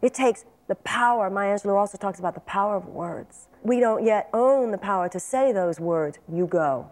It 0.00 0.14
takes 0.14 0.46
the 0.68 0.74
power, 0.76 1.28
Maya 1.28 1.54
Angelou 1.54 1.76
also 1.76 1.98
talks 1.98 2.18
about 2.18 2.32
the 2.32 2.40
power 2.40 2.76
of 2.76 2.86
words. 2.86 3.48
We 3.62 3.78
don't 3.78 4.04
yet 4.04 4.30
own 4.32 4.70
the 4.70 4.78
power 4.78 5.10
to 5.10 5.20
say 5.20 5.52
those 5.52 5.78
words, 5.78 6.18
you 6.32 6.46
go. 6.46 6.88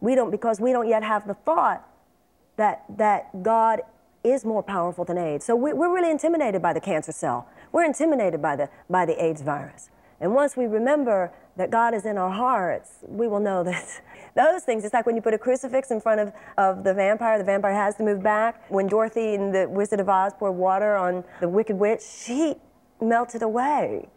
We 0.00 0.14
don't, 0.14 0.30
because 0.30 0.60
we 0.60 0.72
don't 0.72 0.86
yet 0.88 1.02
have 1.02 1.26
the 1.26 1.34
thought 1.34 1.88
that, 2.56 2.84
that 2.98 3.42
God 3.42 3.80
is 4.22 4.44
more 4.44 4.62
powerful 4.62 5.04
than 5.04 5.18
AIDS. 5.18 5.44
So 5.44 5.56
we, 5.56 5.70
are 5.70 5.74
really 5.74 6.10
intimidated 6.10 6.60
by 6.60 6.72
the 6.72 6.80
cancer 6.80 7.12
cell. 7.12 7.48
We're 7.72 7.84
intimidated 7.84 8.42
by 8.42 8.56
the, 8.56 8.68
by 8.88 9.06
the 9.06 9.22
AIDS 9.22 9.42
virus. 9.42 9.90
And 10.20 10.34
once 10.34 10.56
we 10.56 10.66
remember 10.66 11.32
that 11.56 11.70
God 11.70 11.94
is 11.94 12.04
in 12.04 12.18
our 12.18 12.30
hearts, 12.30 12.98
we 13.02 13.26
will 13.26 13.40
know 13.40 13.64
that 13.64 13.84
those 14.34 14.62
things, 14.62 14.84
it's 14.84 14.94
like 14.94 15.06
when 15.06 15.16
you 15.16 15.22
put 15.22 15.34
a 15.34 15.38
crucifix 15.38 15.90
in 15.90 16.00
front 16.00 16.20
of, 16.20 16.32
of 16.58 16.84
the 16.84 16.94
vampire, 16.94 17.38
the 17.38 17.44
vampire 17.44 17.74
has 17.74 17.96
to 17.96 18.02
move 18.02 18.22
back. 18.22 18.70
When 18.70 18.86
Dorothy 18.86 19.34
in 19.34 19.52
the 19.52 19.68
Wizard 19.68 20.00
of 20.00 20.08
Oz 20.08 20.32
poured 20.38 20.56
water 20.56 20.96
on 20.96 21.24
the 21.40 21.48
Wicked 21.48 21.76
Witch, 21.76 22.02
she 22.02 22.56
melted 23.00 23.42
away. 23.42 24.08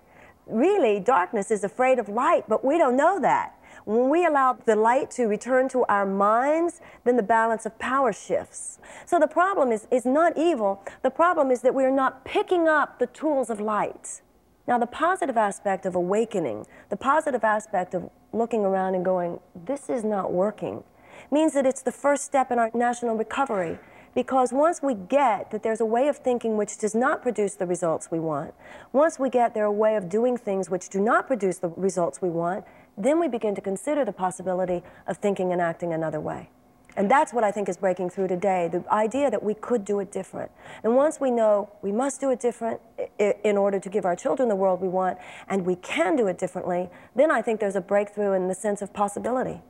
Really, 0.45 0.99
darkness 0.99 1.51
is 1.51 1.63
afraid 1.63 1.99
of 1.99 2.09
light, 2.09 2.43
but 2.49 2.65
we 2.65 2.77
don't 2.77 2.97
know 2.97 3.19
that. 3.21 3.57
When 3.85 4.09
we 4.09 4.25
allow 4.25 4.57
the 4.65 4.75
light 4.75 5.11
to 5.11 5.25
return 5.25 5.67
to 5.69 5.83
our 5.85 6.05
minds, 6.05 6.79
then 7.03 7.17
the 7.17 7.23
balance 7.23 7.65
of 7.65 7.77
power 7.79 8.13
shifts. 8.13 8.79
So 9.05 9.19
the 9.19 9.27
problem 9.27 9.71
is, 9.71 9.87
is 9.91 10.05
not 10.05 10.37
evil. 10.37 10.83
The 11.01 11.09
problem 11.09 11.51
is 11.51 11.61
that 11.61 11.75
we 11.75 11.83
are 11.83 11.91
not 11.91 12.23
picking 12.23 12.67
up 12.67 12.99
the 12.99 13.07
tools 13.07 13.49
of 13.49 13.59
light. 13.59 14.21
Now, 14.67 14.77
the 14.77 14.87
positive 14.87 15.37
aspect 15.37 15.85
of 15.85 15.95
awakening, 15.95 16.65
the 16.89 16.95
positive 16.95 17.43
aspect 17.43 17.93
of 17.93 18.09
looking 18.31 18.63
around 18.63 18.95
and 18.95 19.03
going, 19.03 19.39
this 19.65 19.89
is 19.89 20.05
not 20.05 20.31
working, 20.31 20.83
means 21.29 21.53
that 21.53 21.65
it's 21.65 21.81
the 21.81 21.91
first 21.91 22.23
step 22.23 22.51
in 22.51 22.59
our 22.59 22.71
national 22.73 23.17
recovery. 23.17 23.77
Because 24.15 24.53
once 24.53 24.81
we 24.81 24.93
get 24.93 25.49
that 25.51 25.63
there's 25.63 25.81
a 25.81 25.85
way 25.85 26.07
of 26.07 26.17
thinking 26.17 26.55
which 26.55 26.77
does 26.77 26.93
not 26.93 27.23
produce 27.23 27.55
the 27.55 27.65
results 27.65 28.11
we 28.11 28.19
want, 28.19 28.53
once 28.91 29.17
we 29.17 29.29
get 29.29 29.55
there 29.55 29.65
a 29.65 29.71
way 29.71 29.95
of 29.95 30.07
doing 30.07 30.37
things 30.37 30.69
which 30.69 30.87
do 30.89 30.99
not 30.99 31.25
produce 31.25 31.57
the 31.57 31.69
results 31.69 32.21
we 32.21 32.29
want, 32.29 32.63
then 32.97 33.19
we 33.19 33.27
begin 33.27 33.55
to 33.55 33.61
consider 33.61 34.05
the 34.05 34.11
possibility 34.11 34.83
of 35.07 35.17
thinking 35.17 35.51
and 35.51 35.61
acting 35.61 35.93
another 35.93 36.19
way. 36.19 36.49
And 36.95 37.09
that's 37.09 37.33
what 37.33 37.43
I 37.43 37.51
think 37.51 37.69
is 37.69 37.77
breaking 37.77 38.11
through 38.11 38.27
today 38.27 38.69
the 38.71 38.83
idea 38.91 39.31
that 39.31 39.41
we 39.41 39.55
could 39.55 39.83
do 39.83 39.99
it 39.99 40.11
different. 40.11 40.51
And 40.83 40.95
once 40.95 41.19
we 41.19 41.31
know 41.31 41.71
we 41.81 41.91
must 41.91 42.21
do 42.21 42.29
it 42.29 42.39
different 42.39 42.79
in 43.17 43.57
order 43.57 43.79
to 43.79 43.89
give 43.89 44.05
our 44.05 44.15
children 44.15 44.47
the 44.47 44.55
world 44.55 44.79
we 44.79 44.87
want, 44.87 45.17
and 45.47 45.65
we 45.65 45.75
can 45.75 46.15
do 46.15 46.27
it 46.27 46.37
differently, 46.37 46.89
then 47.15 47.31
I 47.31 47.41
think 47.41 47.59
there's 47.59 47.75
a 47.75 47.81
breakthrough 47.81 48.33
in 48.33 48.47
the 48.47 48.53
sense 48.53 48.81
of 48.81 48.93
possibility. 48.93 49.61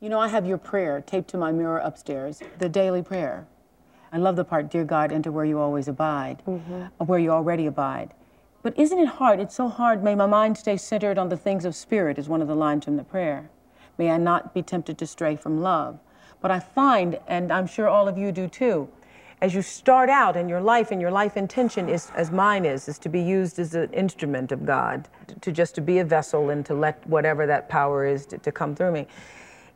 You 0.00 0.08
know, 0.08 0.18
I 0.18 0.28
have 0.28 0.46
your 0.46 0.58
prayer 0.58 1.00
taped 1.00 1.28
to 1.30 1.38
my 1.38 1.52
mirror 1.52 1.78
upstairs, 1.78 2.42
the 2.58 2.68
daily 2.68 3.02
prayer. 3.02 3.46
I 4.12 4.18
love 4.18 4.36
the 4.36 4.44
part, 4.44 4.70
Dear 4.70 4.84
God, 4.84 5.12
enter 5.12 5.30
where 5.30 5.44
you 5.44 5.58
always 5.58 5.88
abide, 5.88 6.42
mm-hmm. 6.46 7.04
where 7.04 7.18
you 7.18 7.30
already 7.30 7.66
abide. 7.66 8.12
But 8.64 8.78
isn't 8.78 8.98
it 8.98 9.08
hard? 9.08 9.40
It's 9.40 9.54
so 9.54 9.68
hard. 9.68 10.02
May 10.02 10.14
my 10.14 10.24
mind 10.24 10.56
stay 10.56 10.78
centered 10.78 11.18
on 11.18 11.28
the 11.28 11.36
things 11.36 11.66
of 11.66 11.76
spirit, 11.76 12.18
is 12.18 12.30
one 12.30 12.40
of 12.40 12.48
the 12.48 12.56
lines 12.56 12.86
from 12.86 12.96
the 12.96 13.04
prayer. 13.04 13.50
May 13.98 14.10
I 14.10 14.16
not 14.16 14.54
be 14.54 14.62
tempted 14.62 14.96
to 14.96 15.06
stray 15.06 15.36
from 15.36 15.60
love. 15.60 15.98
But 16.40 16.50
I 16.50 16.60
find, 16.60 17.18
and 17.28 17.52
I'm 17.52 17.66
sure 17.66 17.88
all 17.88 18.08
of 18.08 18.16
you 18.16 18.32
do 18.32 18.48
too, 18.48 18.88
as 19.42 19.54
you 19.54 19.60
start 19.60 20.08
out 20.08 20.34
in 20.34 20.48
your 20.48 20.62
life 20.62 20.90
and 20.92 20.98
your 20.98 21.10
life 21.10 21.36
intention 21.36 21.90
is 21.90 22.10
as 22.16 22.30
mine 22.30 22.64
is 22.64 22.88
is 22.88 22.98
to 23.00 23.10
be 23.10 23.20
used 23.20 23.58
as 23.58 23.74
an 23.74 23.92
instrument 23.92 24.52
of 24.52 24.64
god 24.64 25.08
to 25.42 25.52
just 25.52 25.74
to 25.74 25.82
be 25.82 25.98
a 25.98 26.04
vessel 26.04 26.48
and 26.48 26.64
to 26.64 26.72
let 26.72 27.06
whatever 27.06 27.44
that 27.44 27.68
power 27.68 28.06
is 28.06 28.24
to, 28.24 28.38
to 28.38 28.50
come 28.50 28.74
through 28.74 28.92
me 28.92 29.06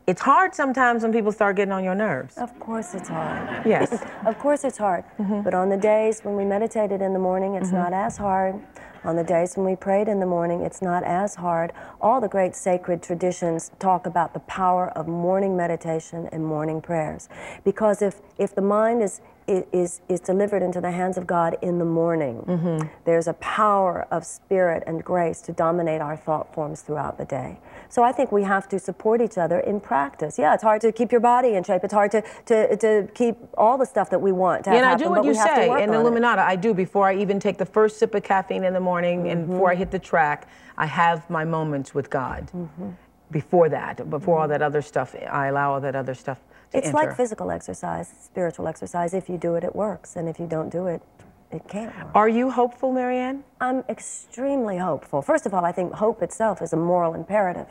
it's 0.08 0.22
hard 0.22 0.54
sometimes 0.54 1.02
when 1.02 1.12
people 1.12 1.32
start 1.32 1.56
getting 1.56 1.70
on 1.70 1.84
your 1.84 1.94
nerves. 1.94 2.38
Of 2.38 2.58
course 2.58 2.94
it's 2.94 3.10
hard. 3.10 3.66
Yes. 3.66 4.02
of 4.26 4.38
course 4.38 4.64
it's 4.64 4.78
hard. 4.78 5.04
Mm-hmm. 5.18 5.42
But 5.42 5.52
on 5.52 5.68
the 5.68 5.76
days 5.76 6.22
when 6.22 6.34
we 6.34 6.46
meditated 6.46 7.02
in 7.02 7.12
the 7.12 7.18
morning, 7.18 7.56
it's 7.56 7.66
mm-hmm. 7.66 7.76
not 7.76 7.92
as 7.92 8.16
hard. 8.16 8.58
On 9.04 9.16
the 9.16 9.24
days 9.24 9.56
when 9.56 9.66
we 9.66 9.76
prayed 9.76 10.08
in 10.08 10.20
the 10.20 10.26
morning, 10.26 10.62
it's 10.62 10.82
not 10.82 11.02
as 11.04 11.36
hard. 11.36 11.72
All 12.00 12.20
the 12.20 12.28
great 12.28 12.54
sacred 12.54 13.02
traditions 13.02 13.70
talk 13.78 14.06
about 14.06 14.34
the 14.34 14.40
power 14.40 14.90
of 14.90 15.06
morning 15.06 15.56
meditation 15.56 16.28
and 16.32 16.44
morning 16.44 16.80
prayers. 16.80 17.28
Because 17.64 18.02
if, 18.02 18.20
if 18.38 18.54
the 18.54 18.62
mind 18.62 19.02
is 19.02 19.20
is, 19.48 20.02
is 20.08 20.20
delivered 20.20 20.62
into 20.62 20.80
the 20.80 20.90
hands 20.90 21.16
of 21.16 21.26
God 21.26 21.56
in 21.62 21.78
the 21.78 21.84
morning. 21.84 22.44
Mm-hmm. 22.46 22.88
There's 23.06 23.26
a 23.26 23.32
power 23.34 24.06
of 24.10 24.26
spirit 24.26 24.82
and 24.86 25.02
grace 25.02 25.40
to 25.42 25.52
dominate 25.52 26.00
our 26.00 26.16
thought 26.16 26.52
forms 26.54 26.82
throughout 26.82 27.16
the 27.16 27.24
day. 27.24 27.58
So 27.88 28.02
I 28.02 28.12
think 28.12 28.32
we 28.32 28.42
have 28.42 28.68
to 28.68 28.78
support 28.78 29.20
each 29.20 29.38
other 29.38 29.60
in 29.60 29.80
practice. 29.80 30.38
Yeah, 30.38 30.54
it's 30.54 30.62
hard 30.62 30.80
to 30.82 30.92
keep 30.92 31.10
your 31.10 31.20
body 31.20 31.54
in 31.54 31.64
shape. 31.64 31.84
It's 31.84 31.92
hard 31.92 32.10
to, 32.12 32.22
to, 32.46 32.76
to 32.76 33.08
keep 33.14 33.36
all 33.56 33.78
the 33.78 33.86
stuff 33.86 34.10
that 34.10 34.20
we 34.20 34.32
want 34.32 34.64
to 34.64 34.70
and 34.70 34.84
happen, 34.84 35.00
I 35.00 35.04
do 35.04 35.10
what 35.10 35.24
you 35.24 35.34
say 35.34 35.82
in 35.82 35.90
Illuminata. 35.90 36.38
I 36.38 36.56
do 36.56 36.74
before 36.74 37.08
I 37.08 37.16
even 37.16 37.40
take 37.40 37.58
the 37.58 37.66
first 37.66 37.98
sip 37.98 38.14
of 38.14 38.22
caffeine 38.22 38.64
in 38.64 38.74
the 38.74 38.80
morning 38.80 39.20
mm-hmm. 39.20 39.30
and 39.30 39.46
before 39.48 39.70
I 39.70 39.74
hit 39.74 39.90
the 39.90 39.98
track, 39.98 40.48
I 40.76 40.86
have 40.86 41.28
my 41.30 41.44
moments 41.44 41.94
with 41.94 42.10
God. 42.10 42.50
Mm-hmm. 42.54 42.90
before 43.30 43.68
that, 43.68 44.08
before 44.08 44.38
all 44.38 44.48
that 44.48 44.62
other 44.62 44.82
stuff, 44.82 45.14
I 45.30 45.48
allow 45.48 45.72
all 45.72 45.80
that 45.80 45.94
other 45.94 46.14
stuff 46.14 46.38
to 46.70 46.78
It's 46.78 46.88
enter. 46.88 46.96
like 46.96 47.16
physical 47.16 47.50
exercise, 47.50 48.12
spiritual 48.22 48.66
exercise. 48.68 49.14
If 49.14 49.28
you 49.28 49.38
do 49.38 49.54
it, 49.54 49.64
it 49.64 49.74
works. 49.74 50.16
And 50.16 50.28
if 50.28 50.38
you 50.38 50.46
don't 50.46 50.70
do 50.70 50.86
it, 50.86 51.02
it 51.50 51.66
can't 51.68 51.94
work. 51.96 52.14
Are 52.14 52.28
you 52.28 52.50
hopeful, 52.50 52.92
Marianne? 52.92 53.44
I'm 53.60 53.84
extremely 53.88 54.78
hopeful. 54.78 55.22
First 55.22 55.46
of 55.46 55.54
all, 55.54 55.64
I 55.64 55.72
think 55.72 55.92
hope 55.94 56.22
itself 56.22 56.60
is 56.62 56.72
a 56.72 56.76
moral 56.76 57.14
imperative. 57.14 57.68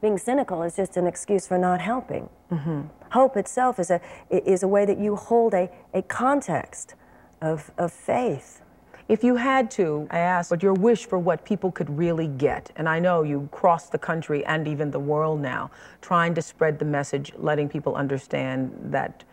Being 0.00 0.18
cynical 0.18 0.62
is 0.62 0.76
just 0.76 0.96
an 0.96 1.06
excuse 1.06 1.46
for 1.46 1.58
not 1.58 1.80
helping. 1.80 2.28
Mm-hmm. 2.50 2.82
Hope 3.12 3.36
itself 3.36 3.78
is 3.78 3.90
a, 3.90 4.00
is 4.30 4.62
a 4.62 4.68
way 4.68 4.86
that 4.86 4.98
you 4.98 5.14
hold 5.16 5.54
a, 5.54 5.70
a 5.92 6.02
context 6.02 6.94
of, 7.42 7.70
of 7.76 7.92
faith. 7.92 8.62
If 9.08 9.24
you 9.24 9.34
had 9.36 9.70
to, 9.72 10.06
I 10.10 10.20
asked 10.20 10.52
what 10.52 10.62
your 10.62 10.72
wish 10.72 11.04
for 11.06 11.18
what 11.18 11.44
people 11.44 11.72
could 11.72 11.90
really 11.90 12.28
get. 12.28 12.70
And 12.76 12.88
I 12.88 13.00
know 13.00 13.24
you 13.24 13.48
cross 13.50 13.88
the 13.88 13.98
country 13.98 14.44
and 14.46 14.68
even 14.68 14.92
the 14.92 15.00
world 15.00 15.40
now, 15.40 15.70
trying 16.00 16.32
to 16.34 16.42
spread 16.42 16.78
the 16.78 16.84
message, 16.84 17.32
letting 17.36 17.68
people 17.68 17.96
understand 17.96 18.72
that 18.84 19.24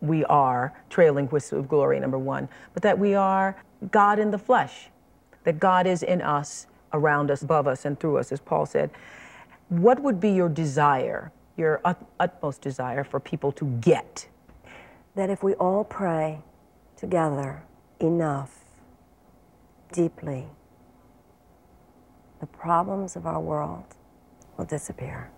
we 0.00 0.24
are 0.26 0.72
trailing 0.88 1.28
wisps 1.28 1.52
of 1.52 1.68
glory, 1.68 2.00
number 2.00 2.18
one, 2.18 2.48
but 2.74 2.82
that 2.82 2.98
we 2.98 3.14
are 3.14 3.56
God 3.90 4.18
in 4.18 4.30
the 4.30 4.38
flesh, 4.38 4.88
that 5.44 5.58
God 5.58 5.86
is 5.86 6.02
in 6.02 6.22
us, 6.22 6.66
around 6.92 7.30
us, 7.30 7.42
above 7.42 7.66
us, 7.66 7.84
and 7.84 7.98
through 7.98 8.18
us, 8.18 8.32
as 8.32 8.40
Paul 8.40 8.66
said. 8.66 8.90
What 9.68 10.00
would 10.02 10.20
be 10.20 10.30
your 10.30 10.48
desire, 10.48 11.32
your 11.56 11.80
ut- 11.84 12.04
utmost 12.18 12.62
desire 12.62 13.04
for 13.04 13.20
people 13.20 13.52
to 13.52 13.66
get? 13.80 14.26
That 15.14 15.30
if 15.30 15.42
we 15.42 15.54
all 15.54 15.84
pray 15.84 16.42
together 16.96 17.62
enough, 18.00 18.64
deeply, 19.92 20.46
the 22.40 22.46
problems 22.46 23.16
of 23.16 23.26
our 23.26 23.40
world 23.40 23.84
will 24.56 24.64
disappear. 24.64 25.30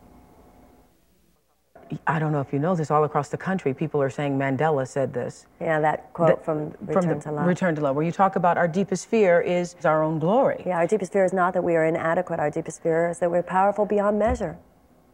I 2.07 2.19
don't 2.19 2.33
know 2.33 2.41
if 2.41 2.53
you 2.53 2.59
know 2.59 2.75
this, 2.75 2.91
all 2.91 3.05
across 3.05 3.29
the 3.29 3.37
country, 3.37 3.75
people 3.75 4.01
are 4.03 4.11
saying 4.11 4.39
Mandela 4.39 4.87
said 4.87 5.13
this. 5.13 5.47
Yeah, 5.61 5.81
that 5.81 6.13
quote 6.13 6.45
from 6.45 6.75
Return 6.81 7.03
from 7.03 7.09
the 7.09 7.21
to 7.21 7.33
Love. 7.33 7.47
Return 7.47 7.75
to 7.75 7.81
Love, 7.81 7.97
where 7.97 8.05
you 8.05 8.13
talk 8.13 8.37
about 8.37 8.57
our 8.57 8.69
deepest 8.69 9.09
fear 9.09 9.41
is 9.41 9.77
our 9.85 10.03
own 10.03 10.19
glory. 10.19 10.63
Yeah, 10.67 10.79
our 10.79 10.87
deepest 10.87 11.13
fear 11.13 11.25
is 11.25 11.33
not 11.33 11.55
that 11.55 11.63
we 11.63 11.77
are 11.77 11.85
inadequate. 11.85 12.41
Our 12.41 12.51
deepest 12.51 12.83
fear 12.83 13.11
is 13.11 13.19
that 13.19 13.31
we're 13.31 13.43
powerful 13.43 13.87
beyond 13.87 14.19
measure 14.19 14.59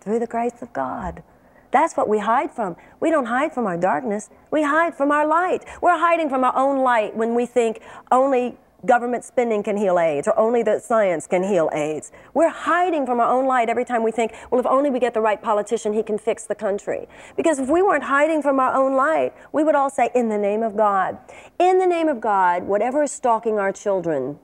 through 0.01 0.19
the 0.21 0.27
grace 0.27 0.63
of 0.63 0.73
God. 0.73 1.23
That's 1.71 1.97
what 1.97 2.09
we 2.09 2.19
hide 2.19 2.51
from. 2.51 2.77
We 3.01 3.11
don't 3.11 3.27
hide 3.27 3.53
from 3.53 3.67
our 3.67 3.77
darkness. 3.77 4.31
We 4.51 4.63
hide 4.63 4.95
from 4.95 5.11
our 5.11 5.27
light. 5.27 5.65
We're 5.83 5.99
hiding 5.99 6.31
from 6.31 6.45
our 6.45 6.57
own 6.57 6.79
light 6.79 7.15
when 7.15 7.35
we 7.35 7.45
think 7.45 7.83
only 8.11 8.57
government 8.87 9.25
spending 9.25 9.63
can 9.63 9.77
heal 9.77 9.99
AIDS 9.99 10.29
or 10.29 10.39
only 10.39 10.63
that 10.63 10.83
science 10.83 11.27
can 11.27 11.43
heal 11.43 11.69
AIDS. 11.73 12.13
We're 12.33 12.49
hiding 12.49 13.07
from 13.07 13.19
our 13.19 13.31
own 13.31 13.47
light 13.47 13.69
every 13.69 13.85
time 13.85 14.03
we 14.03 14.13
think, 14.13 14.33
well, 14.51 14.61
if 14.61 14.67
only 14.67 14.89
we 14.89 15.01
get 15.01 15.15
the 15.15 15.21
right 15.21 15.41
politician, 15.41 15.93
he 15.93 16.03
can 16.03 16.19
fix 16.19 16.45
the 16.45 16.55
country. 16.55 17.09
Because 17.37 17.59
if 17.59 17.69
we 17.69 17.83
weren't 17.83 18.05
hiding 18.05 18.41
from 18.41 18.61
our 18.61 18.75
own 18.75 18.95
light, 18.95 19.35
we 19.53 19.65
would 19.65 19.75
all 19.75 19.91
say, 19.91 20.11
in 20.15 20.29
the 20.29 20.39
name 20.39 20.63
of 20.63 20.77
God. 20.77 21.19
In 21.59 21.79
the 21.79 21.87
name 21.87 22.09
of 22.09 22.21
God, 22.21 22.65
whatever 22.65 23.03
is 23.03 23.11
stalking 23.11 23.59
our 23.59 23.73
children, 23.73 24.39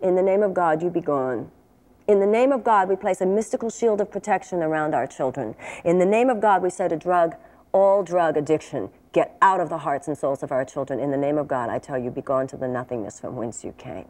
in 0.00 0.16
the 0.16 0.22
name 0.22 0.42
of 0.42 0.54
God, 0.54 0.82
you 0.82 0.90
be 0.90 1.00
gone. 1.00 1.50
In 2.08 2.20
the 2.20 2.26
name 2.26 2.52
of 2.52 2.64
God, 2.64 2.88
we 2.88 2.96
place 2.96 3.20
a 3.20 3.26
mystical 3.26 3.68
shield 3.70 4.00
of 4.00 4.10
protection 4.10 4.62
around 4.62 4.94
our 4.94 5.06
children. 5.06 5.54
In 5.84 5.98
the 5.98 6.06
name 6.06 6.30
of 6.30 6.40
God, 6.40 6.62
we 6.62 6.70
say 6.70 6.88
to 6.88 6.96
drug, 6.96 7.36
all 7.72 8.02
drug 8.02 8.36
addiction, 8.36 8.88
get 9.12 9.36
out 9.40 9.60
of 9.60 9.68
the 9.68 9.78
hearts 9.78 10.08
and 10.08 10.16
souls 10.16 10.42
of 10.42 10.52
our 10.52 10.64
children. 10.64 11.00
In 11.00 11.10
the 11.10 11.16
name 11.16 11.38
of 11.38 11.48
God, 11.48 11.70
I 11.70 11.78
tell 11.78 11.98
you, 11.98 12.10
be 12.10 12.20
gone 12.20 12.46
to 12.48 12.56
the 12.56 12.68
nothingness 12.68 13.20
from 13.20 13.36
whence 13.36 13.64
you 13.64 13.72
came. 13.72 14.06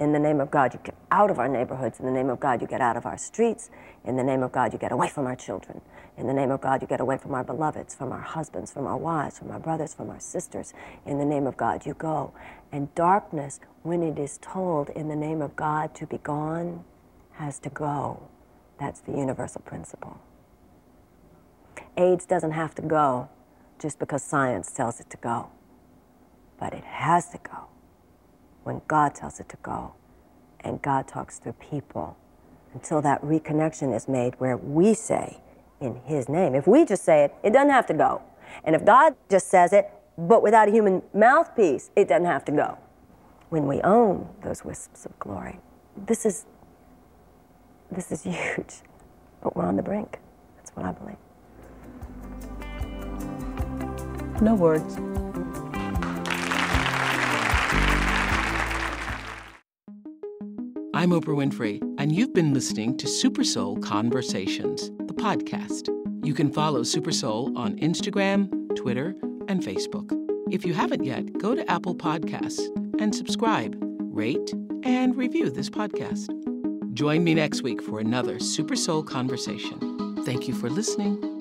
In 0.00 0.12
the 0.12 0.18
name 0.18 0.40
of 0.40 0.50
God, 0.50 0.74
you 0.74 0.80
get 0.84 0.94
out 1.10 1.30
of 1.30 1.40
our 1.40 1.48
neighborhoods. 1.48 1.98
In 1.98 2.06
the 2.06 2.12
name 2.12 2.30
of 2.30 2.38
God, 2.38 2.60
you 2.60 2.68
get 2.68 2.80
out 2.80 2.96
of 2.96 3.04
our 3.04 3.18
streets. 3.18 3.68
In 4.04 4.16
the 4.16 4.22
name 4.22 4.44
of 4.44 4.52
God, 4.52 4.72
you 4.72 4.78
get 4.78 4.92
away 4.92 5.08
from 5.08 5.26
our 5.26 5.34
children. 5.34 5.80
In 6.16 6.28
the 6.28 6.32
name 6.32 6.52
of 6.52 6.60
God, 6.60 6.82
you 6.82 6.88
get 6.88 7.00
away 7.00 7.18
from 7.18 7.34
our 7.34 7.42
beloveds, 7.42 7.96
from 7.96 8.12
our 8.12 8.20
husbands, 8.20 8.70
from 8.70 8.86
our 8.86 8.96
wives, 8.96 9.38
from 9.38 9.50
our 9.50 9.58
brothers, 9.58 9.94
from 9.94 10.10
our 10.10 10.20
sisters. 10.20 10.72
In 11.04 11.18
the 11.18 11.24
name 11.24 11.46
of 11.46 11.56
God, 11.56 11.84
you 11.84 11.94
go. 11.94 12.32
And 12.70 12.94
darkness, 12.94 13.58
when 13.82 14.02
it 14.04 14.18
is 14.18 14.38
told 14.38 14.90
in 14.90 15.08
the 15.08 15.16
name 15.16 15.42
of 15.42 15.56
God 15.56 15.94
to 15.96 16.06
be 16.06 16.18
gone, 16.18 16.84
has 17.32 17.58
to 17.60 17.70
go. 17.70 18.28
That's 18.78 19.00
the 19.00 19.12
universal 19.12 19.62
principle. 19.62 20.20
AIDS 21.96 22.24
doesn't 22.24 22.52
have 22.52 22.74
to 22.76 22.82
go 22.82 23.28
just 23.78 23.98
because 23.98 24.22
science 24.22 24.70
tells 24.70 25.00
it 25.00 25.10
to 25.10 25.16
go, 25.18 25.50
but 26.58 26.72
it 26.72 26.84
has 26.84 27.28
to 27.30 27.38
go 27.38 27.66
when 28.64 28.82
God 28.88 29.14
tells 29.14 29.40
it 29.40 29.48
to 29.50 29.56
go. 29.62 29.94
And 30.60 30.82
God 30.82 31.06
talks 31.06 31.38
through 31.38 31.54
people 31.54 32.16
until 32.74 33.00
that 33.02 33.22
reconnection 33.22 33.94
is 33.94 34.08
made 34.08 34.34
where 34.38 34.56
we 34.56 34.92
say, 34.94 35.40
in 35.80 36.00
His 36.04 36.28
name. 36.28 36.54
If 36.54 36.66
we 36.66 36.84
just 36.84 37.04
say 37.04 37.24
it, 37.24 37.34
it 37.42 37.52
doesn't 37.52 37.70
have 37.70 37.86
to 37.86 37.94
go. 37.94 38.22
And 38.64 38.74
if 38.74 38.84
God 38.84 39.14
just 39.30 39.48
says 39.48 39.72
it, 39.72 39.90
but 40.16 40.42
without 40.42 40.68
a 40.68 40.70
human 40.70 41.02
mouthpiece, 41.14 41.90
it 41.94 42.08
doesn't 42.08 42.26
have 42.26 42.44
to 42.46 42.52
go. 42.52 42.78
When 43.50 43.66
we 43.66 43.80
own 43.82 44.28
those 44.42 44.64
wisps 44.64 45.06
of 45.06 45.18
glory, 45.18 45.60
this 45.96 46.26
is 46.26 46.44
this 47.90 48.12
is 48.12 48.22
huge, 48.24 48.82
but 49.42 49.56
we're 49.56 49.64
on 49.64 49.76
the 49.76 49.82
brink. 49.82 50.18
That's 50.56 50.70
what 50.70 50.84
I 50.84 50.92
believe. 50.92 51.16
No 54.40 54.54
words. 54.54 54.96
I'm 60.94 61.10
Oprah 61.10 61.36
Winfrey, 61.36 61.80
and 61.98 62.12
you've 62.12 62.34
been 62.34 62.54
listening 62.54 62.96
to 62.98 63.06
Super 63.06 63.44
Soul 63.44 63.78
Conversations, 63.78 64.90
the 65.06 65.14
podcast. 65.14 65.88
You 66.24 66.34
can 66.34 66.52
follow 66.52 66.82
Super 66.82 67.12
Soul 67.12 67.56
on 67.56 67.76
Instagram, 67.78 68.76
Twitter, 68.76 69.14
and 69.48 69.62
Facebook. 69.62 70.12
If 70.52 70.64
you 70.64 70.74
haven't 70.74 71.04
yet, 71.04 71.38
go 71.38 71.54
to 71.54 71.68
Apple 71.70 71.94
Podcasts 71.94 72.60
and 73.00 73.14
subscribe, 73.14 73.76
rate, 74.00 74.52
and 74.82 75.16
review 75.16 75.50
this 75.50 75.70
podcast. 75.70 76.28
Join 76.94 77.22
me 77.22 77.34
next 77.34 77.62
week 77.62 77.82
for 77.82 78.00
another 78.00 78.38
Super 78.40 78.76
Soul 78.76 79.02
Conversation. 79.02 80.22
Thank 80.24 80.48
you 80.48 80.54
for 80.54 80.68
listening. 80.68 81.38